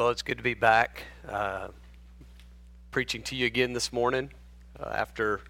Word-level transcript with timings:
Well, 0.00 0.08
it's 0.08 0.22
good 0.22 0.38
to 0.38 0.42
be 0.42 0.54
back 0.54 1.02
uh, 1.28 1.68
preaching 2.90 3.22
to 3.24 3.36
you 3.36 3.44
again 3.44 3.74
this 3.74 3.92
morning 3.92 4.30
uh, 4.82 4.88
after 4.88 5.42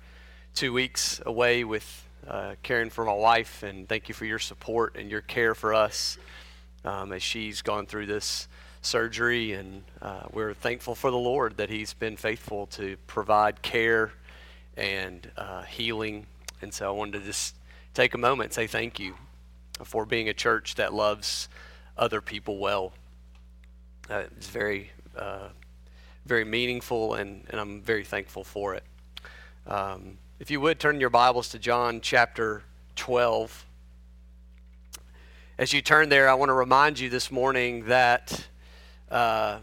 two 0.56 0.72
weeks 0.72 1.22
away 1.24 1.62
with 1.62 2.04
uh, 2.26 2.56
caring 2.64 2.90
for 2.90 3.04
my 3.04 3.12
wife. 3.12 3.62
And 3.62 3.88
thank 3.88 4.08
you 4.08 4.14
for 4.16 4.24
your 4.24 4.40
support 4.40 4.96
and 4.96 5.08
your 5.08 5.20
care 5.20 5.54
for 5.54 5.72
us 5.72 6.18
um, 6.84 7.12
as 7.12 7.22
she's 7.22 7.62
gone 7.62 7.86
through 7.86 8.06
this 8.06 8.48
surgery. 8.82 9.52
And 9.52 9.84
uh, 10.02 10.22
we're 10.32 10.54
thankful 10.54 10.96
for 10.96 11.12
the 11.12 11.16
Lord 11.16 11.58
that 11.58 11.70
He's 11.70 11.94
been 11.94 12.16
faithful 12.16 12.66
to 12.72 12.96
provide 13.06 13.62
care 13.62 14.10
and 14.76 15.30
uh, 15.36 15.62
healing. 15.62 16.26
And 16.60 16.74
so 16.74 16.88
I 16.88 16.90
wanted 16.90 17.20
to 17.20 17.24
just 17.24 17.54
take 17.94 18.14
a 18.14 18.18
moment 18.18 18.48
and 18.48 18.54
say 18.54 18.66
thank 18.66 18.98
you 18.98 19.14
for 19.84 20.04
being 20.04 20.28
a 20.28 20.34
church 20.34 20.74
that 20.74 20.92
loves 20.92 21.48
other 21.96 22.20
people 22.20 22.58
well. 22.58 22.92
Uh, 24.10 24.24
it's 24.36 24.48
very, 24.48 24.90
uh, 25.16 25.46
very 26.26 26.44
meaningful, 26.44 27.14
and, 27.14 27.46
and 27.48 27.60
I'm 27.60 27.80
very 27.80 28.02
thankful 28.02 28.42
for 28.42 28.74
it. 28.74 28.82
Um, 29.68 30.18
if 30.40 30.50
you 30.50 30.60
would 30.60 30.80
turn 30.80 30.98
your 30.98 31.10
Bibles 31.10 31.50
to 31.50 31.60
John 31.60 32.00
chapter 32.00 32.64
12. 32.96 33.66
As 35.58 35.72
you 35.72 35.80
turn 35.80 36.08
there, 36.08 36.28
I 36.28 36.34
want 36.34 36.48
to 36.48 36.54
remind 36.54 36.98
you 36.98 37.08
this 37.08 37.30
morning 37.30 37.84
that 37.86 38.48
uh, 39.12 39.58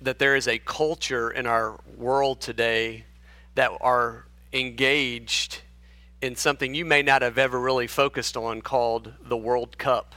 that 0.00 0.20
there 0.20 0.36
is 0.36 0.46
a 0.46 0.58
culture 0.60 1.28
in 1.28 1.46
our 1.46 1.80
world 1.96 2.40
today 2.40 3.04
that 3.56 3.72
are 3.80 4.26
engaged 4.52 5.62
in 6.22 6.36
something 6.36 6.72
you 6.72 6.84
may 6.84 7.02
not 7.02 7.20
have 7.20 7.36
ever 7.36 7.58
really 7.58 7.88
focused 7.88 8.36
on 8.36 8.62
called 8.62 9.12
the 9.24 9.36
World 9.36 9.76
Cup 9.76 10.14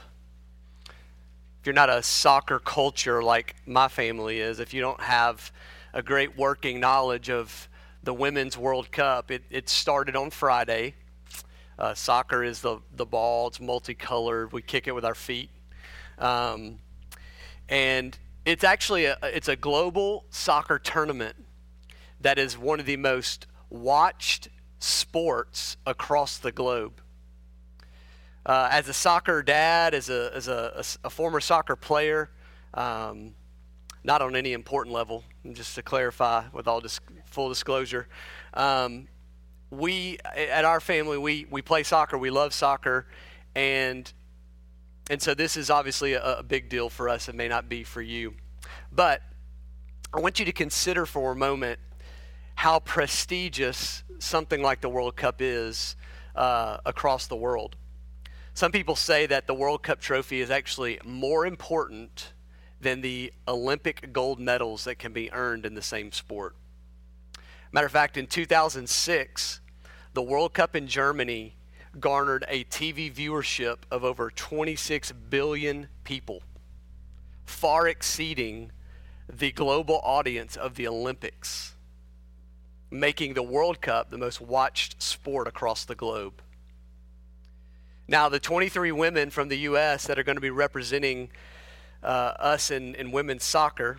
you're 1.66 1.74
not 1.74 1.90
a 1.90 2.02
soccer 2.02 2.58
culture 2.58 3.22
like 3.22 3.56
my 3.66 3.88
family 3.88 4.40
is, 4.40 4.60
if 4.60 4.74
you 4.74 4.80
don't 4.80 5.00
have 5.00 5.52
a 5.92 6.02
great 6.02 6.36
working 6.36 6.80
knowledge 6.80 7.30
of 7.30 7.68
the 8.02 8.12
Women's 8.12 8.58
World 8.58 8.90
Cup, 8.92 9.30
it, 9.30 9.44
it 9.50 9.68
started 9.68 10.16
on 10.16 10.30
Friday. 10.30 10.94
Uh, 11.78 11.94
soccer 11.94 12.44
is 12.44 12.60
the, 12.60 12.78
the 12.94 13.06
ball, 13.06 13.48
it's 13.48 13.60
multicolored. 13.60 14.52
We 14.52 14.62
kick 14.62 14.86
it 14.86 14.94
with 14.94 15.04
our 15.04 15.14
feet. 15.14 15.50
Um, 16.18 16.78
and 17.68 18.16
it's 18.44 18.64
actually 18.64 19.06
a, 19.06 19.16
it's 19.22 19.48
a 19.48 19.56
global 19.56 20.26
soccer 20.30 20.78
tournament 20.78 21.36
that 22.20 22.38
is 22.38 22.58
one 22.58 22.80
of 22.80 22.86
the 22.86 22.96
most 22.96 23.46
watched 23.70 24.48
sports 24.78 25.76
across 25.86 26.38
the 26.38 26.52
globe. 26.52 27.00
Uh, 28.46 28.68
as 28.70 28.88
a 28.88 28.92
soccer 28.92 29.42
dad, 29.42 29.94
as 29.94 30.10
a, 30.10 30.30
as 30.34 30.48
a, 30.48 30.72
a, 30.76 31.06
a 31.06 31.10
former 31.10 31.40
soccer 31.40 31.76
player, 31.76 32.30
um, 32.74 33.34
not 34.02 34.20
on 34.20 34.36
any 34.36 34.52
important 34.52 34.94
level, 34.94 35.24
just 35.52 35.74
to 35.74 35.82
clarify 35.82 36.44
with 36.52 36.68
all 36.68 36.80
dis- 36.80 37.00
full 37.24 37.48
disclosure, 37.48 38.06
um, 38.52 39.08
we, 39.70 40.18
at 40.24 40.64
our 40.64 40.78
family, 40.78 41.16
we, 41.16 41.46
we 41.50 41.62
play 41.62 41.82
soccer, 41.82 42.18
we 42.18 42.30
love 42.30 42.52
soccer, 42.52 43.06
and, 43.54 44.12
and 45.10 45.22
so 45.22 45.34
this 45.34 45.56
is 45.56 45.70
obviously 45.70 46.12
a, 46.12 46.38
a 46.38 46.42
big 46.42 46.68
deal 46.68 46.90
for 46.90 47.08
us. 47.08 47.28
It 47.28 47.34
may 47.34 47.48
not 47.48 47.68
be 47.68 47.82
for 47.82 48.02
you. 48.02 48.34
But 48.92 49.22
I 50.12 50.20
want 50.20 50.38
you 50.38 50.44
to 50.44 50.52
consider 50.52 51.06
for 51.06 51.32
a 51.32 51.36
moment 51.36 51.80
how 52.56 52.78
prestigious 52.80 54.04
something 54.18 54.62
like 54.62 54.80
the 54.80 54.88
World 54.88 55.16
Cup 55.16 55.40
is 55.40 55.96
uh, 56.36 56.78
across 56.84 57.26
the 57.26 57.36
world. 57.36 57.76
Some 58.56 58.70
people 58.70 58.94
say 58.94 59.26
that 59.26 59.48
the 59.48 59.54
World 59.54 59.82
Cup 59.82 60.00
trophy 60.00 60.40
is 60.40 60.48
actually 60.48 61.00
more 61.04 61.44
important 61.44 62.32
than 62.80 63.00
the 63.00 63.32
Olympic 63.48 64.12
gold 64.12 64.38
medals 64.38 64.84
that 64.84 64.96
can 64.96 65.12
be 65.12 65.32
earned 65.32 65.66
in 65.66 65.74
the 65.74 65.82
same 65.82 66.12
sport. 66.12 66.54
Matter 67.72 67.86
of 67.86 67.92
fact, 67.92 68.16
in 68.16 68.28
2006, 68.28 69.60
the 70.12 70.22
World 70.22 70.54
Cup 70.54 70.76
in 70.76 70.86
Germany 70.86 71.56
garnered 71.98 72.44
a 72.46 72.62
TV 72.64 73.12
viewership 73.12 73.78
of 73.90 74.04
over 74.04 74.30
26 74.30 75.10
billion 75.10 75.88
people, 76.04 76.44
far 77.44 77.88
exceeding 77.88 78.70
the 79.28 79.50
global 79.50 80.00
audience 80.04 80.54
of 80.54 80.76
the 80.76 80.86
Olympics, 80.86 81.74
making 82.88 83.34
the 83.34 83.42
World 83.42 83.80
Cup 83.80 84.10
the 84.10 84.18
most 84.18 84.40
watched 84.40 85.02
sport 85.02 85.48
across 85.48 85.84
the 85.84 85.96
globe. 85.96 86.40
Now, 88.06 88.28
the 88.28 88.38
23 88.38 88.92
women 88.92 89.30
from 89.30 89.48
the 89.48 89.56
U.S. 89.60 90.06
that 90.06 90.18
are 90.18 90.22
going 90.22 90.36
to 90.36 90.42
be 90.42 90.50
representing 90.50 91.30
uh, 92.02 92.34
us 92.38 92.70
in, 92.70 92.94
in 92.96 93.12
women's 93.12 93.44
soccer, 93.44 93.98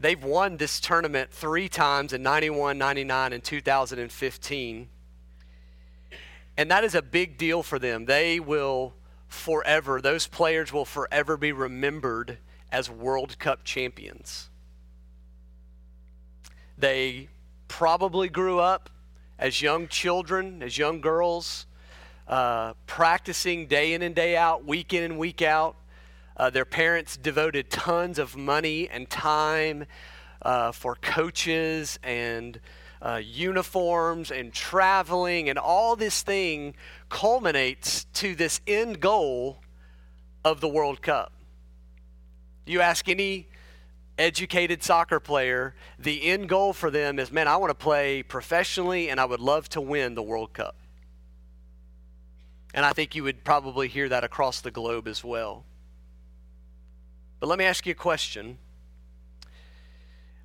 they've 0.00 0.22
won 0.22 0.56
this 0.56 0.80
tournament 0.80 1.30
three 1.30 1.68
times 1.68 2.12
in 2.12 2.24
91, 2.24 2.76
99, 2.76 3.32
and 3.32 3.44
2015. 3.44 4.88
And 6.56 6.70
that 6.70 6.82
is 6.82 6.96
a 6.96 7.02
big 7.02 7.38
deal 7.38 7.62
for 7.62 7.78
them. 7.78 8.06
They 8.06 8.40
will 8.40 8.94
forever, 9.28 10.00
those 10.00 10.26
players 10.26 10.72
will 10.72 10.84
forever 10.84 11.36
be 11.36 11.52
remembered 11.52 12.38
as 12.72 12.90
World 12.90 13.38
Cup 13.38 13.62
champions. 13.62 14.50
They 16.76 17.28
probably 17.68 18.28
grew 18.28 18.58
up 18.58 18.90
as 19.38 19.62
young 19.62 19.86
children, 19.86 20.62
as 20.64 20.78
young 20.78 21.00
girls 21.00 21.66
uh, 22.26 22.74
practicing 22.86 23.66
day 23.66 23.92
in 23.92 24.02
and 24.02 24.14
day 24.14 24.36
out, 24.36 24.64
week 24.64 24.92
in 24.92 25.02
and 25.02 25.18
week 25.18 25.42
out. 25.42 25.76
Uh, 26.36 26.50
their 26.50 26.64
parents 26.64 27.16
devoted 27.16 27.70
tons 27.70 28.18
of 28.18 28.36
money 28.36 28.88
and 28.88 29.08
time 29.08 29.86
uh, 30.42 30.72
for 30.72 30.96
coaches 30.96 31.98
and 32.02 32.60
uh, 33.00 33.20
uniforms 33.22 34.30
and 34.30 34.52
traveling, 34.52 35.48
and 35.48 35.58
all 35.58 35.94
this 35.94 36.22
thing 36.22 36.74
culminates 37.08 38.04
to 38.14 38.34
this 38.34 38.60
end 38.66 39.00
goal 39.00 39.58
of 40.44 40.60
the 40.60 40.68
World 40.68 41.02
Cup. 41.02 41.32
You 42.66 42.80
ask 42.80 43.08
any 43.08 43.48
educated 44.16 44.82
soccer 44.82 45.20
player, 45.20 45.74
the 45.98 46.24
end 46.24 46.48
goal 46.48 46.72
for 46.72 46.90
them 46.90 47.18
is 47.18 47.30
man, 47.30 47.48
I 47.48 47.56
want 47.56 47.70
to 47.70 47.74
play 47.74 48.22
professionally 48.22 49.10
and 49.10 49.20
I 49.20 49.24
would 49.24 49.40
love 49.40 49.68
to 49.70 49.80
win 49.80 50.14
the 50.14 50.22
World 50.22 50.52
Cup. 50.52 50.76
And 52.74 52.84
I 52.84 52.92
think 52.92 53.14
you 53.14 53.22
would 53.22 53.44
probably 53.44 53.86
hear 53.86 54.08
that 54.08 54.24
across 54.24 54.60
the 54.60 54.72
globe 54.72 55.06
as 55.06 55.22
well. 55.22 55.64
But 57.38 57.46
let 57.46 57.56
me 57.56 57.64
ask 57.64 57.86
you 57.86 57.92
a 57.92 57.94
question. 57.94 58.58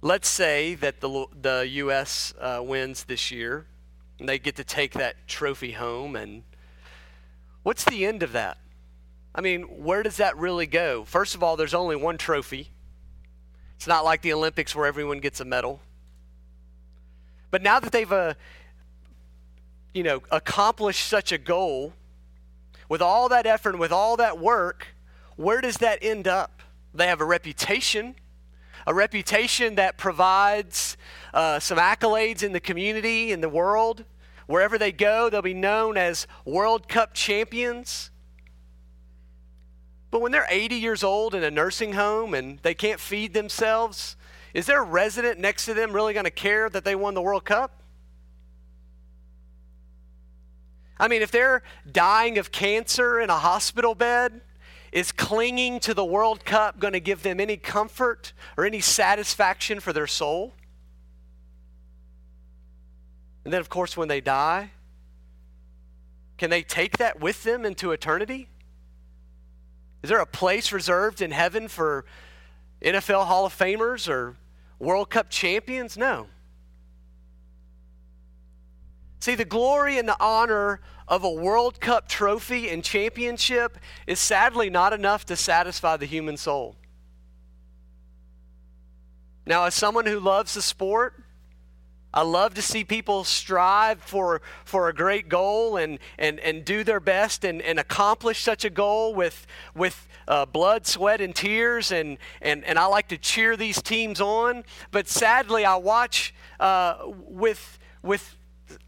Let's 0.01 0.29
say 0.29 0.75
that 0.75 1.01
the, 1.01 1.25
the 1.41 1.68
U.S. 1.68 2.34
Uh, 2.39 2.62
wins 2.63 3.06
this 3.06 3.31
year 3.31 3.66
and 4.19 4.29
they 4.29 4.38
get 4.38 4.56
to 4.57 4.63
take 4.63 4.94
that 4.94 5.28
trophy 5.28 5.72
home. 5.72 6.16
And 6.16 6.44
what's 7.63 7.84
the 7.84 8.06
end 8.06 8.22
of 8.22 8.31
that? 8.34 8.59
I 9.34 9.41
mean, 9.41 9.63
where 9.63 10.03
does 10.03 10.18
that 10.18 10.38
really 10.38 10.68
go? 10.68 11.06
First 11.06 11.34
of 11.34 11.41
all, 11.41 11.57
there's 11.57 11.73
only 11.73 11.95
one 11.95 12.18
trophy. 12.18 12.69
It's 13.75 13.88
not 13.88 14.06
like 14.06 14.22
the 14.22 14.34
Olympics 14.34 14.75
where 14.75 14.85
everyone 14.85 15.19
gets 15.19 15.39
a 15.39 15.45
medal. 15.45 15.81
But 17.50 17.63
now 17.63 17.79
that 17.79 17.91
they've, 17.91 18.12
uh, 18.12 18.35
you 19.94 20.03
know, 20.03 20.22
accomplished 20.31 21.07
such 21.07 21.31
a 21.31 21.38
goal, 21.38 21.94
with 22.89 23.01
all 23.01 23.29
that 23.29 23.45
effort 23.45 23.69
and 23.72 23.79
with 23.79 23.91
all 23.91 24.17
that 24.17 24.39
work, 24.39 24.88
where 25.35 25.61
does 25.61 25.77
that 25.77 26.00
end 26.01 26.27
up? 26.27 26.61
They 26.94 27.07
have 27.07 27.22
a 27.22 27.25
reputation, 27.25 28.16
a 28.85 28.94
reputation 28.94 29.75
that 29.75 29.97
provides 29.97 30.97
uh, 31.33 31.59
some 31.59 31.77
accolades 31.77 32.44
in 32.44 32.51
the 32.51 32.59
community, 32.59 33.31
in 33.31 33.39
the 33.39 33.47
world. 33.47 34.03
Wherever 34.47 34.79
they 34.79 34.91
go, 34.91 35.29
they'll 35.29 35.44
be 35.44 35.53
known 35.53 35.95
as 35.95 36.25
World 36.44 36.89
Cup 36.89 37.13
champions. 37.13 38.09
But 40.09 40.21
when 40.21 40.31
they're 40.31 40.47
80 40.50 40.75
years 40.75 41.03
old 41.03 41.35
in 41.35 41.44
a 41.44 41.51
nursing 41.51 41.94
home 41.94 42.33
and 42.33 42.57
they 42.63 42.74
can't 42.74 43.00
feed 43.00 43.36
themselves, 43.36 44.15
is 44.56 44.65
there 44.65 44.81
a 44.81 44.86
resident 44.86 45.39
next 45.39 45.65
to 45.65 45.75
them 45.75 45.94
really 45.94 46.13
going 46.13 46.25
to 46.25 46.31
care 46.31 46.68
that 46.71 46.83
they 46.83 46.95
won 46.95 47.13
the 47.13 47.21
World 47.21 47.45
Cup? 47.45 47.78
I 51.00 51.07
mean, 51.07 51.22
if 51.22 51.31
they're 51.31 51.63
dying 51.90 52.38
of 52.38 52.51
cancer 52.51 53.19
in 53.19 53.30
a 53.30 53.38
hospital 53.38 53.96
bed, 53.96 54.42
is 54.92 55.12
clinging 55.12 55.80
to 55.81 55.94
the 55.94 56.04
World 56.04 56.44
Cup 56.46 56.80
going 56.80 56.94
to 56.94 57.00
give 57.00 57.24
them 57.24 57.40
any 57.40 57.57
comfort 57.57 58.34
or 58.57 58.66
any 58.66 58.81
satisfaction 58.81 59.80
for 59.80 59.94
their 59.94 60.07
soul? 60.07 60.54
And 63.46 63.54
then, 63.54 63.62
of 63.62 63.69
course, 63.69 63.96
when 63.96 64.07
they 64.07 64.19
die, 64.19 64.72
can 66.38 66.50
they 66.50 66.63
take 66.63 66.98
that 66.98 67.19
with 67.19 67.44
them 67.44 67.66
into 67.66 67.92
eternity? 67.92 68.50
Is 70.01 70.10
there 70.10 70.19
a 70.19 70.25
place 70.25 70.72
reserved 70.72 71.22
in 71.22 71.31
heaven 71.31 71.68
for 71.68 72.06
NFL 72.81 73.25
Hall 73.25 73.46
of 73.46 73.57
Famers 73.57 74.10
or 74.10 74.38
World 74.80 75.10
Cup 75.10 75.30
champions? 75.30 75.98
No. 75.98 76.28
See, 79.19 79.36
the 79.36 79.45
glory 79.45 79.98
and 79.98 80.07
the 80.07 80.18
honor 80.19 80.80
of 81.07 81.24
a 81.24 81.30
World 81.30 81.81
Cup 81.81 82.07
trophy 82.07 82.69
and 82.69 82.83
championship 82.83 83.77
is 84.07 84.19
sadly 84.19 84.69
not 84.69 84.94
enough 84.94 85.25
to 85.25 85.36
satisfy 85.36 85.98
the 85.98 86.06
human 86.06 86.38
soul. 86.38 86.75
Now, 89.45 89.66
as 89.66 89.74
someone 89.74 90.06
who 90.06 90.19
loves 90.19 90.54
the 90.54 90.62
sport, 90.62 91.24
I 92.13 92.21
love 92.21 92.54
to 92.56 92.62
see 92.62 92.83
people 92.83 93.24
strive 93.24 94.01
for, 94.01 94.42
for 94.63 94.89
a 94.89 94.94
great 94.94 95.30
goal 95.30 95.77
and, 95.77 96.00
and, 96.18 96.39
and 96.39 96.63
do 96.63 96.83
their 96.83 97.00
best 97.00 97.44
and, 97.44 97.62
and 97.62 97.80
accomplish 97.80 98.42
such 98.42 98.65
a 98.65 98.69
goal 98.69 99.13
with, 99.13 99.45
with 99.75 100.07
uh, 100.27 100.45
blood, 100.45 100.88
sweat, 100.88 101.22
and 101.22 101.36
tears. 101.36 101.92
And, 101.92 102.18
and, 102.42 102.63
and 102.63 102.80
I 102.80 102.86
like 102.86 103.10
to 103.10 103.18
cheer 103.18 103.57
these 103.57 103.81
teams 103.81 104.22
on. 104.22 104.63
But 104.92 105.07
sadly, 105.07 105.65
I 105.65 105.75
watch 105.75 106.33
uh, 106.60 106.98
with, 107.06 107.77
with 108.01 108.36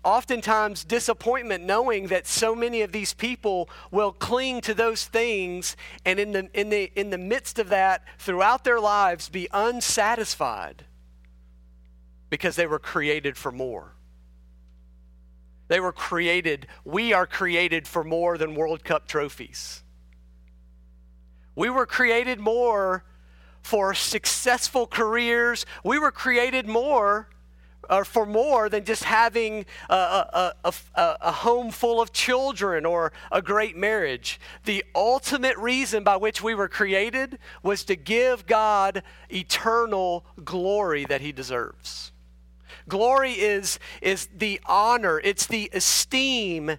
oftentimes 0.03 0.83
disappointment 0.83 1.63
knowing 1.63 2.07
that 2.07 2.27
so 2.27 2.55
many 2.55 2.81
of 2.81 2.91
these 2.91 3.13
people 3.13 3.69
will 3.91 4.11
cling 4.11 4.61
to 4.61 4.73
those 4.73 5.05
things 5.05 5.75
and 6.05 6.19
in 6.19 6.31
the, 6.31 6.49
in 6.53 6.69
the, 6.69 6.91
in 6.95 7.09
the 7.09 7.17
midst 7.17 7.59
of 7.59 7.69
that, 7.69 8.03
throughout 8.17 8.63
their 8.63 8.79
lives, 8.79 9.29
be 9.29 9.47
unsatisfied 9.51 10.85
because 12.29 12.55
they 12.55 12.67
were 12.67 12.79
created 12.79 13.37
for 13.37 13.51
more. 13.51 13.93
They 15.67 15.79
were 15.79 15.93
created, 15.93 16.67
we 16.83 17.13
are 17.13 17.25
created 17.25 17.87
for 17.87 18.03
more 18.03 18.37
than 18.37 18.55
World 18.55 18.83
Cup 18.83 19.07
trophies. 19.07 19.83
We 21.55 21.69
were 21.69 21.85
created 21.85 22.39
more 22.39 23.03
for 23.61 23.93
successful 23.93 24.87
careers. 24.87 25.65
We 25.83 25.99
were 25.99 26.11
created 26.11 26.67
more 26.67 27.29
or 27.91 28.05
for 28.05 28.25
more 28.25 28.69
than 28.69 28.85
just 28.85 29.03
having 29.03 29.65
a, 29.89 29.93
a, 29.93 30.53
a, 30.63 30.73
a, 30.95 31.31
home 31.31 31.69
full 31.69 32.01
of 32.01 32.13
children 32.13 32.85
or 32.85 33.11
a 33.31 33.41
great 33.41 33.75
marriage. 33.75 34.39
The 34.63 34.83
ultimate 34.95 35.57
reason 35.57 36.03
by 36.03 36.15
which 36.15 36.41
we 36.41 36.55
were 36.55 36.69
created 36.69 37.37
was 37.61 37.83
to 37.85 37.97
give 37.97 38.47
God 38.47 39.03
eternal 39.29 40.25
glory 40.43 41.03
that 41.05 41.19
He 41.19 41.33
deserves. 41.33 42.13
Glory 42.87 43.33
is, 43.33 43.77
is 44.01 44.27
the 44.35 44.59
honor, 44.65 45.19
it's 45.23 45.45
the 45.45 45.69
esteem 45.73 46.77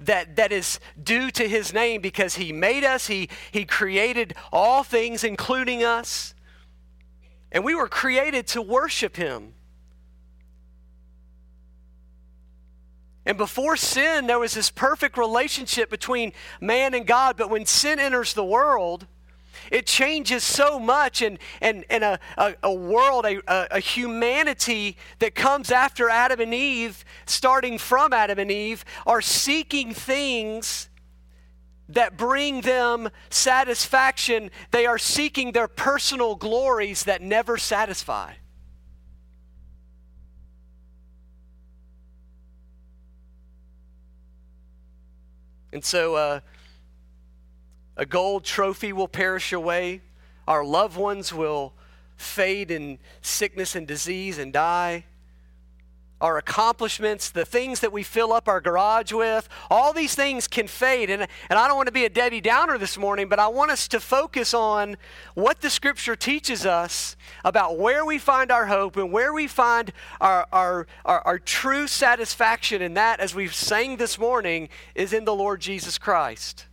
that, 0.00 0.36
that 0.36 0.52
is 0.52 0.78
due 1.02 1.30
to 1.30 1.48
his 1.48 1.72
name 1.72 2.00
because 2.02 2.36
he 2.36 2.52
made 2.52 2.84
us, 2.84 3.06
he, 3.06 3.28
he 3.50 3.64
created 3.64 4.34
all 4.52 4.82
things, 4.82 5.24
including 5.24 5.82
us. 5.82 6.34
And 7.50 7.64
we 7.64 7.74
were 7.74 7.88
created 7.88 8.46
to 8.48 8.62
worship 8.62 9.16
him. 9.16 9.54
And 13.26 13.36
before 13.36 13.76
sin, 13.76 14.28
there 14.28 14.38
was 14.38 14.54
this 14.54 14.70
perfect 14.70 15.18
relationship 15.18 15.90
between 15.90 16.32
man 16.60 16.94
and 16.94 17.04
God. 17.06 17.36
But 17.36 17.50
when 17.50 17.66
sin 17.66 17.98
enters 17.98 18.32
the 18.34 18.44
world, 18.44 19.06
it 19.70 19.84
changes 19.84 20.44
so 20.44 20.78
much, 20.78 21.22
and, 21.22 21.38
and, 21.60 21.84
and 21.90 22.04
a, 22.04 22.20
a, 22.38 22.54
a 22.62 22.72
world, 22.72 23.26
a, 23.26 23.42
a 23.74 23.80
humanity 23.80 24.96
that 25.18 25.34
comes 25.34 25.72
after 25.72 26.08
Adam 26.08 26.40
and 26.40 26.54
Eve, 26.54 27.04
starting 27.26 27.78
from 27.78 28.12
Adam 28.12 28.38
and 28.38 28.50
Eve, 28.50 28.84
are 29.06 29.20
seeking 29.20 29.92
things 29.92 30.88
that 31.88 32.16
bring 32.16 32.60
them 32.60 33.08
satisfaction. 33.30 34.50
They 34.70 34.86
are 34.86 34.98
seeking 34.98 35.50
their 35.50 35.68
personal 35.68 36.36
glories 36.36 37.04
that 37.04 37.22
never 37.22 37.56
satisfy. 37.56 38.34
And 45.76 45.84
so, 45.84 46.14
uh, 46.14 46.40
a 47.98 48.06
gold 48.06 48.44
trophy 48.44 48.94
will 48.94 49.08
perish 49.08 49.52
away. 49.52 50.00
Our 50.48 50.64
loved 50.64 50.96
ones 50.96 51.34
will 51.34 51.74
fade 52.16 52.70
in 52.70 52.98
sickness 53.20 53.76
and 53.76 53.86
disease 53.86 54.38
and 54.38 54.54
die. 54.54 55.04
Our 56.20 56.38
accomplishments, 56.38 57.30
the 57.30 57.44
things 57.44 57.80
that 57.80 57.92
we 57.92 58.02
fill 58.02 58.32
up 58.32 58.48
our 58.48 58.60
garage 58.60 59.12
with, 59.12 59.48
all 59.70 59.92
these 59.92 60.14
things 60.14 60.48
can 60.48 60.66
fade. 60.66 61.10
And, 61.10 61.26
and 61.50 61.58
I 61.58 61.68
don't 61.68 61.76
want 61.76 61.88
to 61.88 61.92
be 61.92 62.04
a 62.04 62.08
Debbie 62.08 62.40
Downer 62.40 62.78
this 62.78 62.96
morning, 62.96 63.28
but 63.28 63.38
I 63.38 63.48
want 63.48 63.70
us 63.70 63.86
to 63.88 64.00
focus 64.00 64.54
on 64.54 64.96
what 65.34 65.60
the 65.60 65.68
Scripture 65.68 66.16
teaches 66.16 66.64
us 66.64 67.16
about 67.44 67.78
where 67.78 68.04
we 68.04 68.18
find 68.18 68.50
our 68.50 68.66
hope 68.66 68.96
and 68.96 69.12
where 69.12 69.32
we 69.32 69.46
find 69.46 69.92
our, 70.20 70.46
our, 70.52 70.86
our, 71.04 71.20
our 71.22 71.38
true 71.38 71.86
satisfaction 71.86 72.80
in 72.80 72.94
that, 72.94 73.20
as 73.20 73.34
we've 73.34 73.54
sang 73.54 73.96
this 73.96 74.18
morning, 74.18 74.68
is 74.94 75.12
in 75.12 75.24
the 75.26 75.34
Lord 75.34 75.60
Jesus 75.60 75.98
Christ. 75.98 76.66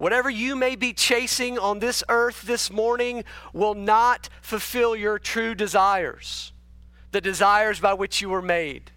Whatever 0.00 0.30
you 0.30 0.56
may 0.56 0.76
be 0.76 0.94
chasing 0.94 1.58
on 1.58 1.78
this 1.78 2.02
earth 2.08 2.40
this 2.40 2.72
morning 2.72 3.22
will 3.52 3.74
not 3.74 4.30
fulfill 4.40 4.96
your 4.96 5.18
true 5.18 5.54
desires, 5.54 6.54
the 7.12 7.20
desires 7.20 7.80
by 7.80 7.92
which 7.92 8.22
you 8.22 8.30
were 8.30 8.40
made. 8.40 8.92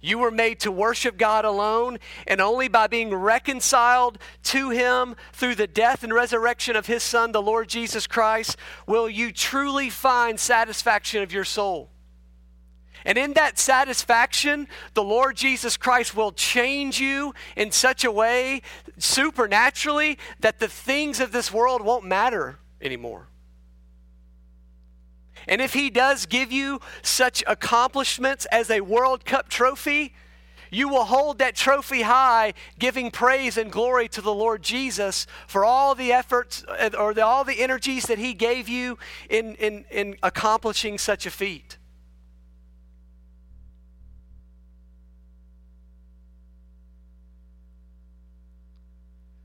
You 0.00 0.16
were 0.16 0.30
made 0.30 0.58
to 0.60 0.72
worship 0.72 1.18
God 1.18 1.44
alone, 1.44 1.98
and 2.26 2.40
only 2.40 2.68
by 2.68 2.86
being 2.86 3.14
reconciled 3.14 4.16
to 4.44 4.70
Him 4.70 5.16
through 5.34 5.56
the 5.56 5.66
death 5.66 6.02
and 6.02 6.14
resurrection 6.14 6.76
of 6.76 6.86
His 6.86 7.02
Son, 7.02 7.32
the 7.32 7.42
Lord 7.42 7.68
Jesus 7.68 8.06
Christ, 8.06 8.56
will 8.86 9.10
you 9.10 9.32
truly 9.32 9.90
find 9.90 10.40
satisfaction 10.40 11.22
of 11.22 11.30
your 11.30 11.44
soul. 11.44 11.91
And 13.04 13.18
in 13.18 13.32
that 13.34 13.58
satisfaction, 13.58 14.68
the 14.94 15.02
Lord 15.02 15.36
Jesus 15.36 15.76
Christ 15.76 16.16
will 16.16 16.32
change 16.32 17.00
you 17.00 17.34
in 17.56 17.72
such 17.72 18.04
a 18.04 18.12
way, 18.12 18.62
supernaturally, 18.98 20.18
that 20.40 20.60
the 20.60 20.68
things 20.68 21.20
of 21.20 21.32
this 21.32 21.52
world 21.52 21.82
won't 21.82 22.04
matter 22.04 22.58
anymore. 22.80 23.28
And 25.48 25.60
if 25.60 25.74
He 25.74 25.90
does 25.90 26.26
give 26.26 26.52
you 26.52 26.80
such 27.02 27.42
accomplishments 27.46 28.46
as 28.46 28.70
a 28.70 28.80
World 28.80 29.24
Cup 29.24 29.48
trophy, 29.48 30.14
you 30.70 30.88
will 30.88 31.04
hold 31.04 31.38
that 31.38 31.54
trophy 31.54 32.02
high, 32.02 32.54
giving 32.78 33.10
praise 33.10 33.58
and 33.58 33.70
glory 33.70 34.08
to 34.08 34.22
the 34.22 34.32
Lord 34.32 34.62
Jesus 34.62 35.26
for 35.46 35.64
all 35.64 35.94
the 35.94 36.12
efforts 36.12 36.64
uh, 36.66 36.90
or 36.98 37.12
the, 37.12 37.24
all 37.24 37.44
the 37.44 37.60
energies 37.60 38.04
that 38.06 38.18
He 38.18 38.32
gave 38.32 38.68
you 38.68 38.98
in, 39.28 39.54
in, 39.56 39.84
in 39.90 40.16
accomplishing 40.22 40.96
such 40.96 41.26
a 41.26 41.30
feat. 41.30 41.76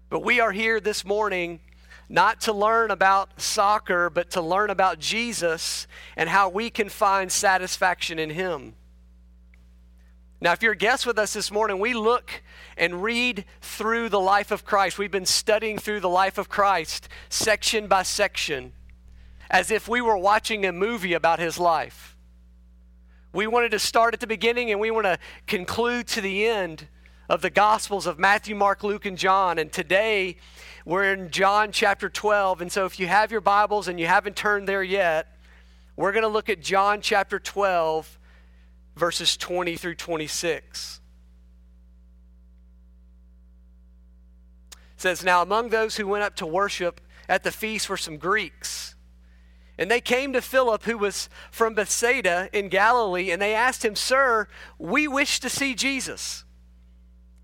But 0.10 0.24
we 0.24 0.40
are 0.40 0.52
here 0.52 0.80
this 0.80 1.04
morning 1.04 1.60
not 2.10 2.42
to 2.42 2.54
learn 2.54 2.92
about 2.92 3.42
soccer, 3.42 4.10
but 4.10 4.32
to 4.32 4.42
learn 4.42 4.70
about 4.70 5.00
Jesus 5.00 5.88
and 6.16 6.30
how 6.30 6.50
we 6.50 6.70
can 6.70 6.88
find 6.88 7.32
satisfaction 7.32 8.18
in 8.18 8.30
Him. 8.30 8.76
Now, 10.40 10.54
if 10.54 10.62
you're 10.62 10.74
a 10.74 10.78
guest 10.78 11.06
with 11.06 11.18
us 11.18 11.34
this 11.34 11.52
morning, 11.52 11.80
we 11.80 11.94
look 11.94 12.44
and 12.78 13.04
read 13.04 13.44
through 13.60 14.10
the 14.10 14.20
life 14.20 14.52
of 14.52 14.64
Christ. 14.64 14.98
We've 15.00 15.12
been 15.12 15.26
studying 15.26 15.80
through 15.80 16.00
the 16.00 16.10
life 16.10 16.38
of 16.38 16.48
Christ 16.48 17.10
section 17.30 17.88
by 17.88 18.04
section 18.04 18.74
as 19.50 19.72
if 19.72 19.88
we 19.88 20.00
were 20.00 20.18
watching 20.18 20.66
a 20.66 20.72
movie 20.72 21.14
about 21.14 21.40
his 21.40 21.58
life. 21.58 22.16
We 23.34 23.48
wanted 23.48 23.72
to 23.72 23.80
start 23.80 24.14
at 24.14 24.20
the 24.20 24.28
beginning 24.28 24.72
and 24.72 24.80
we 24.80 24.92
want 24.92 25.06
to 25.06 25.18
conclude 25.48 26.08
to 26.10 26.22
the 26.22 26.46
end 26.46 26.88
of 27.30 27.42
the 27.42 27.50
Gospels 27.50 28.08
of 28.08 28.18
Matthew, 28.18 28.56
Mark, 28.56 28.84
Luke, 28.84 29.06
and 29.06 29.18
John. 29.18 29.60
And 29.60 29.72
today 29.72 30.38
we're 30.86 31.12
in 31.12 31.30
John 31.30 31.72
chapter 31.72 32.10
12. 32.10 32.62
And 32.62 32.72
so 32.72 32.86
if 32.86 33.00
you 33.00 33.08
have 33.08 33.32
your 33.32 33.42
Bibles 33.42 33.88
and 33.88 34.00
you 34.00 34.08
haven't 34.08 34.36
turned 34.36 34.68
there 34.68 34.84
yet, 34.84 35.28
we're 35.98 36.14
going 36.14 36.24
to 36.24 36.30
look 36.30 36.50
at 36.50 36.62
John 36.62 37.02
chapter 37.02 37.40
12, 37.40 38.18
verses 38.96 39.36
20 39.36 39.76
through 39.76 39.96
26. 39.96 41.02
It 44.72 44.78
says, 44.96 45.24
Now 45.24 45.42
among 45.42 45.70
those 45.70 45.98
who 45.98 46.08
went 46.08 46.24
up 46.24 46.36
to 46.38 46.46
worship 46.46 47.02
at 47.28 47.44
the 47.44 47.52
feast 47.52 47.90
were 47.90 47.98
some 47.98 48.18
Greeks. 48.18 48.96
And 49.78 49.92
they 49.92 50.02
came 50.02 50.34
to 50.34 50.42
Philip, 50.42 50.84
who 50.84 50.98
was 50.98 51.30
from 51.52 51.76
Bethsaida 51.76 52.50
in 52.52 52.70
Galilee, 52.70 53.30
and 53.30 53.40
they 53.40 53.54
asked 53.54 53.86
him, 53.86 53.96
Sir, 53.96 54.48
we 54.80 55.08
wish 55.08 55.40
to 55.42 55.50
see 55.50 55.76
Jesus. 55.76 56.46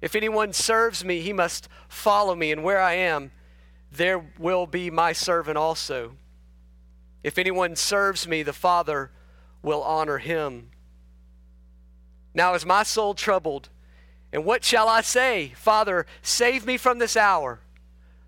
If 0.00 0.14
anyone 0.14 0.52
serves 0.52 1.04
me, 1.04 1.20
he 1.20 1.32
must 1.32 1.68
follow 1.88 2.34
me, 2.34 2.52
and 2.52 2.62
where 2.62 2.80
I 2.80 2.94
am, 2.94 3.32
there 3.92 4.24
will 4.38 4.66
be 4.66 4.90
my 4.90 5.12
servant 5.12 5.58
also. 5.58 6.12
If 7.22 7.38
anyone 7.38 7.76
serves 7.76 8.26
me, 8.26 8.42
the 8.42 8.52
Father 8.52 9.10
will 9.62 9.82
honor 9.82 10.18
him. 10.18 10.70
Now 12.32 12.54
is 12.54 12.64
my 12.64 12.82
soul 12.82 13.14
troubled, 13.14 13.68
and 14.32 14.44
what 14.44 14.64
shall 14.64 14.88
I 14.88 15.00
say? 15.00 15.52
Father, 15.56 16.06
save 16.22 16.64
me 16.64 16.76
from 16.76 16.98
this 16.98 17.16
hour. 17.16 17.60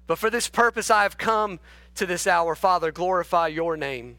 But 0.06 0.18
for 0.18 0.28
this 0.28 0.48
purpose 0.48 0.90
I 0.90 1.04
have 1.04 1.16
come 1.16 1.60
to 1.94 2.06
this 2.06 2.26
hour. 2.26 2.54
Father, 2.54 2.90
glorify 2.90 3.46
your 3.48 3.76
name. 3.76 4.18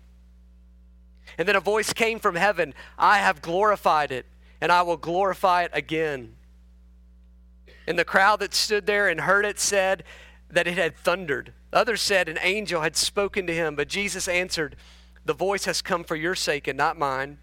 And 1.38 1.48
then 1.48 1.55
a 1.55 1.62
voice 1.62 1.93
came 1.93 2.19
from 2.19 2.36
heaven 2.36 2.74
I 2.98 3.17
have 3.17 3.41
glorified 3.41 4.12
it, 4.12 4.25
and 4.62 4.72
I 4.72 4.81
will 4.81 4.98
glorify 4.98 5.63
it 5.63 5.72
again. 5.74 6.36
And 7.88 8.00
the 8.00 8.06
crowd 8.06 8.40
that 8.40 8.54
stood 8.54 8.86
there 8.86 9.08
and 9.08 9.22
heard 9.22 9.46
it 9.46 9.60
said 9.60 10.04
that 10.50 10.68
it 10.68 10.78
had 10.78 10.96
thundered. 10.96 11.54
Others 11.72 12.02
said 12.02 12.30
an 12.30 12.38
angel 12.42 12.82
had 12.82 12.96
spoken 12.96 13.48
to 13.48 13.54
him, 13.54 13.75
but 13.75 13.88
Jesus 13.88 14.28
answered, 14.28 14.75
The 15.25 15.34
voice 15.34 15.66
has 15.66 15.82
come 15.82 16.04
for 16.04 16.16
your 16.16 16.36
sake 16.36 16.68
and 16.68 16.78
not 16.78 16.98
mine. 16.98 17.40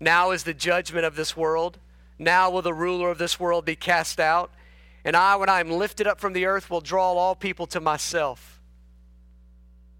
Now 0.00 0.32
is 0.32 0.42
the 0.42 0.54
judgment 0.54 1.06
of 1.06 1.16
this 1.16 1.36
world. 1.36 1.78
Now 2.18 2.50
will 2.50 2.62
the 2.62 2.74
ruler 2.74 3.10
of 3.10 3.18
this 3.18 3.38
world 3.38 3.64
be 3.64 3.76
cast 3.76 4.18
out. 4.20 4.50
And 5.04 5.16
I, 5.16 5.36
when 5.36 5.48
I 5.48 5.60
am 5.60 5.70
lifted 5.70 6.06
up 6.06 6.20
from 6.20 6.32
the 6.32 6.46
earth, 6.46 6.70
will 6.70 6.80
draw 6.80 7.12
all 7.12 7.34
people 7.34 7.66
to 7.68 7.80
myself. 7.80 8.60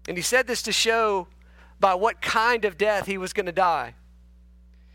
And 0.07 0.17
he 0.17 0.23
said 0.23 0.47
this 0.47 0.61
to 0.63 0.71
show 0.71 1.27
by 1.79 1.95
what 1.95 2.21
kind 2.21 2.65
of 2.65 2.77
death 2.77 3.07
he 3.07 3.17
was 3.17 3.33
going 3.33 3.45
to 3.45 3.51
die. 3.51 3.95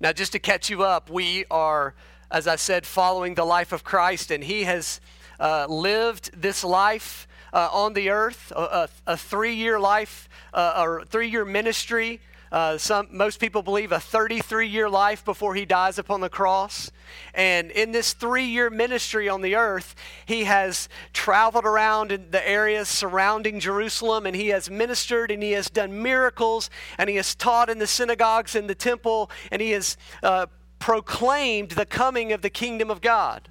Now, 0.00 0.12
just 0.12 0.32
to 0.32 0.38
catch 0.38 0.70
you 0.70 0.84
up, 0.84 1.10
we 1.10 1.44
are, 1.50 1.94
as 2.30 2.46
I 2.46 2.54
said, 2.54 2.86
following 2.86 3.34
the 3.34 3.44
life 3.44 3.72
of 3.72 3.82
Christ, 3.82 4.30
and 4.30 4.44
he 4.44 4.62
has 4.62 5.00
uh, 5.40 5.66
lived 5.68 6.30
this 6.40 6.62
life 6.62 7.26
uh, 7.52 7.68
on 7.72 7.94
the 7.94 8.10
earth, 8.10 8.52
a, 8.54 8.60
a, 8.60 8.88
a 9.08 9.16
three 9.16 9.54
year 9.54 9.80
life, 9.80 10.28
uh, 10.54 10.80
or 10.80 11.04
three 11.04 11.28
year 11.28 11.44
ministry 11.44 12.20
uh, 12.50 12.78
some, 12.78 13.08
most 13.10 13.40
people 13.40 13.62
believe 13.62 13.92
a 13.92 14.00
33 14.00 14.68
year 14.68 14.88
life 14.88 15.24
before 15.24 15.54
he 15.54 15.64
dies 15.64 15.98
upon 15.98 16.20
the 16.20 16.28
cross. 16.28 16.90
And 17.34 17.70
in 17.70 17.92
this 17.92 18.12
three 18.12 18.46
year 18.46 18.70
ministry 18.70 19.28
on 19.28 19.42
the 19.42 19.56
earth, 19.56 19.94
he 20.26 20.44
has 20.44 20.88
traveled 21.12 21.64
around 21.64 22.12
in 22.12 22.30
the 22.30 22.46
areas 22.48 22.88
surrounding 22.88 23.60
Jerusalem 23.60 24.26
and 24.26 24.34
he 24.34 24.48
has 24.48 24.70
ministered 24.70 25.30
and 25.30 25.42
he 25.42 25.52
has 25.52 25.68
done 25.70 26.02
miracles 26.02 26.70
and 26.96 27.10
he 27.10 27.16
has 27.16 27.34
taught 27.34 27.70
in 27.70 27.78
the 27.78 27.86
synagogues 27.86 28.54
and 28.54 28.68
the 28.68 28.74
temple 28.74 29.30
and 29.50 29.60
he 29.60 29.70
has 29.72 29.96
uh, 30.22 30.46
proclaimed 30.78 31.70
the 31.70 31.86
coming 31.86 32.32
of 32.32 32.42
the 32.42 32.50
kingdom 32.50 32.90
of 32.90 33.00
God. 33.00 33.50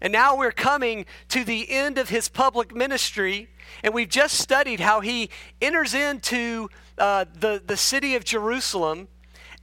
And 0.00 0.12
now 0.12 0.36
we're 0.36 0.52
coming 0.52 1.04
to 1.28 1.44
the 1.44 1.70
end 1.70 1.98
of 1.98 2.08
his 2.08 2.28
public 2.28 2.74
ministry, 2.74 3.48
and 3.82 3.92
we've 3.92 4.08
just 4.08 4.38
studied 4.38 4.80
how 4.80 5.00
he 5.00 5.30
enters 5.60 5.94
into 5.94 6.68
uh, 6.96 7.26
the, 7.38 7.62
the 7.64 7.76
city 7.76 8.14
of 8.16 8.24
Jerusalem, 8.24 9.08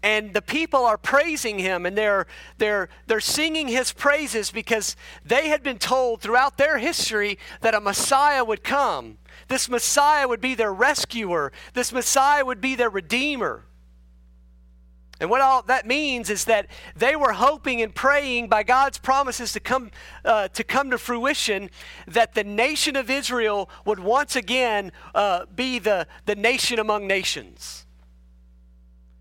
and 0.03 0.33
the 0.33 0.41
people 0.43 0.85
are 0.85 0.97
praising 0.97 1.57
him, 1.57 1.85
and 1.85 1.97
they're, 1.97 2.27
they're, 2.59 2.87
they're 3.07 3.19
singing 3.19 3.67
his 3.67 3.91
praises 3.91 4.51
because 4.51 4.95
they 5.25 5.49
had 5.49 5.63
been 5.63 5.79
told 5.79 6.21
throughout 6.21 6.57
their 6.57 6.77
history 6.77 7.39
that 7.61 7.73
a 7.73 7.81
Messiah 7.81 8.43
would 8.43 8.63
come. 8.63 9.17
This 9.47 9.67
Messiah 9.67 10.27
would 10.27 10.41
be 10.41 10.53
their 10.53 10.73
rescuer, 10.73 11.51
this 11.73 11.91
Messiah 11.91 12.45
would 12.45 12.61
be 12.61 12.75
their 12.75 12.89
redeemer. 12.89 13.66
And 15.19 15.29
what 15.29 15.41
all 15.41 15.63
that 15.63 15.87
means 15.87 16.29
is 16.29 16.45
that 16.45 16.67
they 16.95 17.15
were 17.15 17.33
hoping 17.33 17.81
and 17.81 17.93
praying 17.93 18.49
by 18.49 18.61
God's 18.61 18.99
promises 18.99 19.51
to 19.53 19.59
come, 19.59 19.89
uh, 20.23 20.47
to, 20.49 20.63
come 20.63 20.91
to 20.91 20.97
fruition 20.97 21.71
that 22.07 22.35
the 22.35 22.43
nation 22.43 22.95
of 22.95 23.09
Israel 23.09 23.69
would 23.83 23.99
once 23.99 24.35
again 24.35 24.91
uh, 25.15 25.45
be 25.55 25.79
the, 25.79 26.07
the 26.25 26.35
nation 26.35 26.77
among 26.77 27.07
nations. 27.07 27.85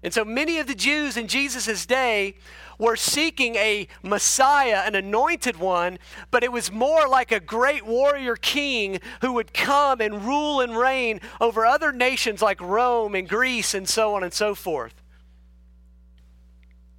And 0.03 0.13
so 0.13 0.25
many 0.25 0.59
of 0.59 0.67
the 0.67 0.75
Jews 0.75 1.17
in 1.17 1.29
Jesus' 1.29 1.87
day 1.87 2.37
were 2.79 2.97
seeking 2.97 3.57
a 3.57 3.89
Messiah, 4.03 4.83
an 4.85 4.95
anointed 4.95 5.57
one, 5.57 5.99
but 6.31 6.45
it 6.45 6.53
was 6.53 6.71
more 6.71 7.09
like 7.09 7.33
a 7.33 7.41
great 7.41 7.87
warrior 7.87 8.37
king 8.37 9.01
who 9.23 9.33
would 9.33 9.55
come 9.55 10.03
and 10.03 10.27
rule 10.27 10.61
and 10.61 10.77
reign 10.77 11.21
over 11.41 11.65
other 11.65 11.91
nations 11.91 12.43
like 12.43 12.61
Rome 12.61 13.15
and 13.15 13.27
Greece 13.27 13.73
and 13.73 13.89
so 13.89 14.15
on 14.15 14.23
and 14.23 14.35
so 14.35 14.55
forth. 14.55 14.95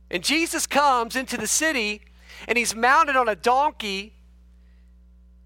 And 0.09 0.23
Jesus 0.23 0.65
comes 0.67 1.15
into 1.15 1.37
the 1.37 1.47
city 1.47 2.01
and 2.47 2.57
he's 2.57 2.75
mounted 2.75 3.15
on 3.15 3.27
a 3.27 3.35
donkey, 3.35 4.13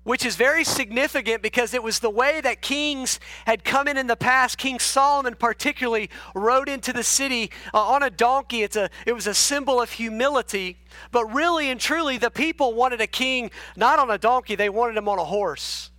which 0.04 0.26
is 0.26 0.36
very 0.36 0.64
significant 0.64 1.42
because 1.42 1.74
it 1.74 1.84
was 1.84 2.00
the 2.00 2.10
way 2.10 2.42
that 2.42 2.62
kings 2.62 3.20
had 3.46 3.64
come 3.64 3.88
in 3.88 3.98
in 3.98 4.08
the 4.08 4.16
past. 4.16 4.58
King 4.58 4.80
Solomon, 4.80 5.36
particularly, 5.36 6.10
rode 6.34 6.70
into 6.70 6.92
the 6.92 7.04
city 7.04 7.52
uh, 7.74 7.80
on 7.80 8.04
a 8.04 8.10
donkey. 8.10 8.64
It's 8.64 8.76
a, 8.76 8.90
it 9.06 9.14
was 9.14 9.28
a 9.28 9.34
symbol 9.34 9.82
of 9.82 9.92
humility. 9.92 10.78
But 11.12 11.26
really 11.34 11.70
and 11.70 11.80
truly, 11.80 12.18
the 12.18 12.32
people 12.32 12.74
wanted 12.74 13.02
a 13.02 13.08
king 13.08 13.52
not 13.76 14.00
on 14.00 14.10
a 14.10 14.18
donkey, 14.18 14.56
they 14.56 14.70
wanted 14.70 14.98
him 14.98 15.08
on 15.08 15.20
a 15.20 15.26
horse. 15.26 15.91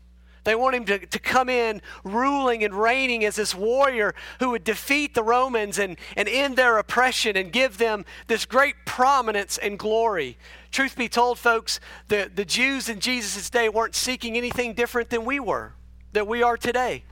They 0.45 0.55
want 0.57 0.75
him 0.75 0.85
to, 0.87 0.99
to 1.07 1.19
come 1.19 1.49
in 1.49 1.81
ruling 2.03 2.65
and 2.65 2.75
reigning 2.75 3.25
as 3.25 3.37
this 3.37 3.55
warrior 3.55 4.15
who 4.41 4.51
would 4.51 4.65
defeat 4.65 5.15
the 5.15 5.23
Romans 5.23 5.79
and, 5.79 5.97
and 6.17 6.29
end 6.29 6.57
their 6.57 6.79
oppression 6.79 7.37
and 7.37 7.53
give 7.53 7.79
them 7.79 8.05
this 8.27 8.45
great 8.45 8.75
prominence 8.85 9.57
and 9.59 9.79
glory. 9.79 10.37
Truth 10.73 10.97
be 10.97 11.09
told, 11.09 11.39
folks, 11.39 11.79
the, 12.09 12.31
the 12.35 12.45
Jews 12.45 12.89
in 12.89 12.99
Jesus' 12.99 13.51
day 13.51 13.69
weren't 13.69 13.95
seeking 13.95 14.37
anything 14.37 14.75
different 14.75 15.11
than 15.11 15.25
we 15.25 15.39
were, 15.39 15.75
that 16.13 16.27
we 16.27 16.43
are 16.43 16.57
today, 16.57 17.05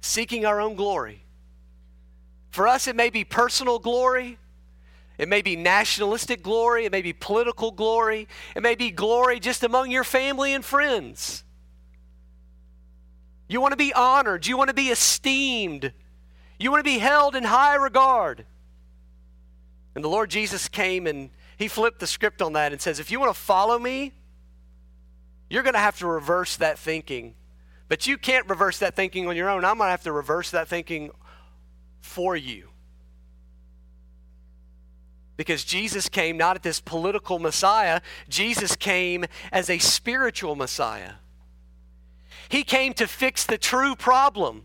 seeking 0.00 0.44
our 0.44 0.60
own 0.60 0.74
glory. 0.74 1.24
For 2.50 2.66
us, 2.66 2.88
it 2.88 2.96
may 2.96 3.10
be 3.10 3.22
personal 3.24 3.78
glory. 3.78 4.38
It 5.16 5.28
may 5.28 5.42
be 5.42 5.54
nationalistic 5.54 6.42
glory. 6.42 6.86
It 6.86 6.92
may 6.92 7.02
be 7.02 7.12
political 7.12 7.70
glory. 7.70 8.26
It 8.56 8.62
may 8.62 8.74
be 8.74 8.90
glory 8.90 9.38
just 9.38 9.62
among 9.62 9.90
your 9.90 10.04
family 10.04 10.54
and 10.54 10.64
friends. 10.64 11.44
You 13.48 13.60
want 13.60 13.72
to 13.72 13.76
be 13.76 13.92
honored. 13.92 14.46
You 14.46 14.56
want 14.56 14.68
to 14.68 14.74
be 14.74 14.88
esteemed. 14.88 15.92
You 16.58 16.70
want 16.70 16.84
to 16.84 16.90
be 16.90 16.98
held 16.98 17.34
in 17.34 17.44
high 17.44 17.76
regard. 17.76 18.44
And 19.94 20.04
the 20.04 20.08
Lord 20.08 20.30
Jesus 20.30 20.68
came 20.68 21.06
and 21.06 21.30
he 21.56 21.66
flipped 21.66 21.98
the 21.98 22.06
script 22.06 22.42
on 22.42 22.52
that 22.52 22.72
and 22.72 22.80
says, 22.80 23.00
if 23.00 23.10
you 23.10 23.18
want 23.18 23.34
to 23.34 23.40
follow 23.40 23.78
me, 23.78 24.12
you're 25.50 25.62
going 25.62 25.74
to 25.74 25.80
have 25.80 25.98
to 25.98 26.06
reverse 26.06 26.56
that 26.56 26.78
thinking. 26.78 27.34
But 27.88 28.06
you 28.06 28.18
can't 28.18 28.48
reverse 28.48 28.78
that 28.80 28.94
thinking 28.94 29.26
on 29.26 29.34
your 29.34 29.48
own. 29.48 29.64
I'm 29.64 29.78
going 29.78 29.88
to 29.88 29.92
have 29.92 30.04
to 30.04 30.12
reverse 30.12 30.50
that 30.50 30.68
thinking 30.68 31.10
for 32.00 32.36
you. 32.36 32.68
Because 35.36 35.64
Jesus 35.64 36.08
came 36.08 36.36
not 36.36 36.56
as 36.56 36.62
this 36.62 36.80
political 36.80 37.38
Messiah, 37.38 38.00
Jesus 38.28 38.76
came 38.76 39.24
as 39.52 39.70
a 39.70 39.78
spiritual 39.78 40.54
Messiah. 40.54 41.12
He 42.48 42.64
came 42.64 42.94
to 42.94 43.06
fix 43.06 43.44
the 43.44 43.58
true 43.58 43.94
problem. 43.94 44.64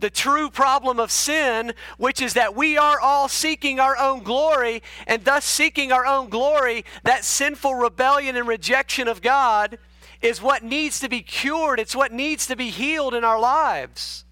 The 0.00 0.10
true 0.10 0.48
problem 0.48 1.00
of 1.00 1.10
sin, 1.10 1.72
which 1.96 2.22
is 2.22 2.34
that 2.34 2.54
we 2.54 2.78
are 2.78 3.00
all 3.00 3.28
seeking 3.28 3.80
our 3.80 3.96
own 3.98 4.22
glory, 4.22 4.82
and 5.06 5.24
thus 5.24 5.44
seeking 5.44 5.90
our 5.90 6.06
own 6.06 6.28
glory, 6.28 6.84
that 7.02 7.24
sinful 7.24 7.74
rebellion 7.74 8.36
and 8.36 8.46
rejection 8.46 9.08
of 9.08 9.22
God 9.22 9.78
is 10.22 10.40
what 10.40 10.62
needs 10.62 11.00
to 11.00 11.08
be 11.08 11.20
cured. 11.20 11.80
It's 11.80 11.96
what 11.96 12.12
needs 12.12 12.46
to 12.46 12.56
be 12.56 12.70
healed 12.70 13.14
in 13.14 13.24
our 13.24 13.40
lives. 13.40 14.24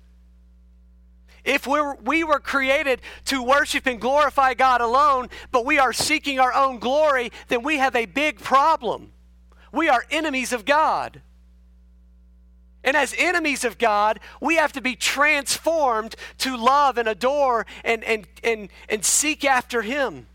If 1.44 1.66
we 1.66 1.80
were, 1.80 1.96
we 1.96 2.25
were 2.25 2.40
created 2.40 3.00
to 3.26 3.42
worship 3.42 3.86
and 3.86 4.00
glorify 4.00 4.54
God 4.54 4.80
alone, 4.80 5.28
but 5.52 5.64
we 5.64 5.78
are 5.78 5.92
seeking 5.92 6.40
our 6.40 6.52
own 6.52 6.78
glory, 6.78 7.30
then 7.48 7.62
we 7.62 7.78
have 7.78 7.94
a 7.94 8.06
big 8.06 8.40
problem. 8.40 9.12
We 9.72 9.88
are 9.88 10.04
enemies 10.10 10.52
of 10.52 10.64
God. 10.64 11.22
And 12.87 12.97
as 12.97 13.14
enemies 13.19 13.64
of 13.64 13.76
God, 13.76 14.21
we 14.40 14.57
have 14.57 14.73
to 14.73 14.81
be 14.81 14.97
transformed 14.97 16.14
to 16.38 16.57
love 16.57 16.97
and 16.97 17.09
adore 17.09 17.66
and, 17.85 18.02
and, 18.05 18.26
and, 18.43 18.69
and 18.88 19.05
seek 19.05 19.45
after 19.45 19.83
Him. 19.83 20.28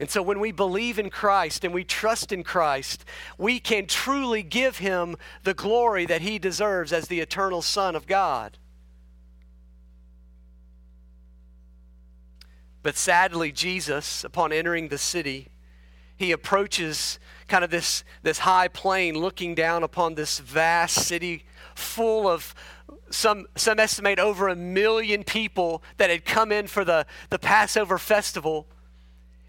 And 0.00 0.08
so 0.08 0.22
when 0.22 0.38
we 0.38 0.52
believe 0.52 0.98
in 0.98 1.10
Christ 1.10 1.64
and 1.64 1.74
we 1.74 1.82
trust 1.82 2.30
in 2.30 2.44
Christ, 2.44 3.04
we 3.36 3.58
can 3.58 3.86
truly 3.86 4.42
give 4.44 4.78
him 4.78 5.16
the 5.42 5.54
glory 5.54 6.06
that 6.06 6.20
he 6.20 6.38
deserves 6.38 6.92
as 6.92 7.08
the 7.08 7.18
eternal 7.18 7.62
Son 7.62 7.96
of 7.96 8.06
God. 8.06 8.58
But 12.84 12.96
sadly, 12.96 13.50
Jesus, 13.50 14.22
upon 14.22 14.52
entering 14.52 14.86
the 14.86 14.98
city, 14.98 15.48
he 16.18 16.32
approaches 16.32 17.18
kind 17.46 17.64
of 17.64 17.70
this, 17.70 18.04
this 18.22 18.40
high 18.40 18.68
plain 18.68 19.16
looking 19.16 19.54
down 19.54 19.82
upon 19.82 20.14
this 20.14 20.38
vast 20.38 21.06
city 21.06 21.44
full 21.74 22.28
of 22.28 22.54
some, 23.10 23.46
some 23.56 23.78
estimate 23.78 24.18
over 24.18 24.48
a 24.48 24.56
million 24.56 25.24
people 25.24 25.82
that 25.96 26.10
had 26.10 26.24
come 26.24 26.52
in 26.52 26.66
for 26.66 26.84
the, 26.84 27.06
the 27.30 27.38
Passover 27.38 27.98
festival. 27.98 28.66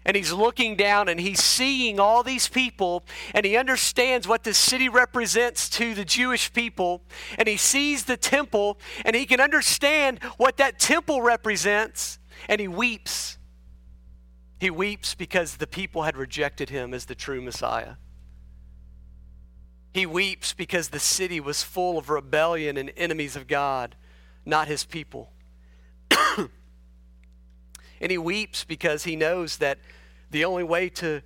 And 0.06 0.16
he's 0.16 0.32
looking 0.32 0.76
down 0.76 1.08
and 1.08 1.20
he's 1.20 1.42
seeing 1.42 2.00
all 2.00 2.22
these 2.22 2.48
people 2.48 3.04
and 3.34 3.44
he 3.44 3.56
understands 3.56 4.26
what 4.26 4.44
this 4.44 4.56
city 4.56 4.88
represents 4.88 5.68
to 5.70 5.94
the 5.94 6.06
Jewish 6.06 6.52
people. 6.52 7.02
And 7.36 7.46
he 7.46 7.58
sees 7.58 8.04
the 8.04 8.16
temple 8.16 8.78
and 9.04 9.14
he 9.14 9.26
can 9.26 9.40
understand 9.40 10.22
what 10.38 10.56
that 10.56 10.78
temple 10.78 11.20
represents 11.20 12.18
and 12.48 12.60
he 12.60 12.68
weeps. 12.68 13.36
He 14.60 14.70
weeps 14.70 15.14
because 15.14 15.56
the 15.56 15.66
people 15.66 16.02
had 16.02 16.18
rejected 16.18 16.68
him 16.68 16.92
as 16.92 17.06
the 17.06 17.14
true 17.14 17.40
Messiah. 17.40 17.94
He 19.94 20.04
weeps 20.04 20.52
because 20.52 20.90
the 20.90 21.00
city 21.00 21.40
was 21.40 21.62
full 21.62 21.96
of 21.96 22.10
rebellion 22.10 22.76
and 22.76 22.92
enemies 22.94 23.36
of 23.36 23.48
God, 23.48 23.96
not 24.44 24.68
his 24.68 24.84
people. 24.84 25.32
and 26.36 26.50
he 28.10 28.18
weeps 28.18 28.64
because 28.64 29.04
he 29.04 29.16
knows 29.16 29.56
that 29.56 29.78
the 30.30 30.44
only 30.44 30.62
way 30.62 30.90
to, 30.90 31.22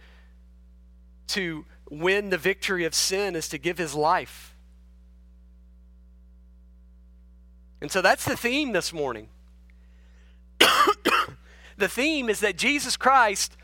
to 1.27 1.67
win 1.91 2.31
the 2.31 2.39
victory 2.39 2.85
of 2.85 2.95
sin 2.95 3.35
is 3.35 3.49
to 3.49 3.59
give 3.59 3.79
his 3.79 3.97
life. 3.97 4.55
And 7.81 7.91
so 7.91 8.01
that's 8.01 8.25
the 8.25 8.37
theme 8.37 8.73
this 8.73 8.93
morning. 8.93 9.29
the 11.77 11.89
theme 11.89 12.29
is 12.29 12.41
that 12.41 12.57
Jesus 12.57 12.97
Christ 12.97 13.57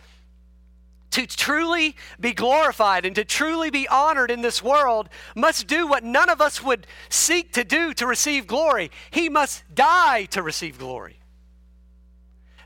to 1.10 1.26
truly 1.26 1.96
be 2.18 2.32
glorified 2.32 3.04
and 3.04 3.14
to 3.16 3.24
truly 3.24 3.70
be 3.70 3.88
honored 3.88 4.30
in 4.30 4.42
this 4.42 4.62
world 4.62 5.08
must 5.34 5.66
do 5.66 5.86
what 5.86 6.04
none 6.04 6.30
of 6.30 6.40
us 6.40 6.62
would 6.62 6.86
seek 7.08 7.52
to 7.52 7.64
do 7.64 7.92
to 7.94 8.06
receive 8.06 8.46
glory. 8.46 8.90
He 9.10 9.28
must 9.28 9.64
die 9.74 10.26
to 10.26 10.42
receive 10.42 10.78
glory. 10.78 11.18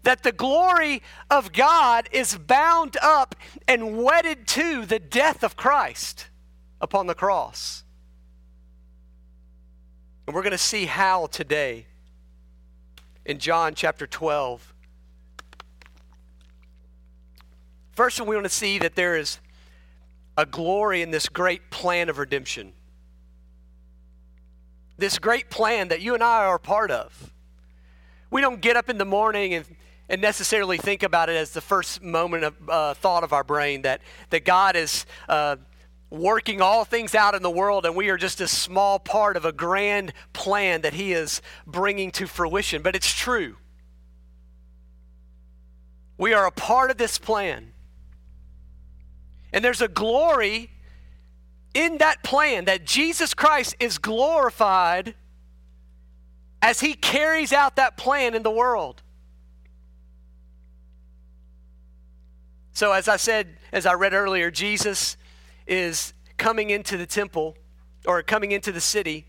That 0.03 0.23
the 0.23 0.33
glory 0.33 1.03
of 1.31 1.55
God 1.55 2.09
is 2.13 2.37
bound 2.37 2.99
up 3.01 3.35
and 3.67 4.03
wedded 4.03 4.47
to 4.49 4.85
the 4.85 4.99
death 4.99 5.43
of 5.43 5.57
Christ 5.57 6.29
upon 6.83 7.07
the 7.07 7.15
cross. 7.15 7.85
And 10.27 10.35
we're 10.35 10.43
going 10.43 10.53
to 10.53 10.59
see 10.59 10.85
how 10.85 11.27
today 11.27 11.87
in 13.25 13.39
John 13.39 13.75
chapter 13.75 14.07
12 14.07 14.74
First, 17.95 18.21
we 18.21 18.35
want 18.35 18.45
to 18.45 18.51
see 18.51 18.79
that 18.79 18.97
there 18.97 19.17
is 19.17 19.39
a 20.37 20.45
glory 20.45 21.01
in 21.01 21.13
this 21.13 21.29
great 21.29 21.71
plan 21.71 22.09
of 22.09 22.19
redemption. 22.19 22.73
This 24.97 25.21
great 25.21 25.49
plan 25.49 25.89
that 25.89 26.01
you 26.01 26.15
and 26.15 26.23
I 26.23 26.45
are 26.45 26.59
part 26.59 26.91
of. 26.91 27.33
We 28.31 28.41
don't 28.41 28.61
get 28.61 28.77
up 28.77 28.91
in 28.91 28.99
the 28.99 29.05
morning 29.05 29.55
and, 29.55 29.65
and 30.09 30.21
necessarily 30.21 30.77
think 30.77 31.05
about 31.05 31.29
it 31.29 31.37
as 31.37 31.53
the 31.53 31.61
first 31.61 32.03
moment 32.03 32.43
of 32.43 32.69
uh, 32.69 32.95
thought 32.95 33.23
of 33.23 33.33
our 33.33 33.45
brain 33.45 33.83
that, 33.83 34.01
that 34.31 34.45
God 34.45 34.75
is 34.75 35.07
uh, 35.29 35.57
working 36.11 36.61
all 36.61 36.85
things 36.85 37.15
out 37.15 37.37
in 37.37 37.43
the 37.43 37.51
world 37.51 37.87
and 37.87 37.95
we 37.95 38.09
are 38.09 38.17
just 38.17 38.41
a 38.41 38.49
small 38.49 38.99
part 38.99 39.37
of 39.37 39.45
a 39.45 39.53
grand 39.53 40.13
plan 40.33 40.81
that 40.81 40.95
He 40.95 41.13
is 41.13 41.43
bringing 41.65 42.11
to 42.13 42.27
fruition. 42.27 42.83
But 42.83 42.97
it's 42.97 43.13
true. 43.13 43.57
We 46.19 46.33
are 46.33 46.47
a 46.47 46.53
part 46.53 46.91
of 46.91 46.97
this 46.97 47.19
plan. 47.19 47.74
And 49.55 49.65
there's 49.65 49.81
a 49.81 49.87
glory 49.89 50.69
in 51.75 51.99
that 51.99 52.25
plan 52.25 52.65
that 52.65 52.85
Jesus 52.85 53.35
Christ 53.35 53.77
is 53.79 53.99
glorified 53.99 55.15
as 56.61 56.81
he 56.81 56.95
carries 56.95 57.53
out 57.53 57.77
that 57.77 57.97
plan 57.97 58.35
in 58.35 58.43
the 58.43 58.51
world. 58.51 59.01
So, 62.73 62.91
as 62.91 63.07
I 63.07 63.17
said, 63.17 63.57
as 63.73 63.87
I 63.87 63.95
read 63.95 64.13
earlier, 64.13 64.51
Jesus 64.51 65.17
is 65.69 66.15
coming 66.37 66.71
into 66.71 66.97
the 66.97 67.07
temple 67.07 67.57
or 68.09 68.25
coming 68.25 68.51
into 68.51 68.73
the 68.73 68.81
city. 68.81 69.25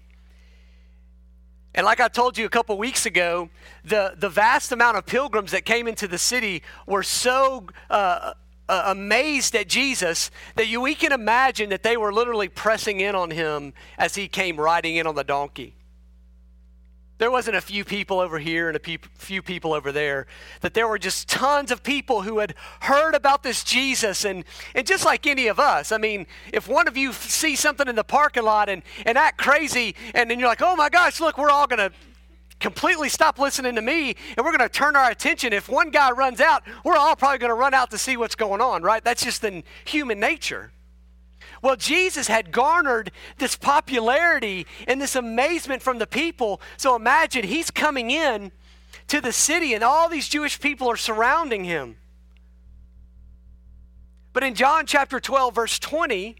And 1.76 1.86
like 1.86 2.00
I 2.00 2.08
told 2.08 2.36
you 2.36 2.48
a 2.48 2.50
couple 2.50 2.76
weeks 2.80 3.06
ago, 3.06 3.50
the, 3.84 4.16
the 4.18 4.30
vast 4.30 4.72
amount 4.72 4.98
of 4.98 5.06
pilgrims 5.06 5.52
that 5.52 5.66
came 5.66 5.88
into 5.88 6.08
the 6.08 6.18
city 6.18 6.64
were 6.88 7.04
so 7.04 7.68
uh, 7.92 8.34
uh, 8.68 8.84
amazed 8.88 9.56
at 9.56 9.68
Jesus 9.68 10.32
that 10.56 10.68
you, 10.68 10.82
we 10.82 10.96
can 10.96 11.12
imagine 11.12 11.70
that 11.70 11.84
they 11.84 11.98
were 11.98 12.12
literally 12.12 12.48
pressing 12.48 13.00
in 13.00 13.16
on 13.16 13.32
him 13.32 13.74
as 13.98 14.16
he 14.16 14.28
came 14.28 14.60
riding 14.60 14.96
in 14.96 15.08
on 15.08 15.16
the 15.16 15.24
donkey. 15.24 15.76
There 17.18 17.32
wasn't 17.32 17.56
a 17.56 17.62
few 17.62 17.86
people 17.86 18.20
over 18.20 18.40
here 18.40 18.68
and 18.68 18.76
a 18.76 18.98
few 19.18 19.42
people 19.42 19.72
over 19.72 19.94
there, 19.94 20.28
that 20.60 20.74
there 20.74 20.86
were 20.86 21.00
just 21.00 21.30
tons 21.30 21.72
of 21.72 21.82
people 21.82 22.24
who 22.24 22.40
had 22.40 22.56
heard 22.82 23.16
about 23.16 23.42
this 23.42 23.64
Jesus. 23.64 24.26
And, 24.26 24.44
and 24.74 24.86
just 24.86 25.06
like 25.06 25.26
any 25.26 25.48
of 25.48 25.58
us, 25.58 25.94
I 25.94 25.98
mean, 25.98 26.28
if 26.52 26.68
one 26.68 26.90
of 26.90 26.98
you 26.98 27.14
see 27.14 27.56
something 27.56 27.88
in 27.88 27.96
the 27.96 28.04
parking 28.04 28.44
lot 28.44 28.68
and, 28.68 28.84
and 29.06 29.18
act 29.18 29.38
crazy, 29.38 29.96
and 30.14 30.30
then 30.30 30.40
you're 30.40 30.50
like, 30.50 30.62
oh 30.62 30.76
my 30.76 30.90
gosh, 30.90 31.22
look, 31.22 31.38
we're 31.38 31.50
all 31.50 31.68
going 31.68 31.90
to 31.90 31.96
completely 32.60 33.10
stop 33.10 33.38
listening 33.38 33.76
to 33.76 33.82
me 33.82 34.16
and 34.36 34.46
we're 34.46 34.56
going 34.56 34.68
to 34.68 34.70
turn 34.70 34.96
our 34.96 35.10
attention. 35.10 35.54
If 35.54 35.70
one 35.70 35.90
guy 35.90 36.12
runs 36.12 36.40
out, 36.40 36.64
we're 36.84 36.98
all 36.98 37.16
probably 37.16 37.40
going 37.40 37.50
to 37.50 37.56
run 37.56 37.74
out 37.74 37.92
to 37.92 37.98
see 37.98 38.18
what's 38.18 38.36
going 38.36 38.62
on, 38.62 38.84
right? 38.84 39.04
That's 39.04 39.24
just 39.24 39.44
in 39.44 39.64
human 39.84 40.20
nature. 40.20 40.72
Well, 41.62 41.76
Jesus 41.76 42.28
had 42.28 42.52
garnered 42.52 43.12
this 43.38 43.56
popularity 43.56 44.68
and 44.88 45.02
this 45.02 45.16
amazement 45.16 45.82
from 45.82 46.00
the 46.00 46.08
people. 46.08 46.62
So 46.78 46.96
imagine 46.96 47.46
he's 47.46 47.72
coming 47.72 48.12
in 48.12 48.52
to 49.08 49.22
the 49.22 49.32
city 49.32 49.74
and 49.74 49.84
all 49.84 50.10
these 50.10 50.28
Jewish 50.28 50.60
people 50.60 50.90
are 50.90 50.98
surrounding 50.98 51.64
him. 51.64 51.98
But 54.34 54.44
in 54.44 54.54
John 54.54 54.86
chapter 54.86 55.20
12, 55.20 55.56
verse 55.56 55.80
20, 55.80 56.36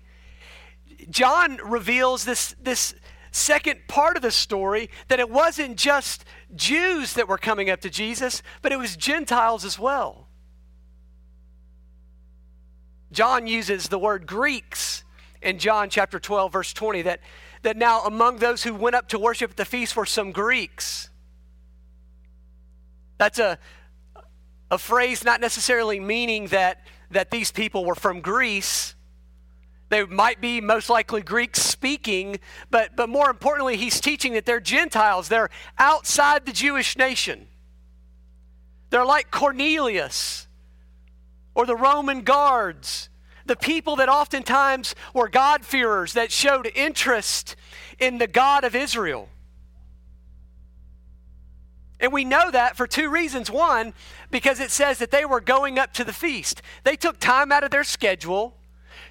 John 1.10 1.58
reveals 1.64 2.26
this, 2.26 2.56
this 2.62 2.94
second 3.36 3.82
part 3.88 4.16
of 4.16 4.22
the 4.22 4.32
story 4.32 4.90
that 5.10 5.20
it 5.20 5.30
wasn't 5.30 5.78
just 5.78 6.24
Jews 6.56 7.14
that 7.14 7.28
were 7.28 7.38
coming 7.38 7.70
up 7.70 7.82
to 7.82 7.90
Jesus, 7.90 8.42
but 8.62 8.72
it 8.72 8.78
was 8.78 8.96
Gentiles 8.96 9.66
as 9.66 9.78
well. 9.78 10.28
John 13.12 13.46
uses 13.46 13.90
the 13.90 14.00
word 14.00 14.26
Greeks 14.26 15.04
in 15.42 15.60
John 15.60 15.90
chapter 15.90 16.20
12, 16.20 16.52
verse 16.52 16.74
20, 16.74 17.04
that, 17.04 17.20
that 17.62 17.78
now 17.78 18.02
among 18.06 18.38
those 18.38 18.64
who 18.64 18.74
went 18.74 18.96
up 18.96 19.10
to 19.10 19.20
worship 19.20 19.52
at 19.52 19.58
the 19.58 19.66
feast 19.66 19.96
were 19.96 20.06
some 20.06 20.32
Greeks. 20.32 21.10
That's 23.18 23.40
a, 23.40 23.60
a 24.72 24.78
phrase 24.78 25.24
not 25.24 25.40
necessarily 25.40 26.00
meaning 26.00 26.48
that, 26.48 26.86
that 27.12 27.32
these 27.32 27.52
people 27.52 27.86
were 27.86 27.96
from 27.96 28.22
Greece, 28.22 28.95
they 29.90 30.04
might 30.06 30.42
be 30.42 30.62
most 30.62 30.90
likely 30.90 31.22
Greek 31.22 31.56
speaking, 31.56 32.40
but, 32.72 32.96
but 32.96 33.08
more 33.08 33.30
importantly, 33.30 33.78
he's 33.78 34.02
teaching 34.02 34.34
that 34.34 34.46
they're 34.46 34.60
Gentiles. 34.60 35.30
They're 35.30 35.50
outside 35.78 36.46
the 36.46 36.52
Jewish 36.52 36.98
nation. 36.98 37.48
They're 38.90 39.06
like 39.06 39.30
Cornelius 39.30 40.48
or 41.54 41.66
the 41.66 41.76
Roman 41.76 42.22
guards, 42.22 43.10
the 43.46 43.56
people 43.56 43.98
that 43.98 44.10
oftentimes 44.10 44.96
were 45.14 45.30
God-fearers, 45.30 46.14
that 46.14 46.32
showed 46.32 46.70
interest 46.76 47.56
in 48.00 48.18
the 48.18 48.28
God 48.28 48.64
of 48.64 48.76
Israel. 48.76 49.30
And 52.00 52.12
we 52.12 52.26
know 52.26 52.52
that 52.52 52.76
for 52.76 52.88
two 52.88 53.10
reasons. 53.10 53.50
One, 53.50 53.94
because 54.32 54.60
it 54.60 54.72
says 54.72 54.98
that 54.98 55.12
they 55.12 55.26
were 55.26 55.40
going 55.40 55.80
up 55.80 55.94
to 55.94 56.04
the 56.04 56.12
feast. 56.12 56.62
They 56.84 56.96
took 56.96 57.20
time 57.20 57.52
out 57.52 57.64
of 57.64 57.72
their 57.72 57.86
schedule 57.86 58.58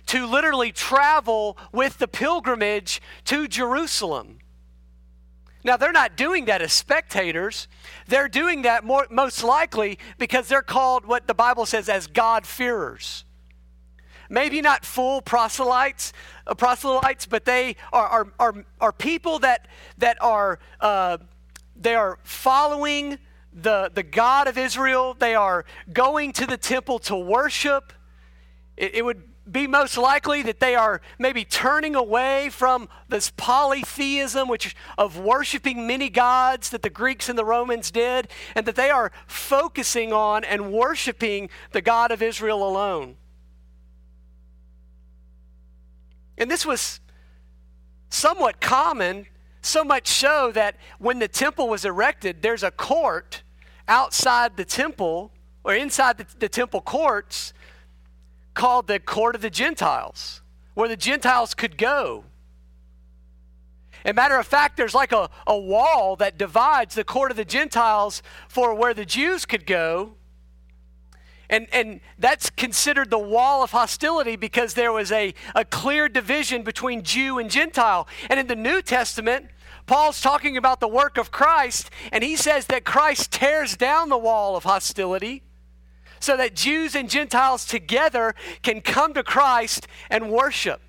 to 0.06 0.26
literally 0.26 0.72
travel 0.72 1.56
with 1.72 1.98
the 1.98 2.08
pilgrimage 2.08 3.00
to 3.24 3.48
Jerusalem. 3.48 4.38
Now, 5.64 5.78
they're 5.78 5.92
not 5.92 6.16
doing 6.16 6.44
that 6.44 6.60
as 6.60 6.74
spectators. 6.74 7.68
They're 8.06 8.28
doing 8.28 8.62
that 8.62 8.84
more, 8.84 9.06
most 9.10 9.42
likely 9.42 9.98
because 10.18 10.46
they're 10.46 10.62
called 10.62 11.06
what 11.06 11.26
the 11.26 11.32
Bible 11.34 11.64
says 11.64 11.88
as 11.88 12.06
God-fearers. 12.06 13.24
Maybe 14.28 14.60
not 14.60 14.84
full 14.84 15.22
proselytes, 15.22 16.12
uh, 16.46 16.54
proselytes, 16.54 17.24
but 17.24 17.46
they 17.46 17.76
are, 17.92 18.06
are, 18.06 18.32
are, 18.38 18.64
are 18.80 18.92
people 18.92 19.38
that, 19.38 19.68
that 19.98 20.18
are, 20.20 20.58
uh, 20.80 21.18
they 21.76 21.94
are 21.94 22.18
following 22.24 23.18
the, 23.52 23.90
the 23.94 24.02
God 24.02 24.48
of 24.48 24.58
Israel. 24.58 25.14
They 25.14 25.34
are 25.34 25.64
going 25.90 26.32
to 26.34 26.46
the 26.46 26.56
temple 26.58 26.98
to 27.00 27.16
worship 27.16 27.92
it, 28.76 28.96
it 28.96 29.04
would 29.04 29.22
be 29.50 29.66
most 29.66 29.98
likely 29.98 30.42
that 30.42 30.60
they 30.60 30.74
are 30.74 31.00
maybe 31.18 31.44
turning 31.44 31.94
away 31.94 32.48
from 32.48 32.88
this 33.08 33.30
polytheism 33.36 34.48
which 34.48 34.74
of 34.96 35.18
worshiping 35.18 35.86
many 35.86 36.08
gods 36.08 36.70
that 36.70 36.82
the 36.82 36.90
Greeks 36.90 37.28
and 37.28 37.38
the 37.38 37.44
Romans 37.44 37.90
did 37.90 38.28
and 38.54 38.64
that 38.66 38.76
they 38.76 38.90
are 38.90 39.12
focusing 39.26 40.12
on 40.12 40.44
and 40.44 40.72
worshiping 40.72 41.50
the 41.72 41.82
God 41.82 42.10
of 42.10 42.22
Israel 42.22 42.66
alone. 42.66 43.16
And 46.38 46.50
this 46.50 46.64
was 46.64 47.00
somewhat 48.08 48.60
common, 48.60 49.26
so 49.60 49.84
much 49.84 50.08
so 50.08 50.50
that 50.52 50.76
when 50.98 51.18
the 51.18 51.28
temple 51.28 51.68
was 51.68 51.84
erected, 51.84 52.42
there's 52.42 52.62
a 52.62 52.70
court 52.70 53.42
outside 53.86 54.56
the 54.56 54.64
temple 54.64 55.32
or 55.64 55.74
inside 55.74 56.18
the, 56.18 56.26
the 56.38 56.48
temple 56.48 56.80
courts 56.80 57.52
called 58.54 58.86
the 58.86 58.98
court 58.98 59.34
of 59.34 59.42
the 59.42 59.50
Gentiles, 59.50 60.42
where 60.74 60.88
the 60.88 60.96
Gentiles 60.96 61.54
could 61.54 61.76
go. 61.76 62.24
As 64.04 64.10
a 64.10 64.14
matter 64.14 64.38
of 64.38 64.46
fact, 64.46 64.76
there's 64.76 64.94
like 64.94 65.12
a, 65.12 65.30
a 65.46 65.58
wall 65.58 66.16
that 66.16 66.38
divides 66.38 66.94
the 66.94 67.04
court 67.04 67.30
of 67.30 67.36
the 67.36 67.44
Gentiles 67.44 68.22
for 68.48 68.74
where 68.74 68.94
the 68.94 69.04
Jews 69.04 69.44
could 69.44 69.66
go. 69.66 70.14
And, 71.48 71.68
and 71.72 72.00
that's 72.18 72.50
considered 72.50 73.10
the 73.10 73.18
wall 73.18 73.62
of 73.62 73.70
hostility 73.70 74.36
because 74.36 74.74
there 74.74 74.92
was 74.92 75.12
a, 75.12 75.34
a 75.54 75.64
clear 75.64 76.08
division 76.08 76.62
between 76.62 77.02
Jew 77.02 77.38
and 77.38 77.50
Gentile. 77.50 78.08
And 78.28 78.40
in 78.40 78.46
the 78.46 78.56
New 78.56 78.82
Testament, 78.82 79.46
Paul's 79.86 80.20
talking 80.20 80.56
about 80.56 80.80
the 80.80 80.88
work 80.88 81.18
of 81.18 81.30
Christ, 81.30 81.90
and 82.10 82.24
he 82.24 82.36
says 82.36 82.66
that 82.66 82.84
Christ 82.84 83.30
tears 83.30 83.76
down 83.76 84.08
the 84.08 84.18
wall 84.18 84.56
of 84.56 84.64
hostility 84.64 85.42
so 86.24 86.36
that 86.36 86.54
Jews 86.54 86.94
and 86.94 87.08
Gentiles 87.08 87.64
together 87.64 88.34
can 88.62 88.80
come 88.80 89.14
to 89.14 89.22
Christ 89.22 89.86
and 90.10 90.30
worship. 90.30 90.80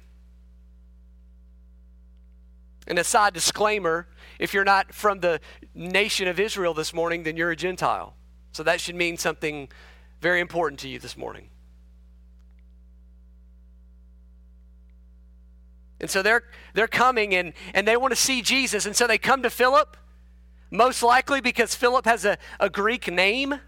And 2.88 2.98
a 2.98 3.04
side 3.04 3.34
disclaimer 3.34 4.08
if 4.39 4.54
you're 4.54 4.65
not 4.65 4.93
from 4.93 5.19
the 5.19 5.39
nation 5.74 6.28
of 6.28 6.39
Israel 6.39 6.74
this 6.74 6.93
morning, 6.93 7.24
then 7.24 7.38
you're 7.38 7.52
a 7.52 7.56
Gentile. 7.56 8.15
So 8.52 8.63
that 8.63 8.82
should 8.82 8.95
mean 8.95 9.17
something 9.17 9.69
very 10.21 10.39
important 10.39 10.80
to 10.82 10.89
you 10.89 11.00
this 11.00 11.17
morning. 11.17 11.50
And 16.00 16.10
so 16.10 16.21
they're, 16.21 16.43
they're 16.74 16.88
coming 16.88 17.34
and, 17.34 17.54
and 17.74 17.88
they 17.88 17.98
want 17.98 18.12
to 18.12 18.19
see 18.19 18.41
Jesus. 18.41 18.86
And 18.86 18.95
so 18.95 19.08
they 19.08 19.17
come 19.17 19.43
to 19.43 19.50
Philip, 19.50 19.95
most 20.69 21.02
likely 21.02 21.41
because 21.41 21.74
Philip 21.74 22.06
has 22.06 22.26
a, 22.26 22.38
a 22.60 22.69
Greek 22.69 23.12
name. 23.12 23.60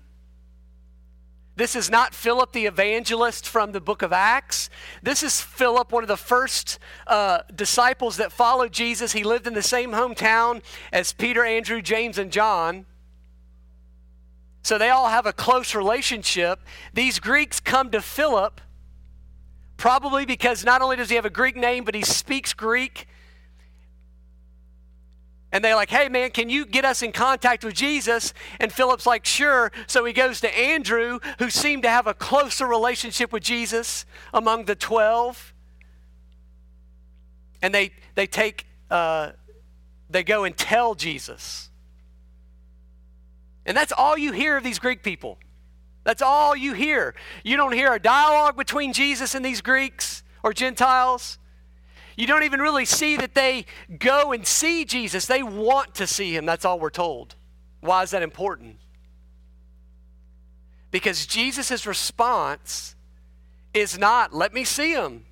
This 1.58 1.76
is 1.76 1.90
not 1.90 2.14
Philip 2.14 2.52
the 2.52 2.68
evangelist 2.68 3.50
from 3.50 3.72
the 3.72 3.82
book 3.82 4.04
of 4.04 4.14
Acts. 4.14 4.70
This 5.02 5.24
is 5.24 5.42
Philip, 5.42 5.92
one 5.92 6.04
of 6.04 6.08
the 6.08 6.16
first 6.16 6.78
uh, 7.08 7.40
disciples 7.54 8.18
that 8.18 8.32
followed 8.32 8.72
Jesus. 8.72 9.14
He 9.14 9.24
lived 9.24 9.48
in 9.48 9.56
the 9.56 9.64
same 9.64 9.92
hometown 9.92 10.62
as 10.94 11.14
Peter, 11.14 11.44
Andrew, 11.44 11.82
James, 11.82 12.20
and 12.20 12.32
John. 12.32 12.86
So 14.62 14.78
they 14.78 14.90
all 14.90 15.08
have 15.08 15.26
a 15.26 15.34
close 15.34 15.74
relationship. 15.74 16.60
These 16.94 17.18
Greeks 17.20 17.60
come 17.60 17.90
to 17.90 18.04
Philip 18.04 18.62
probably 19.78 20.28
because 20.28 20.64
not 20.64 20.84
only 20.84 20.96
does 20.96 21.10
he 21.10 21.16
have 21.16 21.26
a 21.26 21.32
Greek 21.32 21.56
name, 21.56 21.84
but 21.84 21.96
he 21.96 22.04
speaks 22.04 22.54
Greek. 22.54 23.08
And 25.52 25.64
they're 25.64 25.76
like, 25.76 25.90
hey, 25.90 26.10
man, 26.10 26.32
can 26.32 26.50
you 26.50 26.66
get 26.66 26.84
us 26.84 27.02
in 27.02 27.12
contact 27.12 27.64
with 27.64 27.74
Jesus? 27.74 28.34
And 28.60 28.72
Philip's 28.72 29.06
like, 29.06 29.26
sure. 29.26 29.72
So 29.88 30.04
he 30.04 30.12
goes 30.12 30.42
to 30.42 30.58
Andrew, 30.58 31.20
who 31.40 31.50
seemed 31.50 31.84
to 31.84 31.90
have 31.90 32.06
a 32.06 32.14
closer 32.14 32.68
relationship 32.68 33.32
with 33.32 33.44
Jesus 33.44 34.06
among 34.34 34.66
the 34.66 34.76
12. 34.76 35.54
And 37.62 37.74
they, 37.74 37.92
they 38.16 38.28
take, 38.28 38.68
uh, 38.92 39.32
they 40.10 40.24
go 40.24 40.44
and 40.44 40.56
tell 40.56 40.96
Jesus. 40.96 41.70
And 43.66 43.76
that's 43.76 43.94
all 43.94 44.18
you 44.18 44.34
hear 44.34 44.58
of 44.58 44.64
these 44.64 44.80
Greek 44.80 45.02
people. 45.02 45.38
That's 46.04 46.22
all 46.22 46.56
you 46.56 46.74
hear. 46.74 47.16
You 47.44 47.58
don't 47.58 47.74
hear 47.74 47.94
a 47.94 48.00
dialogue 48.00 48.56
between 48.56 48.94
Jesus 48.94 49.36
and 49.36 49.44
these 49.44 49.62
Greeks 49.62 50.24
or 50.44 50.54
Gentiles. 50.54 51.38
You 52.18 52.26
don't 52.26 52.44
even 52.44 52.60
really 52.60 52.86
see 52.86 53.16
that 53.18 53.36
they 53.36 53.66
go 54.00 54.34
and 54.34 54.46
see 54.46 54.84
Jesus. 54.84 55.28
They 55.28 55.44
want 55.44 55.96
to 55.96 56.08
see 56.08 56.36
him. 56.36 56.46
That's 56.46 56.66
all 56.66 56.80
we're 56.80 56.90
told. 56.90 57.36
Why 57.80 58.02
is 58.02 58.10
that 58.10 58.24
important? 58.24 58.78
Because 60.90 61.28
Jesus' 61.28 61.86
response 61.86 62.96
is 63.74 64.00
not, 64.00 64.34
let 64.34 64.52
me 64.52 64.64
see 64.64 64.94
him. 64.94 65.26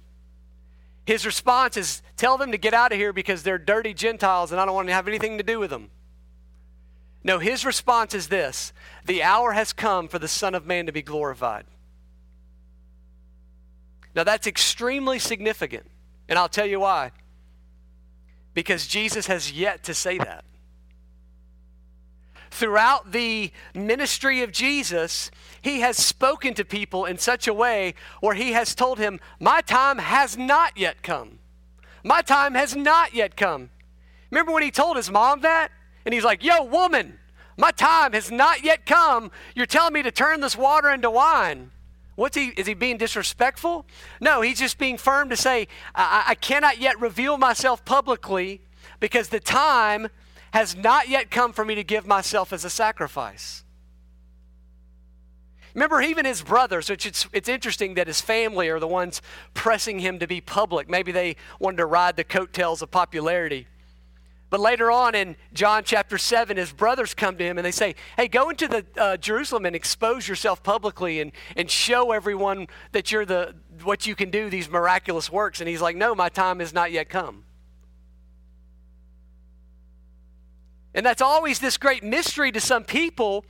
His 1.08 1.26
response 1.26 1.76
is, 1.76 2.04
tell 2.18 2.38
them 2.38 2.52
to 2.52 2.58
get 2.58 2.76
out 2.76 2.92
of 2.92 3.00
here 3.00 3.14
because 3.14 3.42
they're 3.42 3.58
dirty 3.58 3.94
Gentiles 3.96 4.52
and 4.52 4.62
I 4.62 4.66
don't 4.66 4.76
want 4.76 4.88
to 4.88 4.94
have 4.94 5.08
anything 5.08 5.40
to 5.40 5.44
do 5.44 5.60
with 5.60 5.72
them. 5.72 5.90
No, 7.24 7.40
his 7.40 7.66
response 7.66 8.14
is 8.14 8.28
this 8.28 8.74
the 9.06 9.24
hour 9.24 9.54
has 9.54 9.74
come 9.74 10.08
for 10.08 10.20
the 10.20 10.28
Son 10.28 10.54
of 10.54 10.68
Man 10.68 10.86
to 10.86 10.92
be 10.92 11.02
glorified. 11.02 11.66
Now, 14.14 14.24
that's 14.24 14.46
extremely 14.46 15.18
significant. 15.18 15.88
And 16.28 16.40
I'll 16.40 16.50
tell 16.50 16.66
you 16.66 16.80
why. 16.80 17.12
Because 18.54 18.88
Jesus 18.88 19.28
has 19.28 19.52
yet 19.52 19.84
to 19.84 19.94
say 19.94 20.18
that. 20.18 20.46
Throughout 22.52 23.12
the 23.12 23.52
ministry 23.74 24.42
of 24.42 24.52
Jesus, 24.52 25.30
he 25.62 25.82
has 25.82 25.98
spoken 25.98 26.54
to 26.54 26.64
people 26.64 27.04
in 27.04 27.18
such 27.18 27.48
a 27.48 27.54
way 27.54 27.96
where 28.22 28.34
he 28.34 28.54
has 28.54 28.74
told 28.74 28.98
him, 28.98 29.20
My 29.42 29.60
time 29.60 29.98
has 29.98 30.38
not 30.38 30.78
yet 30.78 31.04
come. 31.04 31.40
My 32.04 32.22
time 32.22 32.54
has 32.54 32.76
not 32.76 33.14
yet 33.14 33.36
come. 33.36 33.72
Remember 34.32 34.54
when 34.54 34.64
he 34.64 34.72
told 34.72 34.96
his 34.96 35.12
mom 35.12 35.42
that? 35.42 35.70
And 36.06 36.14
he's 36.14 36.24
like, 36.24 36.44
Yo, 36.44 36.64
woman, 36.64 37.20
my 37.58 37.72
time 37.72 38.14
has 38.14 38.32
not 38.32 38.64
yet 38.64 38.86
come. 38.86 39.32
You're 39.54 39.66
telling 39.66 39.94
me 39.94 40.04
to 40.04 40.12
turn 40.12 40.40
this 40.40 40.56
water 40.56 40.90
into 40.90 41.10
wine. 41.10 41.72
What's 42.16 42.38
he? 42.38 42.48
Is 42.50 42.66
he 42.66 42.74
being 42.74 42.98
disrespectful? 42.98 43.86
No, 44.22 44.42
he's 44.42 44.60
just 44.60 44.78
being 44.78 44.98
firm 44.98 45.30
to 45.30 45.36
say, 45.36 45.68
I, 45.94 46.24
I 46.28 46.36
cannot 46.36 46.80
yet 46.80 47.00
reveal 47.00 47.38
myself 47.38 47.84
publicly 47.84 48.62
because 49.00 49.30
the 49.30 49.40
time 49.40 50.08
has 50.54 50.76
not 50.76 51.10
yet 51.10 51.30
come 51.30 51.52
for 51.52 51.66
me 51.66 51.76
to 51.76 51.84
give 51.84 52.08
myself 52.08 52.54
as 52.54 52.64
a 52.64 52.70
sacrifice. 52.70 53.66
Remember, 55.74 56.02
even 56.02 56.24
his 56.24 56.42
brothers, 56.42 56.90
which 56.90 57.06
it's, 57.06 57.28
it's 57.34 57.50
interesting 57.50 57.96
that 57.96 58.08
his 58.08 58.22
family 58.22 58.70
are 58.70 58.80
the 58.80 58.88
ones 58.88 59.22
pressing 59.54 60.00
him 60.00 60.20
to 60.20 60.28
be 60.28 60.40
public. 60.40 60.90
Maybe 60.90 61.12
they 61.12 61.36
wanted 61.60 61.78
to 61.78 61.86
ride 61.86 62.16
the 62.16 62.24
coattails 62.24 62.82
of 62.82 62.92
popularity. 62.92 63.68
But 64.56 64.62
later 64.62 64.90
on 64.90 65.16
in 65.16 65.36
John 65.52 65.84
chapter 65.84 66.18
7, 66.18 66.56
his 66.56 66.72
brothers 66.72 67.14
come 67.14 67.36
to 67.36 67.44
him 67.44 67.58
and 67.58 67.66
they 67.66 67.72
say, 67.72 67.94
Hey, 68.16 68.30
go 68.30 68.50
into 68.50 68.70
the 68.70 68.86
uh, 68.96 69.18
Jerusalem 69.18 69.66
and 69.66 69.76
expose 69.76 70.30
yourself 70.30 70.64
publicly 70.64 71.20
and, 71.20 71.34
and 71.58 71.70
show 71.70 72.14
everyone 72.14 72.68
that 72.94 73.12
you're 73.12 73.26
the 73.26 73.54
what 73.84 74.08
you 74.08 74.16
can 74.16 74.30
do, 74.30 74.50
these 74.50 74.70
miraculous 74.70 75.30
works. 75.30 75.60
And 75.60 75.68
he's 75.68 75.82
like, 75.82 75.98
No, 75.98 76.16
my 76.16 76.30
time 76.30 76.60
has 76.60 76.74
not 76.74 76.94
yet 76.94 77.10
come. 77.10 77.44
And 80.94 81.06
that's 81.06 81.22
always 81.22 81.60
this 81.60 81.76
great 81.76 82.02
mystery 82.02 82.54
to 82.54 82.62
some 82.62 82.86
people. 82.86 83.44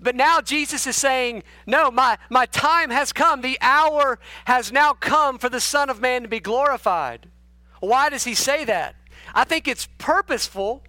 But 0.00 0.16
now 0.16 0.40
Jesus 0.40 0.86
is 0.86 0.96
saying, 0.96 1.42
No, 1.66 1.90
my, 1.90 2.16
my 2.30 2.46
time 2.46 2.88
has 2.88 3.12
come. 3.12 3.42
The 3.42 3.58
hour 3.60 4.18
has 4.46 4.72
now 4.72 4.94
come 4.94 5.36
for 5.36 5.50
the 5.50 5.60
Son 5.60 5.90
of 5.90 6.00
Man 6.00 6.22
to 6.22 6.28
be 6.28 6.40
glorified. 6.40 7.28
Why 7.80 8.08
does 8.08 8.24
he 8.24 8.32
say 8.32 8.64
that? 8.64 8.94
I 9.34 9.44
think 9.44 9.68
it's 9.68 9.88
purposeful 9.98 10.82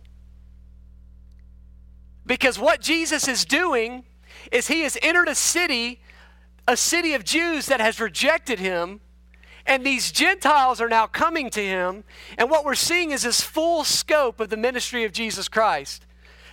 because 2.25 2.59
what 2.59 2.79
Jesus 2.79 3.27
is 3.27 3.43
doing 3.43 4.03
is 4.51 4.67
he 4.67 4.81
has 4.81 4.97
entered 5.01 5.27
a 5.27 5.35
city, 5.35 6.01
a 6.67 6.77
city 6.77 7.13
of 7.13 7.23
Jews 7.23 7.65
that 7.65 7.79
has 7.79 7.99
rejected 7.99 8.59
him, 8.59 9.01
and 9.65 9.85
these 9.85 10.11
Gentiles 10.11 10.79
are 10.79 10.87
now 10.87 11.07
coming 11.07 11.49
to 11.49 11.65
him. 11.65 12.03
And 12.37 12.49
what 12.49 12.65
we're 12.65 12.75
seeing 12.75 13.11
is 13.11 13.23
this 13.23 13.41
full 13.41 13.83
scope 13.83 14.39
of 14.39 14.49
the 14.49 14.57
ministry 14.57 15.03
of 15.03 15.11
Jesus 15.11 15.47
Christ. 15.47 16.05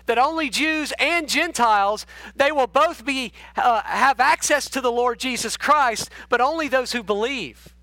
That 0.07 0.19
only 0.19 0.51
Jews 0.51 0.93
and 0.99 1.29
Gentiles, 1.29 2.07
they 2.35 2.53
will 2.53 2.67
both 2.67 3.05
be, 3.05 3.33
uh, 3.57 3.83
have 3.85 4.19
access 4.21 4.71
to 4.71 4.81
the 4.81 4.93
Lord 4.93 5.19
Jesus 5.19 5.57
Christ, 5.57 6.11
but 6.29 6.41
only 6.41 6.69
those 6.69 6.93
who 6.93 7.03
believe. 7.03 7.76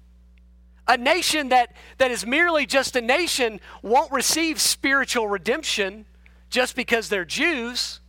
A 0.88 0.98
nation 0.98 1.50
that, 1.50 1.72
that 1.98 2.12
is 2.12 2.26
merely 2.26 2.66
just 2.66 2.96
a 2.96 3.02
nation 3.02 3.60
won't 3.82 4.12
receive 4.12 4.60
spiritual 4.60 5.28
redemption 5.28 6.06
just 6.50 6.76
because 6.76 7.10
they're 7.10 7.26
Jews. 7.26 8.02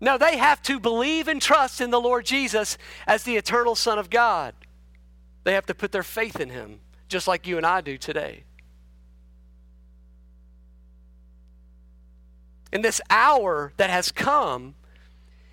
No, 0.00 0.18
they 0.18 0.36
have 0.36 0.60
to 0.64 0.78
believe 0.78 1.28
and 1.28 1.40
trust 1.40 1.80
in 1.80 1.90
the 1.90 2.00
Lord 2.00 2.26
Jesus 2.26 2.76
as 3.06 3.22
the 3.22 3.36
eternal 3.36 3.74
Son 3.74 3.98
of 3.98 4.10
God. 4.10 4.54
They 5.44 5.54
have 5.54 5.66
to 5.66 5.74
put 5.74 5.92
their 5.92 6.02
faith 6.02 6.40
in 6.40 6.50
Him, 6.50 6.80
just 7.08 7.26
like 7.26 7.46
you 7.46 7.56
and 7.56 7.64
I 7.64 7.80
do 7.80 7.96
today. 7.96 8.44
In 12.70 12.82
this 12.82 13.00
hour 13.08 13.72
that 13.76 13.88
has 13.88 14.12
come, 14.12 14.74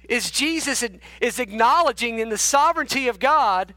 is 0.09 0.29
Jesus 0.29 0.83
is 1.21 1.39
acknowledging 1.39 2.19
in 2.19 2.27
the 2.27 2.37
sovereignty 2.37 3.07
of 3.07 3.17
God 3.17 3.73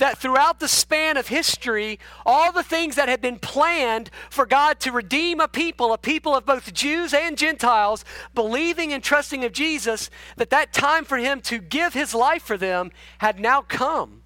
that 0.00 0.18
throughout 0.18 0.60
the 0.60 0.68
span 0.68 1.16
of 1.16 1.28
history, 1.28 1.98
all 2.26 2.52
the 2.52 2.62
things 2.62 2.96
that 2.96 3.08
had 3.08 3.20
been 3.20 3.38
planned 3.38 4.10
for 4.28 4.44
God 4.44 4.80
to 4.80 4.92
redeem 4.92 5.40
a 5.40 5.48
people, 5.48 5.92
a 5.92 5.98
people 5.98 6.34
of 6.34 6.44
both 6.44 6.72
Jews 6.74 7.14
and 7.14 7.38
Gentiles, 7.38 8.04
believing 8.34 8.92
and 8.92 9.04
trusting 9.04 9.44
of 9.44 9.52
Jesus, 9.52 10.10
that 10.36 10.50
that 10.50 10.72
time 10.72 11.04
for 11.04 11.18
him 11.18 11.40
to 11.42 11.58
give 11.58 11.94
his 11.94 12.14
life 12.14 12.42
for 12.42 12.56
them 12.56 12.90
had 13.18 13.38
now 13.38 13.62
come. 13.62 14.22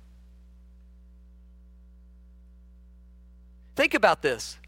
Think 3.76 3.94
about 3.94 4.22
this. 4.22 4.58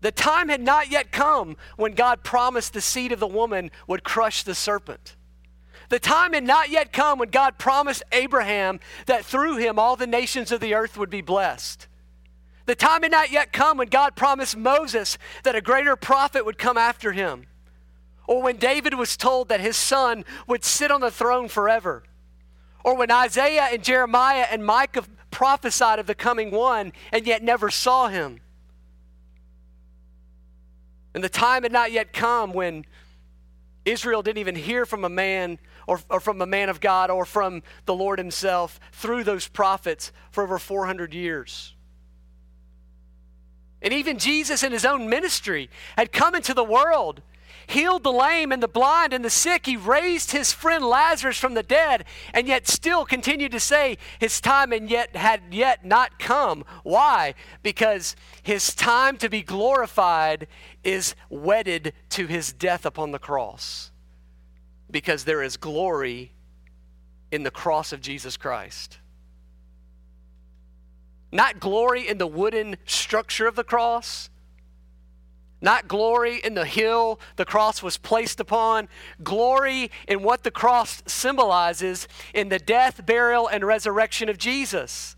The 0.00 0.12
time 0.12 0.48
had 0.48 0.60
not 0.60 0.90
yet 0.90 1.10
come 1.10 1.56
when 1.76 1.92
God 1.92 2.22
promised 2.22 2.72
the 2.72 2.80
seed 2.80 3.12
of 3.12 3.18
the 3.18 3.26
woman 3.26 3.70
would 3.86 4.04
crush 4.04 4.42
the 4.42 4.54
serpent. 4.54 5.16
The 5.88 5.98
time 5.98 6.34
had 6.34 6.44
not 6.44 6.68
yet 6.68 6.92
come 6.92 7.18
when 7.18 7.30
God 7.30 7.58
promised 7.58 8.02
Abraham 8.12 8.80
that 9.06 9.24
through 9.24 9.56
him 9.56 9.78
all 9.78 9.96
the 9.96 10.06
nations 10.06 10.52
of 10.52 10.60
the 10.60 10.74
earth 10.74 10.98
would 10.98 11.10
be 11.10 11.22
blessed. 11.22 11.86
The 12.66 12.74
time 12.74 13.02
had 13.02 13.12
not 13.12 13.30
yet 13.30 13.52
come 13.52 13.78
when 13.78 13.88
God 13.88 14.14
promised 14.14 14.54
Moses 14.56 15.16
that 15.44 15.54
a 15.54 15.62
greater 15.62 15.96
prophet 15.96 16.44
would 16.44 16.58
come 16.58 16.76
after 16.76 17.12
him. 17.12 17.46
Or 18.26 18.42
when 18.42 18.58
David 18.58 18.92
was 18.94 19.16
told 19.16 19.48
that 19.48 19.60
his 19.60 19.78
son 19.78 20.26
would 20.46 20.62
sit 20.62 20.90
on 20.90 21.00
the 21.00 21.10
throne 21.10 21.48
forever. 21.48 22.04
Or 22.84 22.94
when 22.94 23.10
Isaiah 23.10 23.68
and 23.72 23.82
Jeremiah 23.82 24.46
and 24.50 24.66
Micah 24.66 25.04
prophesied 25.30 25.98
of 25.98 26.06
the 26.06 26.14
coming 26.14 26.50
one 26.50 26.92
and 27.10 27.26
yet 27.26 27.42
never 27.42 27.70
saw 27.70 28.08
him. 28.08 28.40
And 31.14 31.24
the 31.24 31.30
time 31.30 31.62
had 31.62 31.72
not 31.72 31.90
yet 31.90 32.12
come 32.12 32.52
when 32.52 32.84
Israel 33.86 34.20
didn't 34.20 34.38
even 34.38 34.54
hear 34.54 34.84
from 34.84 35.04
a 35.04 35.08
man 35.08 35.58
or, 35.88 36.00
or, 36.10 36.20
from 36.20 36.40
a 36.42 36.46
man 36.46 36.68
of 36.68 36.80
God 36.80 37.10
or 37.10 37.24
from 37.24 37.62
the 37.86 37.94
Lord 37.94 38.18
Himself 38.18 38.78
through 38.92 39.24
those 39.24 39.48
prophets 39.48 40.12
for 40.30 40.44
over 40.44 40.58
400 40.58 41.14
years. 41.14 41.74
And 43.80 43.92
even 43.94 44.18
Jesus 44.18 44.62
in 44.62 44.70
His 44.70 44.84
own 44.84 45.08
ministry 45.08 45.70
had 45.96 46.12
come 46.12 46.34
into 46.34 46.52
the 46.52 46.62
world, 46.62 47.22
healed 47.66 48.02
the 48.02 48.12
lame 48.12 48.52
and 48.52 48.62
the 48.62 48.68
blind 48.68 49.14
and 49.14 49.24
the 49.24 49.30
sick. 49.30 49.64
He 49.64 49.78
raised 49.78 50.32
His 50.32 50.52
friend 50.52 50.84
Lazarus 50.84 51.38
from 51.38 51.54
the 51.54 51.62
dead, 51.62 52.04
and 52.34 52.46
yet 52.46 52.68
still 52.68 53.06
continued 53.06 53.52
to 53.52 53.60
say 53.60 53.96
His 54.18 54.42
time 54.42 54.72
and 54.72 54.90
yet 54.90 55.16
had 55.16 55.40
yet 55.52 55.86
not 55.86 56.18
come. 56.18 56.66
Why? 56.82 57.34
Because 57.62 58.14
His 58.42 58.74
time 58.74 59.16
to 59.18 59.30
be 59.30 59.42
glorified 59.42 60.48
is 60.84 61.14
wedded 61.30 61.94
to 62.10 62.26
His 62.26 62.52
death 62.52 62.84
upon 62.84 63.12
the 63.12 63.18
cross 63.18 63.90
because 64.90 65.24
there 65.24 65.42
is 65.42 65.56
glory 65.56 66.32
in 67.30 67.42
the 67.42 67.50
cross 67.50 67.92
of 67.92 68.00
Jesus 68.00 68.36
Christ. 68.36 68.98
Not 71.30 71.60
glory 71.60 72.08
in 72.08 72.18
the 72.18 72.26
wooden 72.26 72.76
structure 72.86 73.46
of 73.46 73.54
the 73.54 73.64
cross, 73.64 74.30
not 75.60 75.88
glory 75.88 76.36
in 76.36 76.54
the 76.54 76.64
hill 76.64 77.18
the 77.36 77.44
cross 77.44 77.82
was 77.82 77.98
placed 77.98 78.40
upon, 78.40 78.88
glory 79.22 79.90
in 80.06 80.22
what 80.22 80.44
the 80.44 80.50
cross 80.50 81.02
symbolizes 81.06 82.08
in 82.32 82.48
the 82.48 82.58
death, 82.58 83.04
burial, 83.04 83.48
and 83.48 83.64
resurrection 83.64 84.28
of 84.28 84.38
Jesus. 84.38 85.16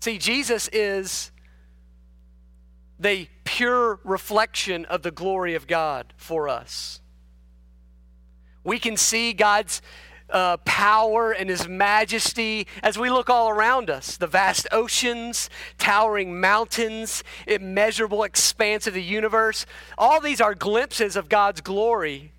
See, 0.00 0.18
Jesus 0.18 0.68
is 0.68 1.32
the 2.98 3.28
pure 3.44 4.00
reflection 4.04 4.84
of 4.86 5.02
the 5.02 5.10
glory 5.10 5.54
of 5.54 5.66
God 5.66 6.12
for 6.16 6.48
us. 6.48 7.00
We 8.64 8.78
can 8.78 8.96
see 8.96 9.32
God's 9.32 9.80
uh, 10.30 10.56
power 10.58 11.30
and 11.32 11.48
His 11.48 11.68
majesty 11.68 12.66
as 12.82 12.98
we 12.98 13.10
look 13.10 13.30
all 13.30 13.48
around 13.48 13.90
us 13.90 14.16
the 14.16 14.26
vast 14.26 14.66
oceans, 14.72 15.48
towering 15.78 16.40
mountains, 16.40 17.22
immeasurable 17.46 18.24
expanse 18.24 18.86
of 18.86 18.94
the 18.94 19.02
universe. 19.02 19.66
All 19.96 20.20
these 20.20 20.40
are 20.40 20.54
glimpses 20.54 21.16
of 21.16 21.28
God's 21.28 21.60
glory 21.60 22.32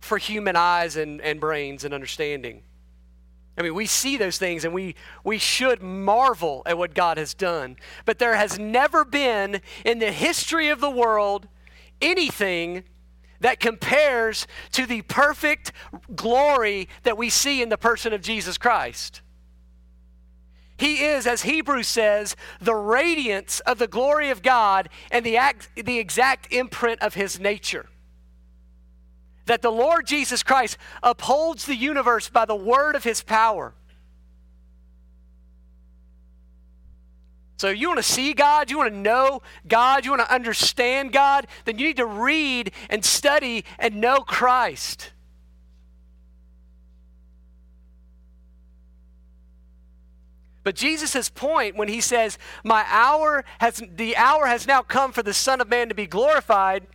for 0.00 0.18
human 0.18 0.54
eyes 0.54 0.96
and, 0.96 1.20
and 1.20 1.40
brains 1.40 1.84
and 1.84 1.94
understanding. 1.94 2.62
I 3.58 3.62
mean, 3.62 3.74
we 3.74 3.86
see 3.86 4.16
those 4.16 4.38
things 4.38 4.64
and 4.64 4.74
we, 4.74 4.94
we 5.24 5.38
should 5.38 5.82
marvel 5.82 6.62
at 6.66 6.76
what 6.76 6.94
God 6.94 7.16
has 7.16 7.32
done. 7.32 7.76
But 8.04 8.18
there 8.18 8.36
has 8.36 8.58
never 8.58 9.04
been 9.04 9.60
in 9.84 9.98
the 9.98 10.12
history 10.12 10.68
of 10.68 10.80
the 10.80 10.90
world 10.90 11.48
anything 12.02 12.84
that 13.40 13.60
compares 13.60 14.46
to 14.72 14.86
the 14.86 15.02
perfect 15.02 15.72
glory 16.14 16.88
that 17.02 17.16
we 17.16 17.30
see 17.30 17.62
in 17.62 17.68
the 17.68 17.78
person 17.78 18.12
of 18.12 18.20
Jesus 18.20 18.58
Christ. 18.58 19.22
He 20.78 21.04
is, 21.04 21.26
as 21.26 21.42
Hebrews 21.42 21.88
says, 21.88 22.36
the 22.60 22.74
radiance 22.74 23.60
of 23.60 23.78
the 23.78 23.86
glory 23.86 24.28
of 24.28 24.42
God 24.42 24.90
and 25.10 25.24
the, 25.24 25.38
act, 25.38 25.70
the 25.74 25.98
exact 25.98 26.52
imprint 26.52 27.00
of 27.00 27.14
his 27.14 27.40
nature 27.40 27.86
that 29.46 29.62
the 29.62 29.70
Lord 29.70 30.06
Jesus 30.06 30.42
Christ 30.42 30.76
upholds 31.02 31.64
the 31.64 31.76
universe 31.76 32.28
by 32.28 32.44
the 32.44 32.54
word 32.54 32.94
of 32.94 33.04
his 33.04 33.22
power. 33.22 33.74
So, 37.58 37.70
you 37.70 37.88
want 37.88 37.98
to 37.98 38.02
see 38.02 38.34
God, 38.34 38.70
you 38.70 38.76
want 38.76 38.92
to 38.92 38.98
know 38.98 39.40
God, 39.66 40.04
you 40.04 40.10
want 40.10 40.22
to 40.22 40.34
understand 40.34 41.12
God, 41.12 41.46
then 41.64 41.78
you 41.78 41.86
need 41.86 41.96
to 41.96 42.06
read 42.06 42.72
and 42.90 43.02
study 43.02 43.64
and 43.78 43.98
know 43.98 44.20
Christ. 44.20 45.12
But 50.66 50.74
Jesus' 50.74 51.30
point 51.30 51.76
when 51.76 51.86
he 51.86 52.00
says, 52.00 52.38
My 52.64 52.84
hour 52.88 53.44
has 53.60 53.80
the 53.88 54.16
hour 54.16 54.46
has 54.46 54.66
now 54.66 54.82
come 54.82 55.12
for 55.12 55.22
the 55.22 55.32
Son 55.32 55.60
of 55.60 55.68
Man 55.68 55.88
to 55.90 55.94
be 55.94 56.08
glorified, 56.08 56.88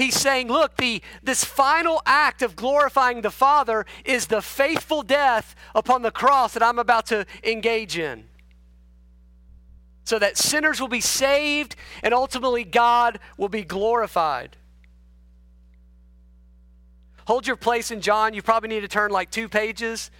He's 0.00 0.18
saying, 0.18 0.48
look, 0.48 0.78
the, 0.78 1.02
this 1.22 1.44
final 1.44 2.00
act 2.06 2.40
of 2.40 2.56
glorifying 2.56 3.20
the 3.20 3.30
Father 3.30 3.84
is 4.02 4.28
the 4.28 4.40
faithful 4.40 5.02
death 5.02 5.54
upon 5.74 6.00
the 6.00 6.10
cross 6.10 6.54
that 6.54 6.62
I'm 6.62 6.78
about 6.78 7.04
to 7.08 7.26
engage 7.44 7.98
in. 7.98 8.24
So 10.04 10.18
that 10.18 10.38
sinners 10.38 10.80
will 10.80 10.88
be 10.88 11.02
saved 11.02 11.76
and 12.02 12.14
ultimately 12.14 12.64
God 12.64 13.20
will 13.36 13.50
be 13.50 13.62
glorified. 13.62 14.56
Hold 17.26 17.46
your 17.46 17.56
place 17.56 17.90
in 17.90 18.00
John. 18.00 18.32
You 18.32 18.40
probably 18.40 18.70
need 18.70 18.80
to 18.80 18.88
turn 18.88 19.10
like 19.10 19.30
two 19.30 19.50
pages. 19.50 20.10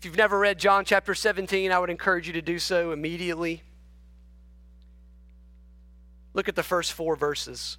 If 0.00 0.04
you've 0.04 0.16
never 0.16 0.36
read 0.36 0.58
John 0.58 0.84
chapter 0.84 1.14
17, 1.14 1.70
I 1.70 1.78
would 1.78 1.90
encourage 1.90 2.26
you 2.26 2.32
to 2.32 2.42
do 2.42 2.58
so 2.58 2.90
immediately. 2.90 3.62
Look 6.32 6.48
at 6.48 6.56
the 6.56 6.64
first 6.64 6.92
four 6.92 7.14
verses. 7.14 7.78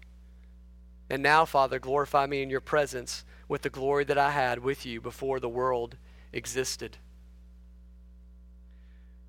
And 1.11 1.21
now, 1.21 1.43
Father, 1.43 1.77
glorify 1.77 2.25
me 2.25 2.41
in 2.41 2.49
your 2.49 2.61
presence 2.61 3.25
with 3.49 3.63
the 3.63 3.69
glory 3.69 4.05
that 4.05 4.17
I 4.17 4.31
had 4.31 4.59
with 4.59 4.85
you 4.85 5.01
before 5.01 5.41
the 5.41 5.49
world 5.49 5.97
existed. 6.31 6.95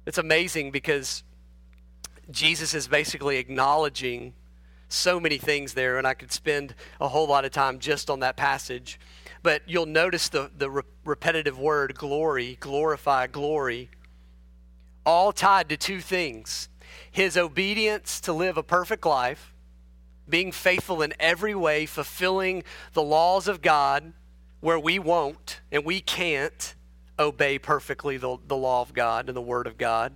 It's 0.06 0.16
amazing 0.16 0.70
because 0.70 1.24
Jesus 2.30 2.72
is 2.72 2.86
basically 2.86 3.38
acknowledging 3.38 4.34
so 4.88 5.18
many 5.18 5.38
things 5.38 5.74
there, 5.74 5.98
and 5.98 6.06
I 6.06 6.14
could 6.14 6.30
spend 6.30 6.76
a 7.00 7.08
whole 7.08 7.26
lot 7.26 7.44
of 7.44 7.50
time 7.50 7.80
just 7.80 8.10
on 8.10 8.20
that 8.20 8.36
passage. 8.36 9.00
But 9.42 9.62
you'll 9.66 9.84
notice 9.84 10.28
the, 10.28 10.52
the 10.56 10.70
re- 10.70 10.82
repetitive 11.04 11.58
word 11.58 11.96
glory, 11.96 12.58
glorify, 12.60 13.26
glory, 13.26 13.90
all 15.04 15.32
tied 15.32 15.68
to 15.70 15.76
two 15.76 16.00
things 16.00 16.68
his 17.10 17.36
obedience 17.36 18.20
to 18.20 18.32
live 18.32 18.56
a 18.56 18.62
perfect 18.62 19.04
life 19.04 19.52
being 20.32 20.50
faithful 20.50 21.02
in 21.02 21.12
every 21.20 21.54
way, 21.54 21.84
fulfilling 21.84 22.64
the 22.94 23.02
laws 23.02 23.46
of 23.46 23.60
God 23.60 24.14
where 24.60 24.78
we 24.78 24.98
won't 24.98 25.60
and 25.70 25.84
we 25.84 26.00
can't 26.00 26.74
obey 27.18 27.58
perfectly 27.58 28.16
the, 28.16 28.38
the 28.48 28.56
law 28.56 28.80
of 28.80 28.94
God 28.94 29.28
and 29.28 29.36
the 29.36 29.42
Word 29.42 29.66
of 29.66 29.76
God. 29.76 30.14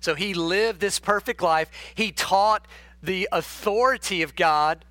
So 0.00 0.14
he 0.14 0.32
lived 0.32 0.80
this 0.80 0.98
perfect 0.98 1.42
life. 1.42 1.70
He 1.94 2.10
taught 2.10 2.66
the 3.02 3.28
authority 3.30 4.22
of 4.22 4.34
God 4.34 4.86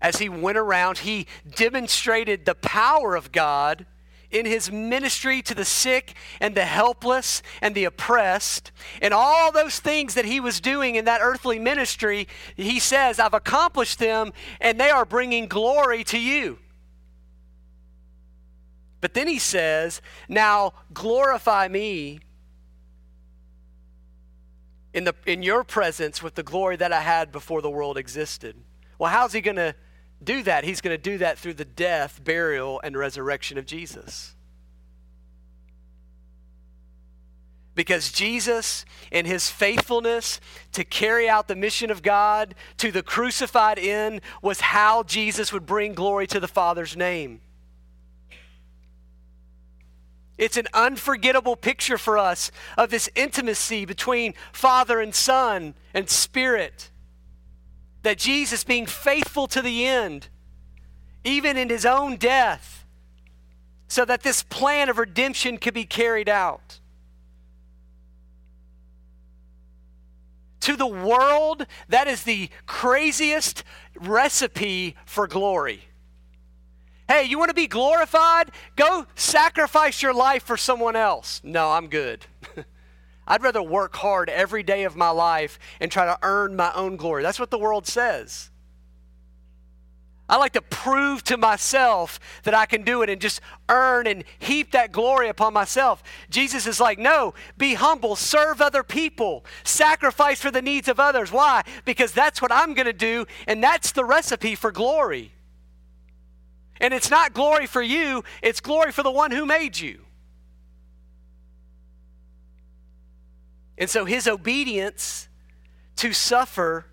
as 0.00 0.16
he 0.16 0.30
went 0.30 0.56
around. 0.56 0.98
He 0.98 1.26
demonstrated 1.54 2.46
the 2.46 2.54
power 2.54 3.14
of 3.14 3.30
God 3.30 3.84
in 4.30 4.46
his 4.46 4.70
ministry 4.70 5.42
to 5.42 5.54
the 5.54 5.64
sick 5.64 6.14
and 6.40 6.54
the 6.54 6.64
helpless 6.64 7.42
and 7.60 7.74
the 7.74 7.84
oppressed. 7.84 8.72
And 9.00 9.12
all 9.14 9.52
those 9.52 9.78
things 9.78 10.14
that 10.14 10.24
he 10.24 10.40
was 10.40 10.60
doing 10.60 10.96
in 10.96 11.04
that 11.06 11.20
earthly 11.22 11.58
ministry, 11.58 12.28
he 12.56 12.80
says, 12.80 13.18
I've 13.18 13.34
accomplished 13.34 13.98
them 13.98 14.32
and 14.60 14.78
they 14.80 14.90
are 14.90 15.04
bringing 15.04 15.46
glory 15.46 16.04
to 16.04 16.18
you. 16.18 16.58
But 19.00 19.14
then 19.14 19.28
he 19.28 19.38
says, 19.38 20.00
Now 20.28 20.72
glorify 20.92 21.68
me 21.68 22.20
in, 24.92 25.04
the, 25.04 25.14
in 25.26 25.42
your 25.42 25.62
presence 25.62 26.22
with 26.22 26.34
the 26.34 26.42
glory 26.42 26.76
that 26.76 26.92
I 26.92 27.00
had 27.00 27.30
before 27.30 27.60
the 27.60 27.70
world 27.70 27.98
existed. 27.98 28.56
Well, 28.98 29.10
how's 29.10 29.32
he 29.32 29.42
going 29.42 29.56
to 29.56 29.74
do 30.22 30.42
that? 30.42 30.64
He's 30.64 30.80
going 30.80 30.94
to 30.94 31.02
do 31.02 31.18
that 31.18 31.38
through 31.38 31.54
the 31.54 31.64
death, 31.64 32.22
burial, 32.24 32.80
and 32.82 32.96
resurrection 32.96 33.58
of 33.58 33.66
Jesus. 33.66 34.34
Because 37.74 38.10
Jesus, 38.10 38.86
in 39.12 39.26
his 39.26 39.50
faithfulness 39.50 40.40
to 40.72 40.82
carry 40.82 41.28
out 41.28 41.46
the 41.46 41.54
mission 41.54 41.90
of 41.90 42.02
God 42.02 42.54
to 42.78 42.90
the 42.90 43.02
crucified 43.02 43.78
end, 43.78 44.22
was 44.40 44.60
how 44.60 45.02
Jesus 45.02 45.52
would 45.52 45.66
bring 45.66 45.92
glory 45.92 46.26
to 46.28 46.40
the 46.40 46.48
Father's 46.48 46.96
name. 46.96 47.42
It's 50.38 50.56
an 50.56 50.68
unforgettable 50.72 51.56
picture 51.56 51.98
for 51.98 52.16
us 52.16 52.50
of 52.76 52.90
this 52.90 53.08
intimacy 53.14 53.84
between 53.84 54.34
Father 54.52 55.00
and 55.00 55.14
Son 55.14 55.74
and 55.94 56.08
Spirit. 56.08 56.90
That 58.06 58.18
Jesus, 58.18 58.62
being 58.62 58.86
faithful 58.86 59.48
to 59.48 59.60
the 59.60 59.84
end, 59.84 60.28
even 61.24 61.56
in 61.56 61.68
his 61.68 61.84
own 61.84 62.18
death, 62.18 62.86
so 63.88 64.04
that 64.04 64.22
this 64.22 64.44
plan 64.44 64.88
of 64.88 64.98
redemption 64.98 65.58
could 65.58 65.74
be 65.74 65.84
carried 65.84 66.28
out. 66.28 66.78
To 70.60 70.76
the 70.76 70.86
world, 70.86 71.66
that 71.88 72.06
is 72.06 72.22
the 72.22 72.48
craziest 72.64 73.64
recipe 73.98 74.94
for 75.04 75.26
glory. 75.26 75.82
Hey, 77.08 77.24
you 77.24 77.40
want 77.40 77.48
to 77.48 77.54
be 77.54 77.66
glorified? 77.66 78.52
Go 78.76 79.06
sacrifice 79.16 80.00
your 80.00 80.14
life 80.14 80.44
for 80.44 80.56
someone 80.56 80.94
else. 80.94 81.40
No, 81.42 81.72
I'm 81.72 81.88
good. 81.88 82.24
I'd 83.26 83.42
rather 83.42 83.62
work 83.62 83.96
hard 83.96 84.28
every 84.30 84.62
day 84.62 84.84
of 84.84 84.96
my 84.96 85.10
life 85.10 85.58
and 85.80 85.90
try 85.90 86.04
to 86.06 86.18
earn 86.22 86.54
my 86.56 86.72
own 86.74 86.96
glory. 86.96 87.22
That's 87.22 87.40
what 87.40 87.50
the 87.50 87.58
world 87.58 87.86
says. 87.86 88.50
I 90.28 90.38
like 90.38 90.54
to 90.54 90.62
prove 90.62 91.22
to 91.24 91.36
myself 91.36 92.18
that 92.42 92.54
I 92.54 92.66
can 92.66 92.82
do 92.82 93.02
it 93.02 93.10
and 93.10 93.20
just 93.20 93.40
earn 93.68 94.08
and 94.08 94.24
heap 94.40 94.72
that 94.72 94.90
glory 94.90 95.28
upon 95.28 95.52
myself. 95.52 96.02
Jesus 96.30 96.66
is 96.66 96.80
like, 96.80 96.98
no, 96.98 97.34
be 97.56 97.74
humble, 97.74 98.16
serve 98.16 98.60
other 98.60 98.82
people, 98.82 99.44
sacrifice 99.62 100.40
for 100.40 100.50
the 100.50 100.62
needs 100.62 100.88
of 100.88 100.98
others. 100.98 101.30
Why? 101.30 101.62
Because 101.84 102.10
that's 102.10 102.42
what 102.42 102.50
I'm 102.50 102.74
going 102.74 102.86
to 102.86 102.92
do, 102.92 103.26
and 103.46 103.62
that's 103.62 103.92
the 103.92 104.04
recipe 104.04 104.56
for 104.56 104.72
glory. 104.72 105.32
And 106.80 106.92
it's 106.92 107.10
not 107.10 107.32
glory 107.32 107.66
for 107.66 107.82
you, 107.82 108.24
it's 108.42 108.60
glory 108.60 108.90
for 108.90 109.04
the 109.04 109.12
one 109.12 109.30
who 109.30 109.46
made 109.46 109.78
you. 109.78 110.05
And 113.78 113.90
so 113.90 114.04
his 114.04 114.26
obedience 114.26 115.28
to 115.96 116.12
suffer 116.12 116.86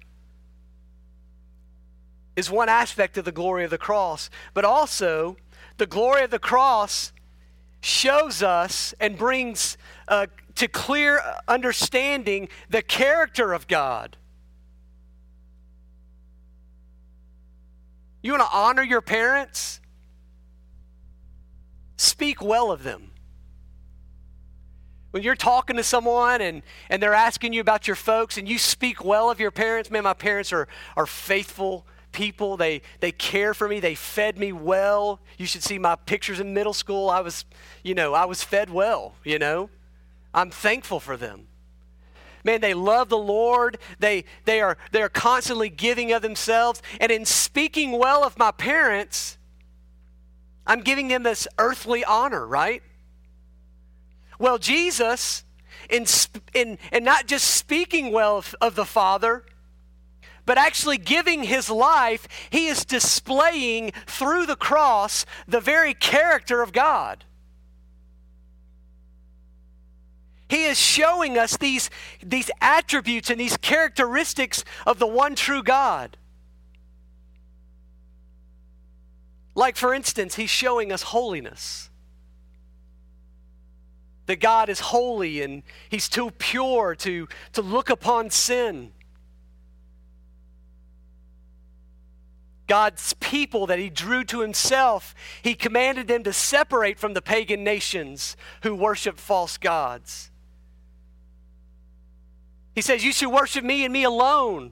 is 2.35 2.49
one 2.49 2.69
aspect 2.69 3.17
of 3.17 3.25
the 3.25 3.31
glory 3.31 3.63
of 3.63 3.69
the 3.69 3.77
cross, 3.77 4.29
but 4.53 4.65
also 4.65 5.37
the 5.77 5.85
glory 5.85 6.23
of 6.23 6.31
the 6.31 6.39
cross 6.39 7.13
shows 7.81 8.41
us 8.41 8.93
and 8.99 9.17
brings 9.17 9.77
uh, 10.07 10.27
to 10.55 10.67
clear 10.67 11.21
understanding 11.47 12.47
the 12.69 12.81
character 12.81 13.53
of 13.53 13.67
God. 13.67 14.17
You 18.21 18.31
want 18.31 18.43
to 18.43 18.55
honor 18.55 18.83
your 18.83 19.01
parents? 19.01 19.81
Speak 21.97 22.41
well 22.41 22.71
of 22.71 22.83
them. 22.83 23.12
When 25.13 25.21
you're 25.21 25.35
talking 25.35 25.75
to 25.75 25.83
someone 25.83 26.41
and, 26.41 26.63
and 26.89 27.01
they're 27.01 27.13
asking 27.13 27.53
you 27.53 27.61
about 27.61 27.85
your 27.85 27.95
folks 27.95 28.39
and 28.39 28.49
you 28.49 28.57
speak 28.57 29.05
well 29.05 29.29
of 29.29 29.39
your 29.39 29.51
parents, 29.51 29.91
man, 29.91 30.05
my 30.05 30.15
parents 30.15 30.51
are, 30.51 30.67
are 30.97 31.05
faithful 31.05 31.85
people. 32.11 32.57
They, 32.57 32.81
they 32.99 33.11
care 33.11 33.53
for 33.53 33.69
me. 33.69 33.79
They 33.79 33.93
fed 33.93 34.39
me 34.39 34.51
well. 34.51 35.19
You 35.37 35.45
should 35.45 35.61
see 35.61 35.77
my 35.77 35.97
pictures 35.97 36.39
in 36.39 36.55
middle 36.55 36.73
school. 36.73 37.11
I 37.11 37.19
was, 37.19 37.45
you 37.83 37.93
know, 37.93 38.15
I 38.15 38.25
was 38.25 38.43
fed 38.43 38.71
well, 38.71 39.13
you 39.23 39.37
know. 39.37 39.69
I'm 40.33 40.49
thankful 40.49 40.99
for 40.99 41.15
them 41.15 41.45
man 42.43 42.59
they 42.59 42.73
love 42.73 43.07
the 43.07 43.17
lord 43.17 43.77
they 43.99 44.25
they 44.43 44.59
are 44.59 44.77
they 44.91 45.01
are 45.01 45.07
constantly 45.07 45.69
giving 45.69 46.11
of 46.11 46.21
themselves 46.21 46.81
and 46.99 47.09
in 47.09 47.23
speaking 47.23 47.97
well 47.97 48.25
of 48.25 48.37
my 48.37 48.51
parents 48.51 49.37
i'm 50.67 50.81
giving 50.81 51.07
them 51.07 51.23
this 51.23 51.47
earthly 51.57 52.03
honor 52.03 52.45
right 52.45 52.83
well 54.39 54.57
jesus 54.57 55.43
in 55.89 56.05
in 56.53 56.77
and 56.91 57.05
not 57.05 57.27
just 57.27 57.47
speaking 57.47 58.11
well 58.11 58.37
of, 58.37 58.55
of 58.61 58.75
the 58.75 58.85
father 58.85 59.45
but 60.45 60.57
actually 60.57 60.97
giving 60.97 61.43
his 61.43 61.69
life 61.69 62.27
he 62.49 62.67
is 62.67 62.85
displaying 62.85 63.91
through 64.05 64.45
the 64.45 64.55
cross 64.55 65.25
the 65.47 65.61
very 65.61 65.93
character 65.93 66.61
of 66.61 66.71
god 66.71 67.25
He 70.53 70.65
is 70.65 70.79
showing 70.79 71.35
us 71.35 71.57
these, 71.57 71.89
these 72.21 72.51
attributes 72.61 73.31
and 73.31 73.39
these 73.39 73.57
characteristics 73.57 74.63
of 74.85 74.99
the 74.99 75.07
one 75.07 75.33
true 75.33 75.63
God. 75.63 76.15
Like, 79.55 79.75
for 79.75 79.95
instance, 79.95 80.35
He's 80.35 80.51
showing 80.51 80.91
us 80.91 81.01
holiness. 81.01 81.89
That 84.25 84.39
God 84.39 84.69
is 84.69 84.79
holy 84.79 85.41
and 85.41 85.63
He's 85.89 86.07
too 86.07 86.31
pure 86.31 86.95
to, 86.95 87.27
to 87.53 87.61
look 87.61 87.89
upon 87.89 88.29
sin. 88.29 88.91
God's 92.67 93.13
people 93.15 93.67
that 93.67 93.79
He 93.79 93.89
drew 93.89 94.23
to 94.25 94.41
Himself, 94.41 95.13
He 95.41 95.53
commanded 95.53 96.07
them 96.07 96.23
to 96.23 96.33
separate 96.33 96.97
from 96.97 97.13
the 97.13 97.21
pagan 97.21 97.63
nations 97.63 98.37
who 98.63 98.73
worship 98.73 99.19
false 99.19 99.57
gods. 99.57 100.31
He 102.73 102.81
says, 102.81 103.03
You 103.03 103.11
should 103.11 103.29
worship 103.29 103.63
me 103.63 103.83
and 103.83 103.93
me 103.93 104.03
alone, 104.03 104.71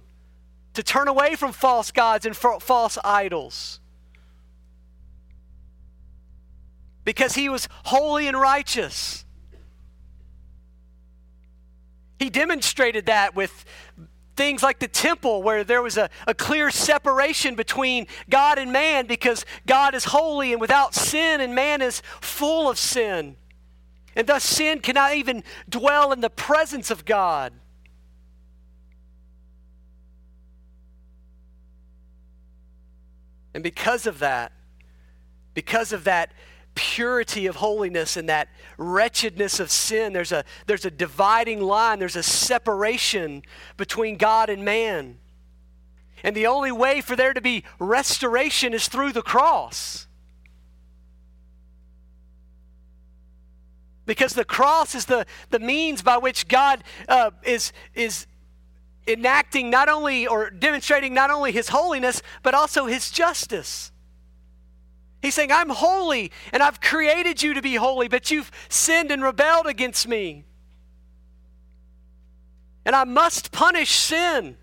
to 0.73 0.83
turn 0.83 1.07
away 1.07 1.35
from 1.35 1.51
false 1.51 1.91
gods 1.91 2.25
and 2.25 2.35
false 2.35 2.97
idols. 3.03 3.79
Because 7.03 7.35
he 7.35 7.49
was 7.49 7.67
holy 7.85 8.27
and 8.27 8.39
righteous. 8.39 9.25
He 12.21 12.29
demonstrated 12.29 13.07
that 13.07 13.35
with 13.35 13.65
things 14.35 14.61
like 14.61 14.77
the 14.77 14.87
temple, 14.87 15.41
where 15.41 15.63
there 15.63 15.81
was 15.81 15.97
a, 15.97 16.07
a 16.27 16.35
clear 16.35 16.69
separation 16.69 17.55
between 17.55 18.05
God 18.29 18.59
and 18.59 18.71
man 18.71 19.07
because 19.07 19.43
God 19.65 19.95
is 19.95 20.03
holy 20.05 20.51
and 20.51 20.61
without 20.61 20.93
sin, 20.93 21.41
and 21.41 21.55
man 21.55 21.81
is 21.81 22.03
full 22.21 22.69
of 22.69 22.77
sin. 22.77 23.37
And 24.15 24.27
thus, 24.27 24.43
sin 24.43 24.81
cannot 24.81 25.15
even 25.15 25.43
dwell 25.67 26.11
in 26.11 26.21
the 26.21 26.29
presence 26.29 26.91
of 26.91 27.05
God. 27.05 27.53
And 33.55 33.63
because 33.63 34.05
of 34.05 34.19
that, 34.19 34.51
because 35.55 35.91
of 35.91 36.03
that 36.03 36.33
purity 36.75 37.47
of 37.47 37.57
holiness 37.57 38.17
and 38.17 38.29
that 38.29 38.49
wretchedness 38.77 39.59
of 39.59 39.71
sin, 39.71 40.13
there's 40.13 40.31
a, 40.31 40.43
there's 40.67 40.85
a 40.85 40.91
dividing 40.91 41.61
line, 41.61 41.99
there's 41.99 42.15
a 42.15 42.23
separation 42.23 43.43
between 43.77 44.17
God 44.17 44.49
and 44.49 44.63
man. 44.63 45.19
And 46.23 46.35
the 46.35 46.47
only 46.47 46.71
way 46.71 47.01
for 47.01 47.15
there 47.15 47.33
to 47.33 47.41
be 47.41 47.63
restoration 47.79 48.73
is 48.73 48.87
through 48.87 49.11
the 49.11 49.21
cross. 49.21 50.07
Because 54.05 54.33
the 54.33 54.45
cross 54.45 54.93
is 54.95 55.05
the, 55.05 55.25
the 55.49 55.59
means 55.59 56.01
by 56.01 56.17
which 56.17 56.47
God 56.47 56.83
uh, 57.07 57.31
is, 57.43 57.71
is 57.93 58.27
enacting 59.07 59.69
not 59.69 59.89
only 59.89 60.27
or 60.27 60.49
demonstrating 60.49 61.13
not 61.13 61.29
only 61.29 61.51
his 61.51 61.69
holiness, 61.69 62.21
but 62.43 62.53
also 62.53 62.85
his 62.85 63.09
justice. 63.09 63.90
He's 65.21 65.35
saying, 65.35 65.51
I'm 65.51 65.69
holy 65.69 66.31
and 66.51 66.63
I've 66.63 66.81
created 66.81 67.43
you 67.43 67.53
to 67.53 67.61
be 67.61 67.75
holy, 67.75 68.07
but 68.07 68.31
you've 68.31 68.51
sinned 68.69 69.11
and 69.11 69.21
rebelled 69.21 69.67
against 69.67 70.07
me. 70.07 70.45
And 72.85 72.95
I 72.95 73.03
must 73.03 73.51
punish 73.51 73.91
sin. 73.91 74.57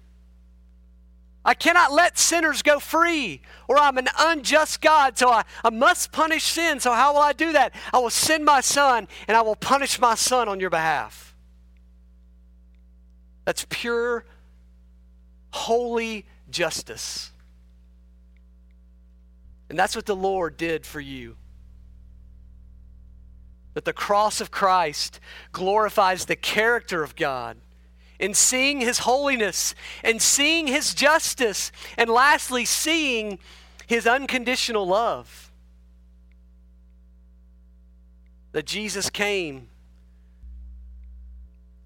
I 1.44 1.54
cannot 1.54 1.92
let 1.92 2.18
sinners 2.18 2.62
go 2.62 2.78
free, 2.78 3.40
or 3.68 3.78
I'm 3.78 3.96
an 3.96 4.08
unjust 4.18 4.82
God, 4.82 5.16
so 5.16 5.30
I, 5.30 5.44
I 5.64 5.70
must 5.70 6.12
punish 6.12 6.42
sin. 6.44 6.80
So, 6.80 6.92
how 6.92 7.14
will 7.14 7.22
I 7.22 7.32
do 7.32 7.52
that? 7.52 7.72
I 7.94 7.98
will 7.98 8.10
send 8.10 8.44
my 8.44 8.60
son, 8.60 9.08
and 9.26 9.36
I 9.36 9.40
will 9.40 9.56
punish 9.56 9.98
my 9.98 10.14
son 10.14 10.48
on 10.48 10.60
your 10.60 10.68
behalf. 10.68 11.34
That's 13.46 13.64
pure, 13.70 14.26
holy 15.52 16.26
justice. 16.50 17.30
And 19.68 19.78
that's 19.78 19.94
what 19.94 20.06
the 20.06 20.16
Lord 20.16 20.56
did 20.56 20.86
for 20.86 21.00
you. 21.00 21.36
That 23.74 23.84
the 23.84 23.92
cross 23.92 24.40
of 24.40 24.50
Christ 24.50 25.20
glorifies 25.52 26.24
the 26.24 26.36
character 26.36 27.02
of 27.02 27.16
God 27.16 27.58
in 28.18 28.34
seeing 28.34 28.80
his 28.80 29.00
holiness 29.00 29.74
and 30.02 30.20
seeing 30.20 30.66
his 30.66 30.94
justice, 30.94 31.70
and 31.96 32.10
lastly, 32.10 32.64
seeing 32.64 33.38
his 33.86 34.06
unconditional 34.06 34.86
love. 34.86 35.52
That 38.52 38.66
Jesus 38.66 39.10
came 39.10 39.68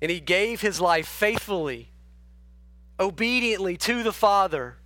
and 0.01 0.11
he 0.11 0.21
gave 0.21 0.61
his 0.61 0.81
life 0.81 1.07
faithfully, 1.07 1.91
obediently 2.99 3.77
to 3.77 4.03
the 4.03 4.13
Father, 4.13 4.79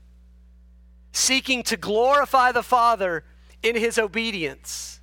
seeking 1.17 1.62
to 1.62 1.79
glorify 1.79 2.53
the 2.53 2.62
Father 2.62 3.25
in 3.62 3.75
his 3.75 3.99
obedience. 3.99 5.01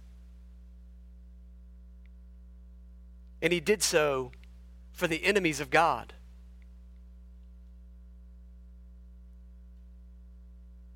And 3.42 3.52
he 3.52 3.60
did 3.60 3.82
so 3.82 4.32
for 4.92 5.08
the 5.08 5.26
enemies 5.26 5.60
of 5.60 5.72
God. 5.72 6.14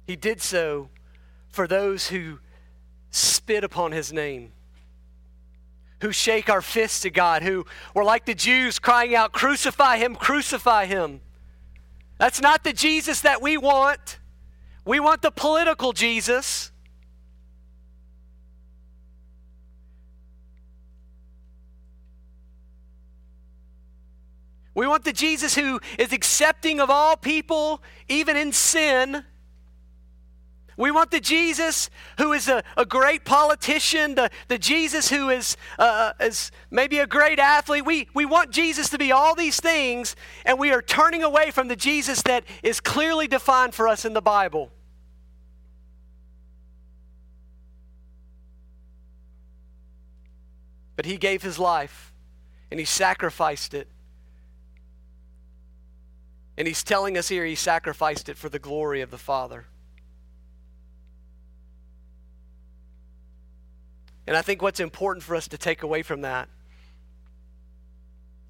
He 0.05 0.15
did 0.15 0.39
so 0.39 0.89
for 1.49 1.67
those 1.67 2.09
who 2.09 2.39
spit 3.09 3.63
upon 3.63 3.93
his 3.93 4.13
name, 4.13 4.51
who 6.01 6.11
shake 6.11 6.47
our 6.47 6.61
fists 6.61 7.03
at 7.05 7.13
God, 7.13 7.41
who 7.41 7.65
were 7.95 8.03
like 8.03 8.25
the 8.25 8.35
Jews 8.35 8.77
crying 8.77 9.15
out, 9.15 9.33
Crucify 9.33 9.97
him, 9.97 10.15
crucify 10.15 10.85
him. 10.85 11.21
That's 12.19 12.39
not 12.39 12.63
the 12.63 12.71
Jesus 12.71 13.21
that 13.21 13.41
we 13.41 13.57
want. 13.57 14.19
We 14.87 14.99
want 14.99 15.21
the 15.21 15.31
political 15.31 15.93
Jesus. 15.93 16.71
We 24.73 24.87
want 24.87 25.03
the 25.03 25.13
Jesus 25.13 25.55
who 25.55 25.79
is 25.99 26.13
accepting 26.13 26.79
of 26.79 26.89
all 26.89 27.17
people, 27.17 27.83
even 28.07 28.37
in 28.37 28.53
sin 28.53 29.25
we 30.77 30.91
want 30.91 31.09
the 31.09 31.19
Jesus 31.19 31.89
who 32.19 32.33
is 32.33 32.47
a, 32.47 32.63
a 32.77 32.85
great 32.85 33.25
politician, 33.25 34.13
the, 34.13 34.29
the 34.47 34.59
Jesus 34.59 35.09
who 35.09 35.29
is, 35.29 35.57
uh, 35.79 36.13
is 36.19 36.51
maybe 36.69 36.99
a 36.99 37.07
great 37.07 37.39
athlete. 37.39 37.83
We, 37.83 38.07
we 38.13 38.25
want 38.25 38.51
Jesus 38.51 38.87
to 38.89 38.99
be 38.99 39.11
all 39.11 39.33
these 39.33 39.59
things, 39.59 40.15
and 40.45 40.59
we 40.59 40.71
are 40.71 40.83
turning 40.83 41.23
away 41.23 41.49
from 41.49 41.67
the 41.67 41.75
Jesus 41.75 42.21
that 42.23 42.43
is 42.61 42.79
clearly 42.79 43.27
defined 43.27 43.73
for 43.73 43.87
us 43.87 44.05
in 44.05 44.13
the 44.13 44.21
Bible. 44.21 44.71
But 50.97 51.05
he 51.05 51.15
gave 51.15 51.41
his 51.41 51.57
life, 51.57 52.11
and 52.69 52.79
he 52.79 52.85
sacrificed 52.85 53.73
it. 53.73 53.87
And 56.57 56.67
he's 56.67 56.83
telling 56.83 57.17
us 57.17 57.29
here 57.29 57.45
he 57.45 57.55
sacrificed 57.55 58.27
it 58.27 58.35
for 58.35 58.49
the 58.49 58.59
glory 58.59 58.99
of 59.01 59.11
the 59.11 59.17
Father. 59.17 59.67
And 64.25 64.35
I 64.35 64.41
think 64.41 64.61
what's 64.61 64.81
important 64.81 65.23
for 65.23 65.35
us 65.35 65.47
to 65.47 65.57
take 65.57 65.83
away 65.83 66.01
from 66.03 66.21
that 66.21 66.49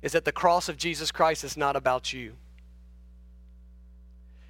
is 0.01 0.13
that 0.13 0.25
the 0.25 0.31
cross 0.31 0.69
of 0.69 0.77
Jesus 0.77 1.11
Christ 1.11 1.43
is 1.43 1.57
not 1.57 1.75
about 1.75 2.13
you. 2.13 2.37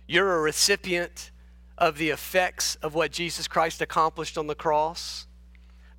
You're 0.07 0.37
a 0.37 0.41
recipient 0.41 1.31
of 1.77 1.97
the 1.97 2.11
effects 2.11 2.75
of 2.75 2.93
what 2.93 3.11
Jesus 3.11 3.47
Christ 3.47 3.81
accomplished 3.81 4.37
on 4.37 4.47
the 4.47 4.55
cross. 4.55 5.25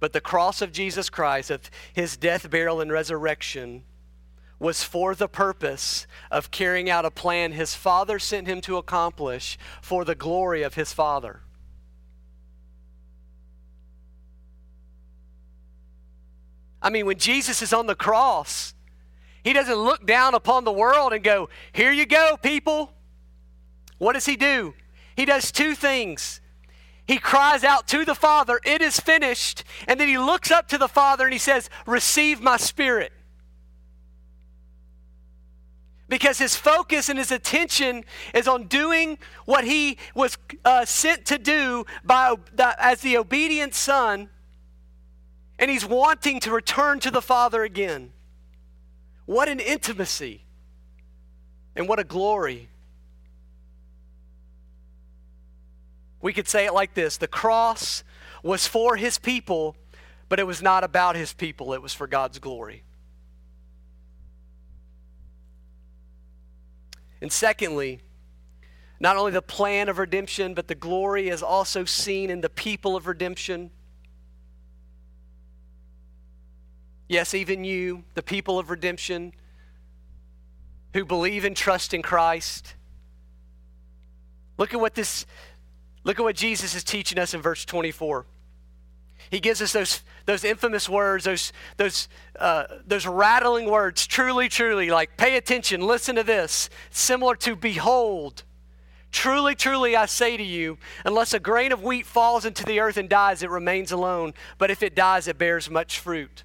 But 0.00 0.12
the 0.12 0.20
cross 0.20 0.62
of 0.62 0.72
Jesus 0.72 1.10
Christ, 1.10 1.50
of 1.50 1.70
his 1.92 2.16
death, 2.16 2.48
burial, 2.50 2.80
and 2.80 2.92
resurrection, 2.92 3.84
was 4.58 4.82
for 4.82 5.14
the 5.14 5.28
purpose 5.28 6.06
of 6.30 6.50
carrying 6.50 6.90
out 6.90 7.04
a 7.04 7.10
plan 7.10 7.52
his 7.52 7.74
Father 7.74 8.18
sent 8.18 8.46
him 8.46 8.60
to 8.62 8.76
accomplish 8.76 9.58
for 9.80 10.04
the 10.04 10.14
glory 10.14 10.62
of 10.62 10.74
his 10.74 10.92
Father. 10.92 11.42
I 16.80 16.90
mean, 16.90 17.06
when 17.06 17.18
Jesus 17.18 17.60
is 17.62 17.72
on 17.72 17.86
the 17.86 17.94
cross, 17.94 18.74
he 19.42 19.52
doesn't 19.52 19.74
look 19.74 20.06
down 20.06 20.34
upon 20.34 20.64
the 20.64 20.72
world 20.72 21.12
and 21.12 21.24
go, 21.24 21.48
Here 21.72 21.92
you 21.92 22.06
go, 22.06 22.36
people. 22.40 22.92
What 23.98 24.12
does 24.12 24.26
he 24.26 24.36
do? 24.36 24.74
He 25.16 25.24
does 25.24 25.50
two 25.50 25.74
things. 25.74 26.40
He 27.08 27.16
cries 27.16 27.64
out 27.64 27.88
to 27.88 28.04
the 28.04 28.14
Father, 28.14 28.60
It 28.64 28.82
is 28.82 29.00
finished. 29.00 29.64
And 29.88 29.98
then 29.98 30.08
he 30.08 30.18
looks 30.18 30.50
up 30.50 30.68
to 30.68 30.78
the 30.78 30.88
Father 30.88 31.24
and 31.24 31.32
he 31.32 31.38
says, 31.38 31.70
Receive 31.86 32.42
my 32.42 32.58
spirit. 32.58 33.12
Because 36.06 36.38
his 36.38 36.54
focus 36.54 37.08
and 37.08 37.18
his 37.18 37.32
attention 37.32 38.04
is 38.34 38.46
on 38.46 38.66
doing 38.66 39.18
what 39.46 39.64
he 39.64 39.98
was 40.14 40.36
uh, 40.64 40.84
sent 40.84 41.24
to 41.26 41.38
do 41.38 41.86
by, 42.04 42.34
as 42.78 43.00
the 43.00 43.16
obedient 43.16 43.74
son 43.74 44.28
and 45.58 45.70
he's 45.70 45.84
wanting 45.84 46.40
to 46.40 46.52
return 46.52 47.00
to 47.00 47.10
the 47.10 47.22
Father 47.22 47.64
again. 47.64 48.12
What 49.26 49.48
an 49.48 49.60
intimacy 49.60 50.44
and 51.74 51.88
what 51.88 51.98
a 51.98 52.04
glory. 52.04 52.68
We 56.20 56.32
could 56.32 56.48
say 56.48 56.66
it 56.66 56.74
like 56.74 56.94
this 56.94 57.16
the 57.16 57.28
cross 57.28 58.02
was 58.42 58.66
for 58.66 58.96
his 58.96 59.18
people, 59.18 59.76
but 60.28 60.38
it 60.38 60.46
was 60.46 60.62
not 60.62 60.84
about 60.84 61.16
his 61.16 61.32
people, 61.32 61.72
it 61.72 61.82
was 61.82 61.94
for 61.94 62.06
God's 62.06 62.38
glory. 62.38 62.84
And 67.20 67.32
secondly, 67.32 68.00
not 69.00 69.16
only 69.16 69.32
the 69.32 69.42
plan 69.42 69.88
of 69.88 69.98
redemption, 69.98 70.54
but 70.54 70.68
the 70.68 70.74
glory 70.74 71.28
is 71.28 71.42
also 71.42 71.84
seen 71.84 72.30
in 72.30 72.40
the 72.40 72.48
people 72.48 72.96
of 72.96 73.06
redemption. 73.06 73.70
Yes, 77.08 77.34
even 77.34 77.64
you, 77.64 78.04
the 78.14 78.22
people 78.22 78.58
of 78.58 78.70
redemption 78.70 79.32
who 80.94 81.04
believe 81.04 81.44
and 81.44 81.56
trust 81.56 81.94
in 81.94 82.02
Christ. 82.02 82.74
Look 84.56 84.74
at 84.74 84.80
what 84.80 84.94
this 84.94 85.26
look 86.04 86.18
at 86.18 86.22
what 86.22 86.36
Jesus 86.36 86.74
is 86.74 86.84
teaching 86.84 87.18
us 87.18 87.34
in 87.34 87.42
verse 87.42 87.64
24. 87.64 88.26
He 89.30 89.40
gives 89.40 89.60
us 89.60 89.72
those, 89.72 90.02
those 90.26 90.44
infamous 90.44 90.88
words, 90.88 91.24
those, 91.24 91.52
those, 91.76 92.08
uh, 92.38 92.64
those 92.86 93.06
rattling 93.06 93.70
words, 93.70 94.06
truly, 94.06 94.48
truly, 94.48 94.90
like 94.90 95.16
pay 95.16 95.36
attention, 95.36 95.82
listen 95.82 96.16
to 96.16 96.22
this, 96.22 96.70
similar 96.90 97.36
to 97.36 97.54
behold. 97.54 98.44
Truly, 99.10 99.54
truly, 99.54 99.96
I 99.96 100.06
say 100.06 100.36
to 100.36 100.42
you, 100.42 100.78
unless 101.04 101.32
a 101.32 101.40
grain 101.40 101.72
of 101.72 101.82
wheat 101.82 102.06
falls 102.06 102.44
into 102.44 102.64
the 102.64 102.80
earth 102.80 102.96
and 102.96 103.08
dies, 103.08 103.42
it 103.42 103.50
remains 103.50 103.90
alone. 103.90 104.34
But 104.58 104.70
if 104.70 104.82
it 104.82 104.94
dies, 104.94 105.28
it 105.28 105.38
bears 105.38 105.70
much 105.70 105.98
fruit. 105.98 106.44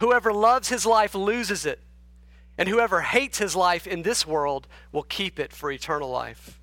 Whoever 0.00 0.32
loves 0.32 0.68
his 0.68 0.84
life 0.84 1.14
loses 1.14 1.64
it, 1.64 1.80
and 2.58 2.68
whoever 2.68 3.02
hates 3.02 3.38
his 3.38 3.54
life 3.54 3.86
in 3.86 4.02
this 4.02 4.26
world 4.26 4.66
will 4.90 5.04
keep 5.04 5.38
it 5.38 5.52
for 5.52 5.70
eternal 5.70 6.10
life. 6.10 6.58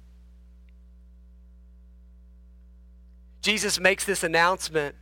Jesus 3.42 3.80
makes 3.80 4.06
this 4.06 4.24
announcement 4.24 4.96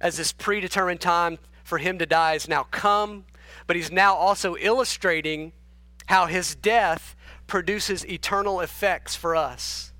as 0.00 0.16
this 0.16 0.32
predetermined 0.32 1.00
time 1.00 1.38
for 1.62 1.78
him 1.78 1.98
to 1.98 2.06
die 2.06 2.34
is 2.34 2.48
now 2.48 2.64
come, 2.64 3.24
but 3.66 3.76
he's 3.76 3.90
now 3.90 4.14
also 4.14 4.56
illustrating 4.56 5.52
how 6.06 6.26
his 6.26 6.54
death 6.54 7.16
produces 7.46 8.04
eternal 8.06 8.60
effects 8.60 9.16
for 9.16 9.34
us. 9.34 9.92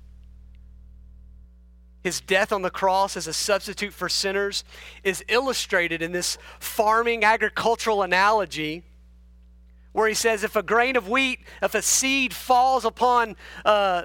His 2.03 2.21
death 2.21 2.51
on 2.51 2.61
the 2.61 2.69
cross 2.69 3.17
as 3.17 3.25
a 3.25 3.33
substitute 3.33 3.93
for 3.93 4.07
sinners 4.07 4.63
is 5.03 5.23
illustrated 5.27 6.03
in 6.03 6.11
this 6.11 6.37
farming 6.59 7.23
agricultural 7.23 8.03
analogy 8.03 8.83
where 9.91 10.07
he 10.07 10.13
says 10.13 10.43
if 10.43 10.55
a 10.55 10.61
grain 10.61 10.97
of 10.97 11.07
wheat, 11.07 11.39
if 11.63 11.73
a 11.73 11.81
seed 11.81 12.33
falls 12.33 12.83
upon, 12.85 13.35
uh, 13.63 14.03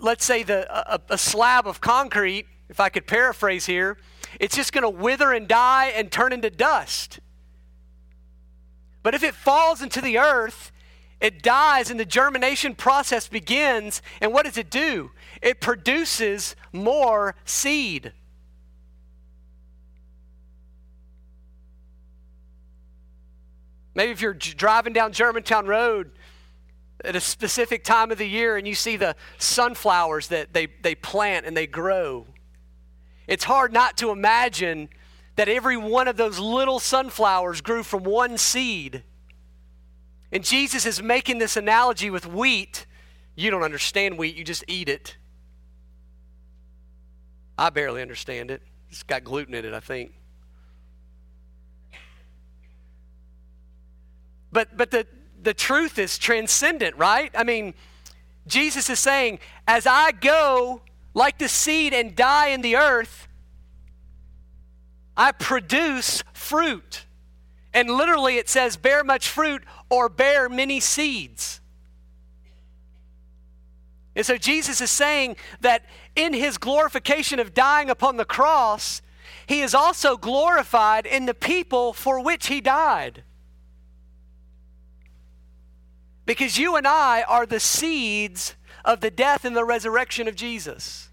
let's 0.00 0.24
say, 0.24 0.42
the, 0.42 0.66
a, 0.94 1.00
a 1.10 1.18
slab 1.18 1.66
of 1.66 1.80
concrete, 1.80 2.46
if 2.68 2.80
I 2.80 2.88
could 2.88 3.06
paraphrase 3.06 3.66
here, 3.66 3.98
it's 4.38 4.56
just 4.56 4.72
going 4.72 4.82
to 4.82 4.90
wither 4.90 5.32
and 5.32 5.48
die 5.48 5.86
and 5.86 6.10
turn 6.12 6.32
into 6.32 6.50
dust. 6.50 7.20
But 9.02 9.14
if 9.14 9.22
it 9.22 9.34
falls 9.34 9.82
into 9.82 10.00
the 10.00 10.18
earth, 10.18 10.70
It 11.20 11.42
dies 11.42 11.90
and 11.90 12.00
the 12.00 12.06
germination 12.06 12.74
process 12.74 13.28
begins. 13.28 14.00
And 14.20 14.32
what 14.32 14.46
does 14.46 14.56
it 14.56 14.70
do? 14.70 15.10
It 15.42 15.60
produces 15.60 16.56
more 16.72 17.34
seed. 17.44 18.12
Maybe 23.94 24.12
if 24.12 24.22
you're 24.22 24.32
driving 24.32 24.92
down 24.94 25.12
Germantown 25.12 25.66
Road 25.66 26.12
at 27.04 27.16
a 27.16 27.20
specific 27.20 27.84
time 27.84 28.10
of 28.10 28.18
the 28.18 28.26
year 28.26 28.56
and 28.56 28.66
you 28.66 28.74
see 28.74 28.96
the 28.96 29.16
sunflowers 29.38 30.28
that 30.28 30.52
they, 30.52 30.68
they 30.82 30.94
plant 30.94 31.46
and 31.46 31.56
they 31.56 31.66
grow, 31.66 32.26
it's 33.26 33.44
hard 33.44 33.72
not 33.72 33.96
to 33.98 34.10
imagine 34.10 34.88
that 35.36 35.48
every 35.48 35.76
one 35.76 36.08
of 36.08 36.16
those 36.16 36.38
little 36.38 36.78
sunflowers 36.78 37.60
grew 37.60 37.82
from 37.82 38.04
one 38.04 38.36
seed. 38.36 39.04
And 40.32 40.44
Jesus 40.44 40.86
is 40.86 41.02
making 41.02 41.38
this 41.38 41.56
analogy 41.56 42.10
with 42.10 42.26
wheat. 42.26 42.86
You 43.36 43.50
don't 43.50 43.62
understand 43.62 44.18
wheat, 44.18 44.36
you 44.36 44.44
just 44.44 44.64
eat 44.68 44.88
it. 44.88 45.16
I 47.56 47.70
barely 47.70 48.02
understand 48.02 48.50
it. 48.50 48.62
It's 48.90 49.02
got 49.02 49.22
gluten 49.22 49.54
in 49.54 49.64
it, 49.64 49.74
I 49.74 49.80
think. 49.80 50.12
But 54.52 54.76
but 54.76 54.90
the 54.90 55.06
the 55.42 55.54
truth 55.54 55.98
is 55.98 56.18
transcendent, 56.18 56.96
right? 56.96 57.30
I 57.34 57.44
mean, 57.44 57.74
Jesus 58.46 58.90
is 58.90 58.98
saying, 58.98 59.38
as 59.66 59.86
I 59.86 60.12
go 60.12 60.82
like 61.14 61.38
the 61.38 61.48
seed 61.48 61.92
and 61.92 62.14
die 62.14 62.48
in 62.48 62.62
the 62.62 62.76
earth, 62.76 63.28
I 65.16 65.32
produce 65.32 66.22
fruit. 66.32 67.04
And 67.72 67.90
literally 67.90 68.36
it 68.36 68.48
says, 68.48 68.76
bear 68.76 69.04
much 69.04 69.28
fruit 69.28 69.62
or 69.88 70.08
bear 70.08 70.48
many 70.48 70.80
seeds. 70.80 71.60
And 74.16 74.26
so 74.26 74.36
Jesus 74.36 74.80
is 74.80 74.90
saying 74.90 75.36
that 75.60 75.84
in 76.16 76.32
his 76.32 76.58
glorification 76.58 77.38
of 77.38 77.54
dying 77.54 77.90
upon 77.90 78.16
the 78.16 78.24
cross, 78.24 79.02
he 79.46 79.60
is 79.60 79.74
also 79.74 80.16
glorified 80.16 81.06
in 81.06 81.26
the 81.26 81.34
people 81.34 81.92
for 81.92 82.20
which 82.20 82.48
he 82.48 82.60
died. 82.60 83.22
Because 86.30 86.56
you 86.56 86.76
and 86.76 86.86
I 86.86 87.22
are 87.22 87.44
the 87.44 87.58
seeds 87.58 88.54
of 88.84 89.00
the 89.00 89.10
death 89.10 89.44
and 89.44 89.56
the 89.56 89.64
resurrection 89.64 90.28
of 90.28 90.36
Jesus. 90.36 91.08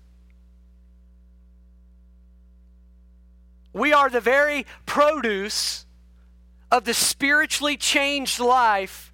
We 3.73 3.91
are 3.93 4.11
the 4.11 4.21
very 4.21 4.67
produce 4.85 5.87
of 6.71 6.83
the 6.83 6.93
spiritually 6.93 7.77
changed 7.77 8.39
life 8.39 9.11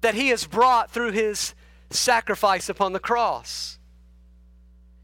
that 0.00 0.16
He 0.16 0.30
has 0.30 0.44
brought 0.44 0.90
through 0.90 1.12
His 1.12 1.54
sacrifice 1.90 2.68
upon 2.68 2.94
the 2.94 2.98
cross. 2.98 3.78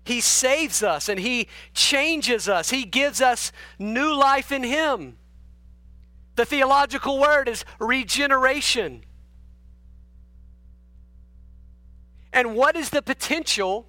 He 0.04 0.20
saves 0.20 0.82
us 0.82 1.08
and 1.08 1.20
He 1.20 1.46
changes 1.74 2.48
us. 2.48 2.70
He 2.70 2.86
gives 2.86 3.20
us 3.20 3.52
new 3.78 4.12
life 4.12 4.50
in 4.50 4.64
Him. 4.64 5.16
The 6.40 6.46
theological 6.46 7.18
word 7.18 7.50
is 7.50 7.66
regeneration. 7.78 9.04
And 12.32 12.54
what 12.54 12.76
is 12.76 12.88
the 12.88 13.02
potential 13.02 13.86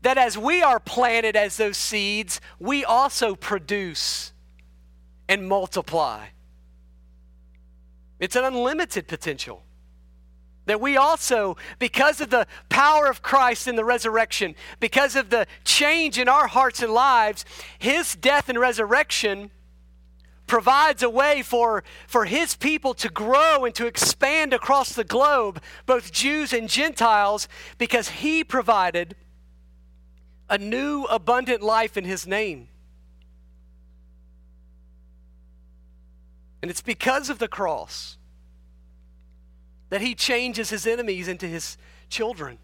that 0.00 0.16
as 0.16 0.38
we 0.38 0.62
are 0.62 0.80
planted 0.80 1.36
as 1.36 1.58
those 1.58 1.76
seeds, 1.76 2.40
we 2.58 2.82
also 2.82 3.34
produce 3.34 4.32
and 5.28 5.46
multiply? 5.46 6.28
It's 8.18 8.36
an 8.36 8.44
unlimited 8.44 9.06
potential. 9.06 9.62
That 10.64 10.80
we 10.80 10.96
also, 10.96 11.58
because 11.78 12.22
of 12.22 12.30
the 12.30 12.46
power 12.70 13.06
of 13.06 13.20
Christ 13.20 13.68
in 13.68 13.76
the 13.76 13.84
resurrection, 13.84 14.54
because 14.78 15.14
of 15.14 15.28
the 15.28 15.46
change 15.64 16.16
in 16.16 16.26
our 16.26 16.46
hearts 16.46 16.82
and 16.82 16.94
lives, 16.94 17.44
His 17.78 18.14
death 18.14 18.48
and 18.48 18.58
resurrection 18.58 19.50
provides 20.50 21.00
a 21.04 21.08
way 21.08 21.42
for, 21.42 21.84
for 22.08 22.24
his 22.24 22.56
people 22.56 22.92
to 22.92 23.08
grow 23.08 23.64
and 23.64 23.72
to 23.72 23.86
expand 23.86 24.52
across 24.52 24.92
the 24.92 25.04
globe, 25.04 25.62
both 25.86 26.10
Jews 26.10 26.52
and 26.52 26.68
Gentiles, 26.68 27.46
because 27.78 28.08
he 28.08 28.42
provided 28.42 29.14
a 30.48 30.58
new 30.58 31.04
abundant 31.04 31.62
life 31.62 31.96
in 31.96 32.04
his 32.04 32.26
name. 32.26 32.66
And 36.62 36.68
it's 36.68 36.82
because 36.82 37.30
of 37.30 37.38
the 37.38 37.46
cross 37.46 38.18
that 39.90 40.00
he 40.00 40.16
changes 40.16 40.70
his 40.70 40.84
enemies 40.84 41.28
into 41.28 41.46
his 41.46 41.78
children. 42.08 42.58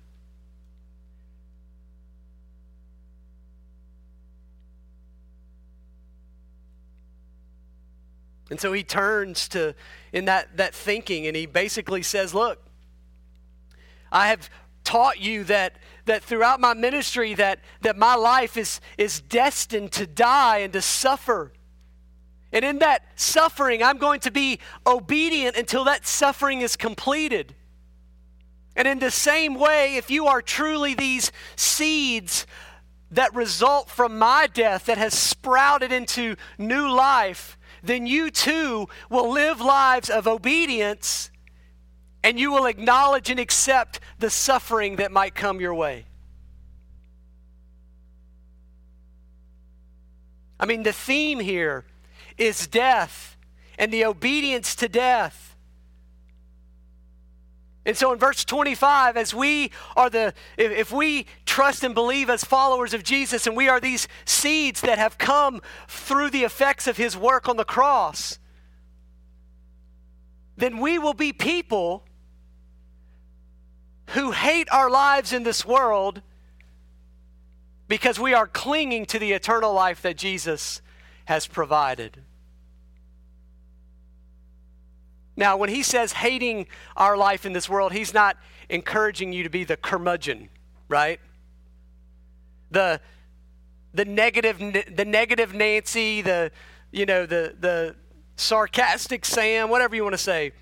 And 8.51 8.61
so 8.61 8.72
he 8.72 8.82
turns 8.82 9.49
to 9.49 9.74
in 10.12 10.26
that, 10.26 10.57
that 10.57 10.74
thinking 10.74 11.26
and 11.26 11.36
he 11.36 11.47
basically 11.47 12.03
says, 12.03 12.34
Look, 12.34 12.62
I 14.12 14.28
have 14.28 14.49
taught 14.84 15.20
you 15.20 15.44
that 15.44 15.76
that 16.05 16.22
throughout 16.22 16.61
my 16.61 16.72
ministry 16.72 17.34
that 17.34 17.59
that 17.80 17.97
my 17.97 18.14
life 18.14 18.57
is 18.57 18.80
is 18.97 19.20
destined 19.20 19.90
to 19.92 20.07
die 20.07 20.59
and 20.59 20.72
to 20.72 20.80
suffer. 20.80 21.53
And 22.53 22.64
in 22.64 22.78
that 22.78 23.03
suffering, 23.16 23.82
I'm 23.82 23.99
going 23.99 24.20
to 24.20 24.30
be 24.30 24.61
obedient 24.86 25.57
until 25.57 25.84
that 25.84 26.07
suffering 26.07 26.61
is 26.61 26.76
completed. 26.76 27.55
And 28.76 28.86
in 28.86 29.01
the 29.01 29.11
same 29.11 29.55
way, 29.55 29.97
if 29.97 30.11
you 30.11 30.26
are 30.26 30.40
truly 30.40 30.94
these 30.94 31.32
seeds 31.57 32.47
that 33.11 33.34
result 33.34 33.90
from 33.90 34.18
my 34.18 34.47
death 34.47 34.86
that 34.86 34.99
has 34.99 35.14
sprouted 35.14 35.92
into 35.92 36.36
new 36.59 36.88
life, 36.88 37.55
then 37.87 38.07
you 38.07 38.30
too 38.30 38.89
will 39.11 39.30
live 39.30 39.61
lives 39.61 40.11
of 40.11 40.26
obedience 40.26 41.30
and 42.22 42.41
you 42.41 42.51
will 42.51 42.66
acknowledge 42.66 43.30
and 43.30 43.39
accept 43.39 44.01
the 44.18 44.30
suffering 44.30 44.97
that 44.97 45.12
might 45.12 45.34
come 45.34 45.61
your 45.61 45.74
way. 45.74 46.07
I 50.59 50.66
mean, 50.66 50.82
the 50.82 50.93
theme 50.93 51.39
here 51.39 51.84
is 52.37 52.66
death 52.66 53.37
and 53.78 53.93
the 53.93 54.05
obedience 54.05 54.74
to 54.76 54.89
death. 54.89 55.45
And 57.87 57.97
so 57.97 58.12
in 58.12 58.18
verse 58.18 58.45
25, 58.45 59.16
as 59.16 59.32
we 59.32 59.70
are 59.97 60.11
the, 60.11 60.34
if, 60.59 60.72
if, 60.72 60.93
we 60.93 61.24
trust 61.47 61.84
and 61.84 61.95
believe 61.95 62.28
as 62.28 62.43
followers 62.43 62.93
of 62.93 63.05
Jesus, 63.05 63.47
and 63.47 63.57
we 63.57 63.68
are 63.68 63.78
these 63.78 64.09
seeds 64.24 64.80
that 64.80 64.99
have 64.99 65.18
come 65.18 65.62
through 65.87 66.30
the 66.30 66.43
effects 66.43 66.89
of 66.89 66.97
his 66.97 67.16
work 67.16 67.49
on 67.49 67.57
the 67.57 67.64
cross, 67.64 68.41
then 70.57 70.80
we 70.80 70.99
will 70.99 71.14
be 71.14 71.32
people 71.32 72.03
who 74.11 74.32
hate 74.32 74.68
our 74.72 74.91
lives 74.91 75.32
in 75.32 75.45
this 75.45 75.64
world 75.64 76.22
because 77.87 78.18
we 78.18 78.34
are 78.34 78.49
clinging 78.49 79.07
to 79.07 79.20
the 79.20 79.30
eternal 79.30 79.72
life 79.72 80.03
that 80.03 80.16
Jesus 80.16 80.82
has 81.26 81.47
provided. 81.47 82.25
Now, 85.37 85.57
when 85.57 85.68
he 85.68 85.82
says 85.82 86.12
hating 86.12 86.66
our 86.97 87.16
life 87.16 87.45
in 87.45 87.53
this 87.53 87.68
world, 87.68 87.93
he's 87.93 88.14
not 88.14 88.37
encouraging 88.68 89.32
you 89.32 89.43
to 89.43 89.51
be 89.51 89.64
the 89.64 89.76
curmudgeon, 89.76 90.49
right? 90.89 91.20
The 92.70 93.01
the 93.93 94.05
negative 94.05 94.59
the 94.59 95.05
negative 95.05 95.55
Nancy, 95.55 96.22
the 96.22 96.51
you 96.91 97.07
know, 97.07 97.26
the 97.26 97.55
the 97.59 97.97
sarcastic 98.37 99.24
Sam, 99.24 99.68
whatever 99.68 99.95
you 99.95 100.03
want 100.03 100.14
to 100.14 100.18
say. 100.18 100.53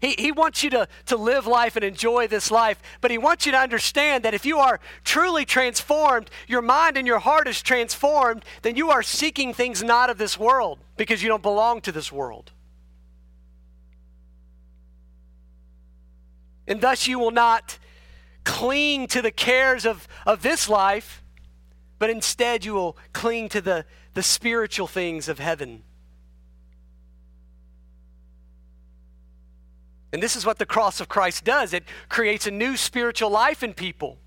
He, 0.00 0.16
he 0.18 0.32
wants 0.32 0.64
you 0.64 0.70
to, 0.70 0.88
to 1.06 1.16
live 1.16 1.46
life 1.46 1.76
and 1.76 1.84
enjoy 1.84 2.26
this 2.26 2.50
life, 2.50 2.82
but 3.00 3.12
he 3.12 3.18
wants 3.18 3.46
you 3.46 3.52
to 3.52 3.58
understand 3.58 4.24
that 4.24 4.34
if 4.34 4.44
you 4.44 4.58
are 4.58 4.80
truly 5.04 5.44
transformed, 5.44 6.28
your 6.48 6.62
mind 6.62 6.96
and 6.96 7.06
your 7.06 7.20
heart 7.20 7.46
is 7.46 7.62
transformed, 7.62 8.44
then 8.62 8.74
you 8.74 8.90
are 8.90 9.02
seeking 9.02 9.54
things 9.54 9.84
not 9.84 10.10
of 10.10 10.18
this 10.18 10.36
world 10.36 10.80
because 10.96 11.22
you 11.22 11.28
don't 11.28 11.42
belong 11.42 11.80
to 11.82 11.92
this 11.92 12.10
world. 12.10 12.50
And 16.66 16.80
thus 16.80 17.06
you 17.06 17.18
will 17.18 17.30
not 17.30 17.78
cling 18.44 19.06
to 19.08 19.22
the 19.22 19.30
cares 19.30 19.84
of, 19.86 20.06
of 20.26 20.42
this 20.42 20.68
life, 20.68 21.22
but 21.98 22.10
instead 22.10 22.64
you 22.64 22.74
will 22.74 22.96
cling 23.12 23.48
to 23.50 23.60
the, 23.60 23.84
the 24.14 24.22
spiritual 24.22 24.86
things 24.86 25.28
of 25.28 25.38
heaven. 25.38 25.82
And 30.12 30.22
this 30.22 30.36
is 30.36 30.46
what 30.46 30.58
the 30.58 30.66
cross 30.66 31.00
of 31.00 31.08
Christ 31.08 31.44
does 31.44 31.72
it 31.72 31.84
creates 32.08 32.46
a 32.46 32.50
new 32.50 32.76
spiritual 32.76 33.30
life 33.30 33.62
in 33.62 33.74
people. 33.74 34.18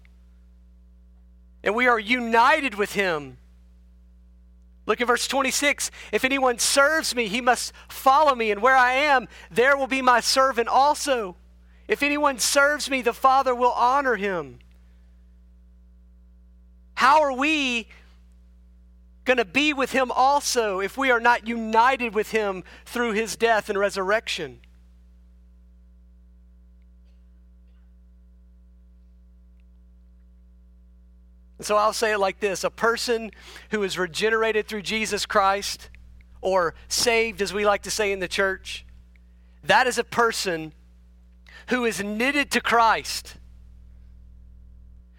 And 1.64 1.76
we 1.76 1.88
are 1.88 2.00
united 2.00 2.76
with 2.76 2.94
Him 2.94 3.38
Look 4.90 5.02
at 5.02 5.08
verse 5.08 5.28
26. 5.28 5.92
If 6.12 6.26
anyone 6.26 6.58
serves 6.58 7.14
me, 7.14 7.28
he 7.28 7.42
must 7.42 7.74
follow 7.90 8.34
me, 8.34 8.50
and 8.50 8.60
where 8.60 8.76
I 8.76 8.94
am, 8.94 9.28
there 9.52 9.78
will 9.78 9.86
be 9.86 10.02
my 10.02 10.20
servant 10.20 10.68
also. 10.68 11.36
If 11.90 12.04
anyone 12.04 12.38
serves 12.38 12.88
me, 12.88 13.02
the 13.02 13.14
Father 13.14 13.56
will 13.56 13.72
honor 13.72 14.16
him. 14.16 14.60
How 16.94 17.24
are 17.24 17.34
we 17.34 17.88
going 19.26 19.38
to 19.38 19.46
be 19.46 19.74
with 19.74 19.92
him 19.92 20.12
also 20.12 20.82
if 20.82 21.00
we 21.00 21.10
are 21.10 21.20
not 21.20 21.48
united 21.48 22.14
with 22.14 22.30
him 22.30 22.64
through 22.86 23.14
his 23.14 23.36
death 23.36 23.70
and 23.70 23.80
resurrection? 23.80 24.60
So 31.60 31.76
I'll 31.76 31.92
say 31.92 32.12
it 32.12 32.20
like 32.20 32.40
this 32.40 32.64
a 32.64 32.70
person 32.70 33.32
who 33.72 33.82
is 33.82 33.98
regenerated 33.98 34.68
through 34.68 34.84
Jesus 34.84 35.26
Christ, 35.26 35.90
or 36.40 36.76
saved, 36.88 37.42
as 37.42 37.52
we 37.52 37.66
like 37.66 37.82
to 37.82 37.92
say 37.92 38.12
in 38.12 38.20
the 38.20 38.28
church, 38.28 38.86
that 39.64 39.88
is 39.88 39.98
a 39.98 40.04
person 40.04 40.74
who 41.70 41.86
is 41.86 42.04
knitted 42.04 42.52
to 42.52 42.62
Christ. 42.62 43.36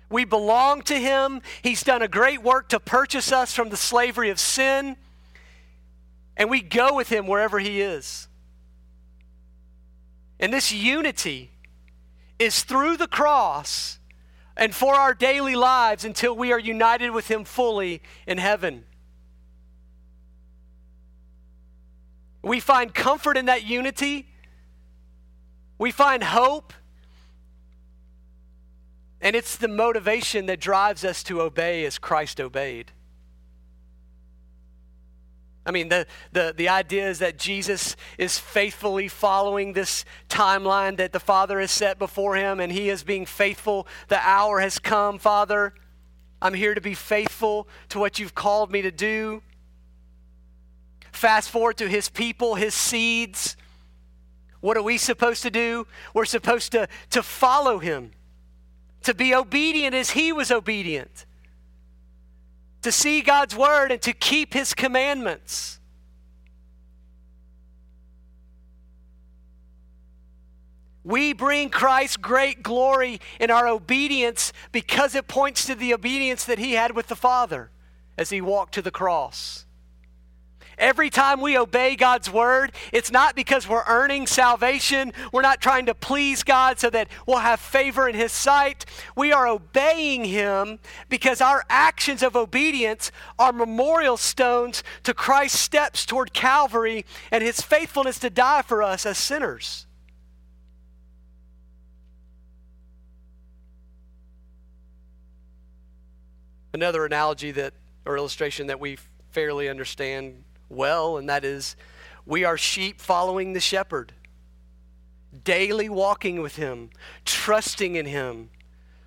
We 0.09 0.25
belong 0.25 0.83
to 0.83 0.97
Him. 0.97 1.41
He's 1.63 1.83
done 1.83 2.03
a 2.03 2.09
great 2.09 2.43
work 2.43 2.69
to 2.71 2.81
purchase 2.81 3.33
us 3.33 3.55
from 3.55 3.69
the 3.69 3.77
slavery 3.77 4.31
of 4.31 4.41
sin, 4.41 4.97
and 6.37 6.51
we 6.51 6.61
go 6.61 6.95
with 6.95 7.09
Him 7.09 7.27
wherever 7.27 7.59
He 7.59 7.81
is. 7.81 8.29
And 10.41 10.53
this 10.53 10.73
unity 10.73 11.53
is 12.39 12.65
through 12.65 12.97
the 12.97 13.07
cross 13.07 13.99
and 14.57 14.75
for 14.75 14.95
our 14.95 15.15
daily 15.15 15.55
lives 15.55 16.05
until 16.05 16.35
we 16.35 16.53
are 16.53 16.59
united 16.59 17.11
with 17.11 17.29
Him 17.31 17.45
fully 17.45 18.03
in 18.27 18.39
heaven. 18.39 18.85
We 22.43 22.59
find 22.59 22.93
comfort 22.93 23.37
in 23.37 23.47
that 23.47 23.65
unity. 23.65 24.30
We 25.81 25.93
find 25.93 26.23
hope. 26.23 26.75
And 29.23 29.35
it's 29.35 29.57
the 29.57 29.67
motivation 29.67 30.45
that 30.47 30.61
drives 30.61 31.07
us 31.07 31.23
to 31.25 31.41
obey 31.41 31.87
as 31.87 31.99
Christ 31.99 32.39
obeyed. 32.39 32.93
I 35.65 35.71
mean, 35.71 35.89
the, 35.89 36.07
the, 36.33 36.53
the 36.55 36.69
idea 36.69 37.09
is 37.09 37.21
that 37.21 37.39
Jesus 37.39 37.97
is 38.19 38.39
faithfully 38.39 39.09
following 39.09 39.73
this 39.73 40.05
timeline 40.29 40.99
that 40.99 41.13
the 41.13 41.21
Father 41.21 41.59
has 41.61 41.71
set 41.71 41.99
before 41.99 42.37
him, 42.37 42.61
and 42.61 42.71
he 42.71 42.91
is 42.91 43.03
being 43.03 43.25
faithful. 43.25 43.87
The 44.09 44.21
hour 44.21 44.61
has 44.61 44.79
come, 44.79 45.19
Father. 45.19 45.73
I'm 46.43 46.55
here 46.55 46.75
to 46.75 46.81
be 46.83 46.95
faithful 46.95 47.67
to 47.89 47.99
what 47.99 48.19
you've 48.19 48.35
called 48.35 48.71
me 48.71 48.83
to 48.83 48.91
do. 48.91 49.43
Fast 51.11 51.49
forward 51.49 51.79
to 51.79 51.89
his 51.89 52.11
people, 52.11 52.55
his 52.57 52.75
seeds. 52.75 53.57
What 54.61 54.77
are 54.77 54.83
we 54.83 54.99
supposed 54.99 55.43
to 55.43 55.51
do? 55.51 55.87
We're 56.15 56.25
supposed 56.25 56.73
to, 56.73 56.89
to 57.11 57.23
follow 57.23 57.79
him, 57.79 58.13
to 59.03 59.15
be 59.15 59.35
obedient 59.35 59.95
as 59.95 60.11
he 60.11 60.33
was 60.33 60.51
obedient 60.51 61.25
to 62.83 62.93
see 62.93 63.21
God's 63.21 63.55
word 63.55 63.93
and 63.93 64.01
to 64.03 64.13
keep 64.13 64.55
his 64.55 64.75
commandments. 64.75 65.79
We 71.03 71.33
bring 71.33 71.71
Christ 71.71 72.21
great 72.21 72.63
glory 72.63 73.21
in 73.39 73.51
our 73.51 73.67
obedience 73.67 74.53
because 74.71 75.15
it 75.15 75.29
points 75.29 75.67
to 75.67 75.75
the 75.75 75.95
obedience 75.95 76.45
that 76.45 76.59
he 76.59 76.73
had 76.73 76.95
with 76.95 77.09
the 77.09 77.17
Father 77.17 77.71
as 78.19 78.31
he 78.31 78.41
walked 78.41 78.75
to 78.75 78.83
the 78.83 78.91
cross. 78.91 79.67
Every 80.81 81.11
time 81.11 81.43
we 81.43 81.59
obey 81.59 81.95
God's 81.95 82.31
word, 82.31 82.73
it's 82.91 83.13
not 83.13 83.37
because 83.37 83.69
we're 83.69 83.85
earning 83.87 84.27
salvation. 84.27 85.13
We're 85.31 85.43
not 85.43 85.61
trying 85.61 85.85
to 85.87 85.95
please 85.95 86.43
God 86.43 86.81
so 86.81 86.89
that 86.89 87.09
we'll 87.27 87.41
have 87.41 87.61
favor 87.61 88.09
in 88.09 88.15
His 88.15 88.33
sight. 88.33 88.87
We 89.15 89.31
are 89.31 89.47
obeying 89.47 90.25
Him 90.25 90.79
because 91.11 91.43
our 91.43 91.65
actions 91.69 92.23
of 92.23 92.35
obedience 92.35 93.13
are 93.39 93.53
memorial 93.53 94.17
stones 94.17 94.83
to 95.03 95.13
Christ's 95.13 95.61
steps 95.61 96.07
toward 96.07 96.33
Calvary 96.33 97.05
and 97.31 97.45
His 97.45 97.61
faithfulness 97.61 98.19
to 98.21 98.31
die 98.31 98.63
for 98.63 98.83
us 98.83 99.05
as 99.05 99.19
sinners. 99.19 99.87
Another 106.73 107.05
analogy 107.05 107.51
that 107.51 107.75
or 108.07 108.17
illustration 108.17 108.69
that 108.69 108.81
we 108.81 108.97
fairly 109.31 109.69
understand 109.69 110.43
well, 110.71 111.19
and 111.19 111.29
that 111.29 111.45
is 111.45 111.77
we 112.25 112.45
are 112.45 112.57
sheep 112.57 113.01
following 113.01 113.53
the 113.53 113.61
shepherd, 113.61 114.13
daily 115.45 115.89
walking 115.89 116.41
with 116.41 116.57
him, 116.57 116.91
trusting 117.25 117.97
in 117.97 118.07
him. 118.07 118.51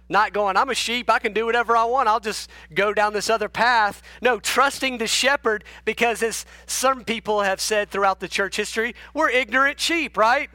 Not 0.10 0.34
going, 0.34 0.58
I'm 0.58 0.70
a 0.70 0.76
sheep, 0.76 1.10
I 1.10 1.18
can 1.18 1.34
do 1.34 1.46
whatever 1.46 1.78
I 1.78 1.86
want, 1.86 2.10
I'll 2.10 2.20
just 2.20 2.50
go 2.74 2.94
down 2.94 3.14
this 3.14 3.30
other 3.30 3.48
path. 3.48 4.02
No, 4.22 4.40
trusting 4.40 4.98
the 4.98 5.08
shepherd 5.08 5.64
because, 5.86 6.22
as 6.22 6.46
some 6.66 7.04
people 7.06 7.42
have 7.42 7.62
said 7.62 7.90
throughout 7.90 8.20
the 8.20 8.28
church 8.28 8.58
history, 8.58 8.94
we're 9.14 9.30
ignorant 9.30 9.80
sheep, 9.80 10.18
right? 10.18 10.50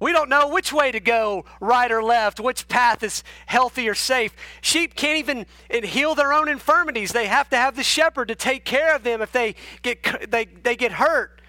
We 0.00 0.12
don't 0.12 0.28
know 0.28 0.48
which 0.48 0.72
way 0.72 0.92
to 0.92 1.00
go, 1.00 1.44
right 1.60 1.90
or 1.90 2.02
left, 2.02 2.38
which 2.38 2.68
path 2.68 3.02
is 3.02 3.24
healthy 3.46 3.88
or 3.88 3.94
safe. 3.94 4.32
Sheep 4.60 4.94
can't 4.94 5.18
even 5.18 5.46
heal 5.84 6.14
their 6.14 6.32
own 6.32 6.48
infirmities. 6.48 7.12
They 7.12 7.26
have 7.26 7.48
to 7.50 7.56
have 7.56 7.74
the 7.74 7.82
shepherd 7.82 8.28
to 8.28 8.36
take 8.36 8.64
care 8.64 8.94
of 8.94 9.02
them 9.02 9.20
if 9.20 9.32
they 9.32 9.56
get, 9.82 10.30
they, 10.30 10.44
they 10.44 10.76
get 10.76 10.92
hurt, 10.92 11.42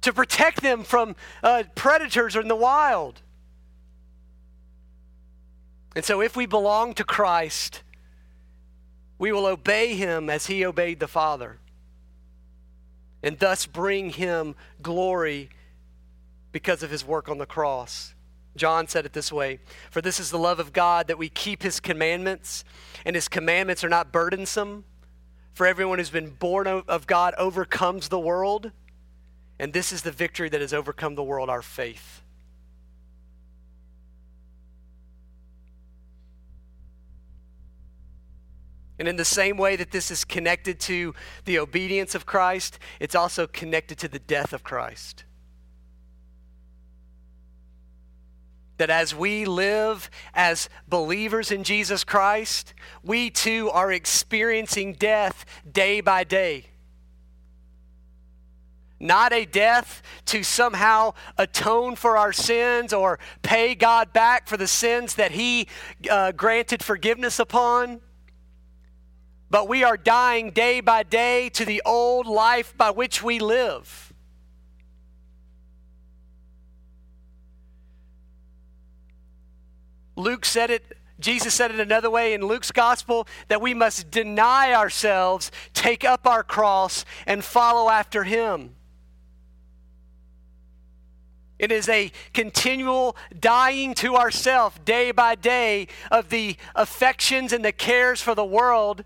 to 0.00 0.12
protect 0.12 0.62
them 0.62 0.84
from 0.84 1.16
uh, 1.42 1.64
predators 1.74 2.34
in 2.34 2.48
the 2.48 2.56
wild. 2.56 3.20
And 5.94 6.04
so, 6.04 6.22
if 6.22 6.36
we 6.36 6.46
belong 6.46 6.94
to 6.94 7.04
Christ, 7.04 7.82
we 9.18 9.32
will 9.32 9.46
obey 9.46 9.94
him 9.94 10.30
as 10.30 10.46
he 10.46 10.64
obeyed 10.64 11.00
the 11.00 11.08
Father, 11.08 11.58
and 13.22 13.38
thus 13.38 13.66
bring 13.66 14.10
him 14.10 14.54
glory 14.80 15.50
because 16.52 16.82
of 16.82 16.90
his 16.90 17.04
work 17.04 17.28
on 17.28 17.38
the 17.38 17.46
cross. 17.46 18.14
John 18.56 18.88
said 18.88 19.06
it 19.06 19.12
this 19.12 19.32
way 19.32 19.60
For 19.90 20.00
this 20.00 20.20
is 20.20 20.30
the 20.30 20.38
love 20.38 20.58
of 20.58 20.72
God 20.72 21.08
that 21.08 21.18
we 21.18 21.28
keep 21.28 21.62
his 21.62 21.80
commandments, 21.80 22.64
and 23.04 23.14
his 23.14 23.28
commandments 23.28 23.84
are 23.84 23.88
not 23.88 24.12
burdensome. 24.12 24.84
For 25.52 25.66
everyone 25.66 25.98
who's 25.98 26.10
been 26.10 26.30
born 26.30 26.68
of 26.68 27.06
God 27.08 27.34
overcomes 27.36 28.08
the 28.08 28.18
world, 28.18 28.70
and 29.58 29.72
this 29.72 29.92
is 29.92 30.02
the 30.02 30.12
victory 30.12 30.48
that 30.48 30.60
has 30.60 30.72
overcome 30.72 31.16
the 31.16 31.24
world 31.24 31.50
our 31.50 31.62
faith. 31.62 32.22
And 39.00 39.06
in 39.06 39.16
the 39.16 39.24
same 39.24 39.56
way 39.56 39.76
that 39.76 39.92
this 39.92 40.10
is 40.10 40.24
connected 40.24 40.80
to 40.80 41.14
the 41.44 41.58
obedience 41.58 42.14
of 42.14 42.26
Christ, 42.26 42.78
it's 42.98 43.14
also 43.14 43.46
connected 43.46 43.98
to 43.98 44.08
the 44.08 44.18
death 44.18 44.52
of 44.52 44.64
Christ. 44.64 45.24
That 48.78 48.90
as 48.90 49.14
we 49.14 49.44
live 49.44 50.10
as 50.34 50.68
believers 50.88 51.50
in 51.50 51.64
Jesus 51.64 52.04
Christ, 52.04 52.74
we 53.02 53.30
too 53.30 53.70
are 53.70 53.92
experiencing 53.92 54.94
death 54.94 55.44
day 55.70 56.00
by 56.00 56.24
day. 56.24 56.66
Not 59.00 59.32
a 59.32 59.44
death 59.44 60.02
to 60.26 60.42
somehow 60.42 61.14
atone 61.36 61.94
for 61.94 62.16
our 62.16 62.32
sins 62.32 62.92
or 62.92 63.20
pay 63.42 63.74
God 63.74 64.12
back 64.12 64.48
for 64.48 64.56
the 64.56 64.66
sins 64.66 65.14
that 65.14 65.32
He 65.32 65.68
uh, 66.10 66.32
granted 66.32 66.82
forgiveness 66.82 67.38
upon. 67.38 68.00
But 69.50 69.68
we 69.68 69.84
are 69.84 69.96
dying 69.96 70.50
day 70.50 70.80
by 70.80 71.04
day 71.04 71.48
to 71.50 71.64
the 71.64 71.80
old 71.86 72.26
life 72.26 72.76
by 72.76 72.90
which 72.90 73.22
we 73.22 73.38
live. 73.38 74.12
Luke 80.18 80.44
said 80.44 80.70
it 80.70 80.84
Jesus 81.20 81.52
said 81.52 81.72
it 81.72 81.80
another 81.80 82.10
way 82.10 82.32
in 82.32 82.42
Luke's 82.42 82.70
gospel 82.70 83.26
that 83.48 83.60
we 83.60 83.74
must 83.74 84.08
deny 84.08 84.72
ourselves, 84.72 85.50
take 85.74 86.04
up 86.04 86.28
our 86.28 86.44
cross, 86.44 87.04
and 87.26 87.42
follow 87.42 87.90
after 87.90 88.22
him. 88.22 88.76
It 91.58 91.72
is 91.72 91.88
a 91.88 92.12
continual 92.32 93.16
dying 93.38 93.94
to 93.94 94.14
ourself 94.14 94.84
day 94.84 95.10
by 95.10 95.34
day 95.34 95.88
of 96.12 96.28
the 96.28 96.56
affections 96.76 97.52
and 97.52 97.64
the 97.64 97.72
cares 97.72 98.20
for 98.20 98.36
the 98.36 98.44
world 98.44 99.04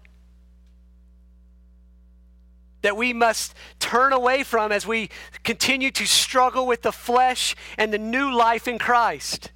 that 2.83 2.95
we 2.95 3.15
must 3.15 3.55
turn 3.79 4.13
away 4.13 4.43
from 4.43 4.71
as 4.71 4.87
we 4.87 5.09
continue 5.45 5.91
to 5.93 6.07
struggle 6.07 6.67
with 6.67 6.83
the 6.83 6.93
flesh 6.93 7.57
and 7.79 7.91
the 7.91 7.99
new 7.99 8.31
life 8.35 8.69
in 8.69 8.79
Christ. 8.79 9.51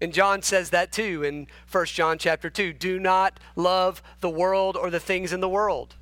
And 0.00 0.12
John 0.12 0.42
says 0.42 0.70
that 0.70 0.92
too 0.92 1.22
in 1.22 1.46
1 1.70 1.86
John 1.86 2.18
chapter 2.18 2.50
2. 2.50 2.72
Do 2.72 2.98
not 2.98 3.40
love 3.54 4.02
the 4.20 4.30
world 4.30 4.76
or 4.76 4.90
the 4.90 5.00
things 5.00 5.32
in 5.32 5.40
the 5.40 5.48
world. 5.48 5.96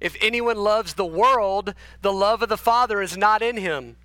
If 0.00 0.16
anyone 0.20 0.58
loves 0.58 0.94
the 0.94 1.06
world, 1.06 1.74
the 2.02 2.12
love 2.12 2.42
of 2.42 2.50
the 2.50 2.58
Father 2.58 3.00
is 3.00 3.16
not 3.16 3.42
in 3.42 3.56
him. 3.56 3.96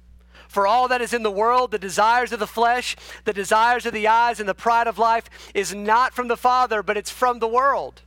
For 0.48 0.66
all 0.66 0.88
that 0.88 1.02
is 1.02 1.14
in 1.14 1.24
the 1.24 1.30
world, 1.30 1.72
the 1.72 1.78
desires 1.78 2.32
of 2.32 2.40
the 2.40 2.48
flesh, 2.48 2.96
the 3.26 3.34
desires 3.34 3.86
of 3.86 3.94
the 3.94 4.08
eyes, 4.08 4.40
and 4.40 4.48
the 4.48 4.56
pride 4.56 4.88
of 4.88 4.98
life 4.98 5.30
is 5.54 5.76
not 5.76 6.14
from 6.14 6.28
the 6.28 6.38
Father, 6.38 6.82
but 6.82 6.98
it's 6.98 7.12
from 7.12 7.40
the 7.40 7.48
world. 7.48 8.02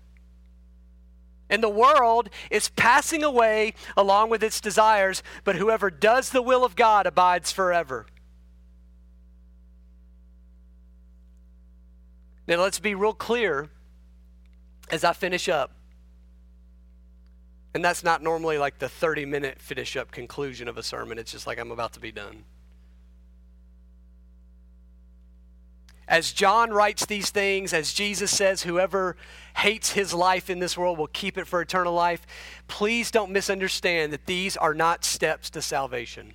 And 1.51 1.63
the 1.63 1.69
world 1.69 2.31
is 2.51 2.71
passing 2.71 3.23
away 3.23 3.75
along 3.97 4.31
with 4.31 4.43
its 4.43 4.61
desires, 4.61 5.23
but 5.45 5.57
whoever 5.57 5.91
does 5.91 6.31
the 6.31 6.43
will 6.43 6.65
of 6.65 6.75
God 6.77 7.07
abides 7.07 7.53
forever. 7.53 8.07
Now, 12.47 12.57
let's 12.57 12.79
be 12.79 12.95
real 12.95 13.15
clear 13.15 13.71
as 14.91 15.05
I 15.05 15.13
finish 15.13 15.49
up. 15.49 15.73
And 17.75 17.85
that's 17.85 18.05
not 18.05 18.23
normally 18.23 18.59
like 18.59 18.79
the 18.79 18.89
30 18.89 19.25
minute 19.25 19.59
finish 19.61 19.97
up 19.97 20.11
conclusion 20.11 20.69
of 20.69 20.77
a 20.77 20.83
sermon. 20.83 21.19
It's 21.19 21.33
just 21.33 21.47
like 21.47 21.59
I'm 21.59 21.71
about 21.71 21.95
to 21.95 22.01
be 22.01 22.13
done. 22.13 22.45
As 26.07 26.33
John 26.33 26.71
writes 26.71 27.07
these 27.07 27.31
things, 27.31 27.73
as 27.73 27.95
Jesus 27.95 28.31
says, 28.31 28.65
whoever 28.65 29.17
hates 29.57 29.93
his 29.93 30.13
life 30.13 30.51
in 30.51 30.59
this 30.59 30.77
world 30.77 30.99
will 30.99 31.07
keep 31.07 31.39
it 31.39 31.47
for 31.47 31.63
eternal 31.63 31.95
life, 31.95 32.27
please 32.69 33.11
don't 33.11 33.31
misunderstand 33.31 34.13
that 34.13 34.27
these 34.27 34.57
are 34.59 34.75
not 34.75 35.05
steps 35.07 35.49
to 35.51 35.63
salvation. 35.63 36.35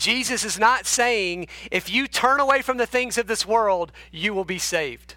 Jesus 0.00 0.44
is 0.44 0.58
not 0.58 0.86
saying 0.86 1.46
if 1.70 1.90
you 1.90 2.08
turn 2.08 2.40
away 2.40 2.62
from 2.62 2.78
the 2.78 2.86
things 2.86 3.18
of 3.18 3.26
this 3.26 3.46
world, 3.46 3.92
you 4.10 4.32
will 4.32 4.46
be 4.46 4.58
saved. 4.58 5.16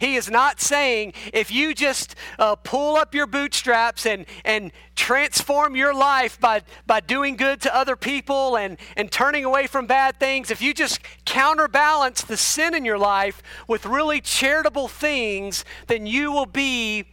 He 0.00 0.16
is 0.16 0.28
not 0.28 0.60
saying 0.60 1.12
if 1.32 1.52
you 1.52 1.74
just 1.74 2.16
uh, 2.36 2.56
pull 2.56 2.96
up 2.96 3.14
your 3.14 3.28
bootstraps 3.28 4.04
and, 4.04 4.26
and 4.44 4.72
transform 4.96 5.76
your 5.76 5.94
life 5.94 6.40
by, 6.40 6.62
by 6.88 6.98
doing 6.98 7.36
good 7.36 7.60
to 7.60 7.74
other 7.74 7.94
people 7.94 8.56
and, 8.56 8.78
and 8.96 9.12
turning 9.12 9.44
away 9.44 9.68
from 9.68 9.86
bad 9.86 10.18
things, 10.18 10.50
if 10.50 10.60
you 10.60 10.74
just 10.74 10.98
counterbalance 11.24 12.22
the 12.22 12.36
sin 12.36 12.74
in 12.74 12.84
your 12.84 12.98
life 12.98 13.44
with 13.68 13.86
really 13.86 14.20
charitable 14.20 14.88
things, 14.88 15.64
then 15.86 16.04
you 16.04 16.32
will 16.32 16.46
be 16.46 17.04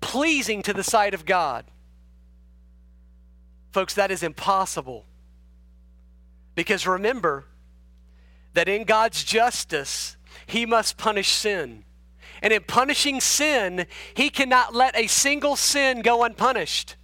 pleasing 0.00 0.60
to 0.62 0.72
the 0.72 0.82
sight 0.82 1.14
of 1.14 1.24
God. 1.24 1.64
Folks, 3.78 3.94
that 3.94 4.10
is 4.10 4.24
impossible. 4.24 5.04
Because 6.56 6.84
remember 6.84 7.44
that 8.54 8.68
in 8.68 8.82
God's 8.82 9.22
justice, 9.22 10.16
He 10.48 10.66
must 10.66 10.96
punish 10.96 11.28
sin. 11.28 11.84
And 12.42 12.52
in 12.52 12.64
punishing 12.64 13.20
sin, 13.20 13.86
He 14.14 14.30
cannot 14.30 14.74
let 14.74 14.96
a 14.96 15.06
single 15.06 15.54
sin 15.54 16.02
go 16.02 16.24
unpunished. 16.24 16.96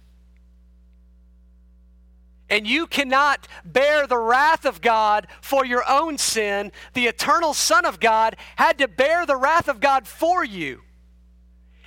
And 2.49 2.67
you 2.67 2.87
cannot 2.87 3.47
bear 3.63 4.05
the 4.05 4.17
wrath 4.17 4.65
of 4.65 4.81
God 4.81 5.27
for 5.39 5.65
your 5.65 5.89
own 5.89 6.17
sin. 6.17 6.73
The 6.93 7.07
eternal 7.07 7.53
Son 7.53 7.85
of 7.85 8.01
God 8.01 8.35
had 8.57 8.79
to 8.79 8.89
bear 8.89 9.25
the 9.25 9.37
wrath 9.37 9.69
of 9.69 9.79
God 9.79 10.09
for 10.09 10.43
you. 10.43 10.81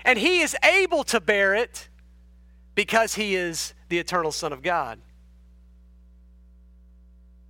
And 0.03 0.19
He 0.19 0.41
is 0.41 0.57
able 0.65 1.05
to 1.05 1.21
bear 1.21 1.55
it 1.55 1.91
because 2.75 3.17
He 3.17 3.37
is 3.37 3.75
the 3.89 3.99
eternal 3.99 4.33
Son 4.33 4.53
of 4.53 4.63
God. 4.63 5.01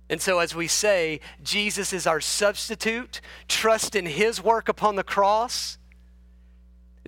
And 0.09 0.19
so, 0.19 0.39
as 0.39 0.55
we 0.55 0.67
say, 0.67 1.19
Jesus 1.43 1.93
is 1.93 2.07
our 2.07 2.19
substitute, 2.19 3.21
trust 3.47 3.95
in 3.95 4.07
His 4.07 4.41
work 4.41 4.67
upon 4.67 4.95
the 4.95 5.03
cross. 5.03 5.77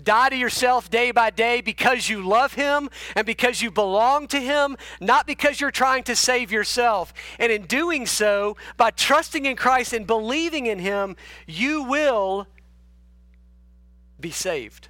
Die 0.02 0.30
to 0.30 0.36
yourself 0.36 0.90
day 0.90 1.12
by 1.12 1.30
day 1.30 1.62
because 1.62 2.10
you 2.10 2.26
love 2.26 2.54
Him 2.54 2.90
and 3.16 3.26
because 3.26 3.62
you 3.62 3.72
belong 3.72 4.28
to 4.28 4.40
Him, 4.40 4.78
not 5.00 5.26
because 5.26 5.60
you're 5.60 5.72
trying 5.72 6.04
to 6.04 6.16
save 6.16 6.52
yourself. 6.52 7.14
And 7.40 7.52
in 7.52 7.66
doing 7.66 8.06
so, 8.06 8.56
by 8.78 8.92
trusting 8.92 9.46
in 9.46 9.56
Christ 9.56 9.94
and 9.94 10.06
believing 10.06 10.68
in 10.68 10.80
Him, 10.80 11.16
you 11.48 11.84
will 11.84 12.48
be 14.20 14.32
saved. 14.32 14.90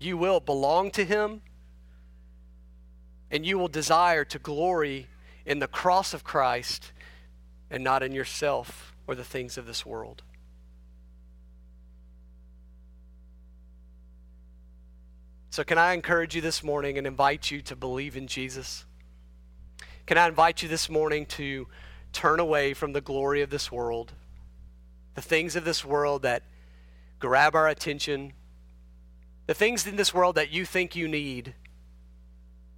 You 0.00 0.16
will 0.16 0.40
belong 0.40 0.90
to 0.92 1.04
Him, 1.04 1.42
and 3.30 3.46
you 3.46 3.58
will 3.58 3.68
desire 3.68 4.24
to 4.24 4.38
glory 4.38 5.06
in 5.44 5.58
the 5.58 5.68
cross 5.68 6.14
of 6.14 6.24
Christ 6.24 6.92
and 7.70 7.84
not 7.84 8.02
in 8.02 8.12
yourself 8.12 8.94
or 9.06 9.14
the 9.14 9.24
things 9.24 9.58
of 9.58 9.66
this 9.66 9.84
world. 9.84 10.22
So, 15.50 15.64
can 15.64 15.78
I 15.78 15.92
encourage 15.92 16.34
you 16.34 16.40
this 16.40 16.62
morning 16.62 16.96
and 16.96 17.06
invite 17.06 17.50
you 17.50 17.60
to 17.62 17.76
believe 17.76 18.16
in 18.16 18.26
Jesus? 18.26 18.86
Can 20.06 20.16
I 20.16 20.28
invite 20.28 20.62
you 20.62 20.68
this 20.68 20.88
morning 20.88 21.26
to 21.26 21.66
turn 22.12 22.40
away 22.40 22.72
from 22.72 22.92
the 22.92 23.00
glory 23.00 23.42
of 23.42 23.50
this 23.50 23.70
world, 23.70 24.12
the 25.14 25.22
things 25.22 25.56
of 25.56 25.64
this 25.64 25.84
world 25.84 26.22
that 26.22 26.44
grab 27.18 27.54
our 27.54 27.68
attention, 27.68 28.32
the 29.46 29.54
things 29.54 29.86
in 29.86 29.96
this 29.96 30.14
world 30.14 30.36
that 30.36 30.50
you 30.50 30.64
think 30.64 30.94
you 30.94 31.08
need, 31.08 31.54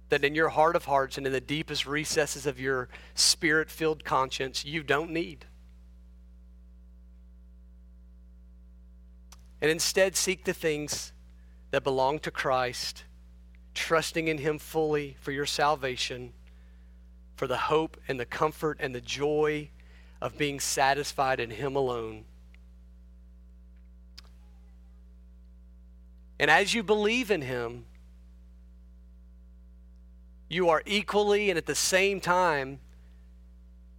that 0.09 0.23
in 0.23 0.35
your 0.35 0.49
heart 0.49 0.75
of 0.75 0.85
hearts 0.85 1.17
and 1.17 1.25
in 1.25 1.33
the 1.33 1.41
deepest 1.41 1.85
recesses 1.85 2.45
of 2.45 2.59
your 2.59 2.89
spirit 3.15 3.69
filled 3.69 4.03
conscience, 4.03 4.65
you 4.65 4.83
don't 4.83 5.11
need. 5.11 5.45
And 9.61 9.71
instead, 9.71 10.15
seek 10.15 10.43
the 10.43 10.53
things 10.53 11.13
that 11.71 11.83
belong 11.83 12.19
to 12.19 12.31
Christ, 12.31 13.05
trusting 13.73 14.27
in 14.27 14.37
Him 14.39 14.59
fully 14.59 15.15
for 15.21 15.31
your 15.31 15.45
salvation, 15.45 16.33
for 17.35 17.47
the 17.47 17.57
hope 17.57 17.97
and 18.07 18.19
the 18.19 18.25
comfort 18.25 18.77
and 18.79 18.93
the 18.93 19.01
joy 19.01 19.69
of 20.21 20.37
being 20.37 20.59
satisfied 20.59 21.39
in 21.39 21.49
Him 21.49 21.75
alone. 21.75 22.25
And 26.39 26.49
as 26.49 26.73
you 26.73 26.83
believe 26.83 27.31
in 27.31 27.41
Him, 27.41 27.85
you 30.49 30.69
are 30.69 30.83
equally 30.85 31.49
and 31.49 31.57
at 31.57 31.65
the 31.65 31.75
same 31.75 32.19
time 32.19 32.79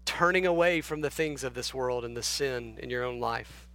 turning 0.05 0.47
away 0.47 0.81
from 0.81 1.01
the 1.01 1.11
things 1.11 1.43
of 1.43 1.55
this 1.55 1.73
world 1.75 2.05
and 2.05 2.17
the 2.17 2.23
sin 2.23 2.79
in 2.81 2.91
your 2.91 3.03
own 3.03 3.19
life. 3.19 3.69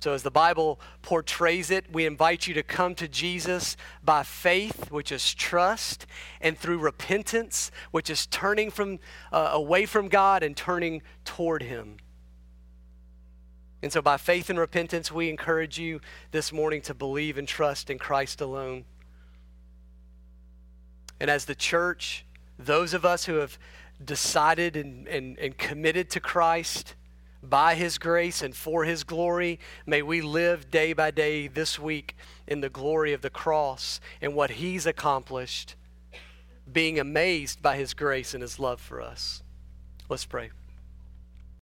So, 0.00 0.12
as 0.12 0.22
the 0.22 0.30
Bible 0.30 0.78
portrays 1.02 1.70
it, 1.70 1.86
we 1.92 2.06
invite 2.06 2.46
you 2.46 2.54
to 2.54 2.62
come 2.62 2.94
to 2.94 3.08
Jesus 3.08 3.76
by 4.04 4.22
faith, 4.22 4.92
which 4.92 5.10
is 5.10 5.34
trust, 5.34 6.06
and 6.40 6.56
through 6.56 6.78
repentance, 6.78 7.72
which 7.90 8.08
is 8.08 8.26
turning 8.26 8.70
from, 8.70 9.00
uh, 9.32 9.50
away 9.52 9.84
from 9.84 10.08
God 10.08 10.44
and 10.44 10.56
turning 10.56 11.02
toward 11.24 11.62
Him. 11.62 11.96
And 13.82 13.92
so, 13.92 14.00
by 14.00 14.16
faith 14.16 14.48
and 14.50 14.58
repentance, 14.58 15.12
we 15.12 15.28
encourage 15.28 15.78
you 15.78 16.00
this 16.30 16.52
morning 16.52 16.80
to 16.82 16.94
believe 16.94 17.36
and 17.36 17.46
trust 17.46 17.90
in 17.90 17.98
Christ 17.98 18.40
alone. 18.40 18.84
And 21.20 21.30
as 21.30 21.44
the 21.44 21.54
church, 21.54 22.24
those 22.58 22.94
of 22.94 23.04
us 23.04 23.26
who 23.26 23.34
have 23.34 23.58
decided 24.02 24.76
and, 24.76 25.06
and, 25.08 25.38
and 25.38 25.56
committed 25.56 26.10
to 26.10 26.20
Christ 26.20 26.94
by 27.42 27.74
His 27.74 27.98
grace 27.98 28.42
and 28.42 28.54
for 28.54 28.84
His 28.84 29.04
glory, 29.04 29.60
may 29.86 30.02
we 30.02 30.20
live 30.20 30.70
day 30.70 30.92
by 30.92 31.10
day 31.10 31.46
this 31.46 31.78
week 31.78 32.16
in 32.46 32.60
the 32.60 32.68
glory 32.68 33.12
of 33.12 33.22
the 33.22 33.30
cross 33.30 34.00
and 34.20 34.34
what 34.34 34.52
He's 34.52 34.86
accomplished, 34.86 35.74
being 36.70 36.98
amazed 36.98 37.62
by 37.62 37.76
His 37.76 37.94
grace 37.94 38.34
and 38.34 38.42
His 38.42 38.58
love 38.58 38.80
for 38.80 39.00
us. 39.00 39.42
Let's 40.08 40.24
pray. 40.24 40.50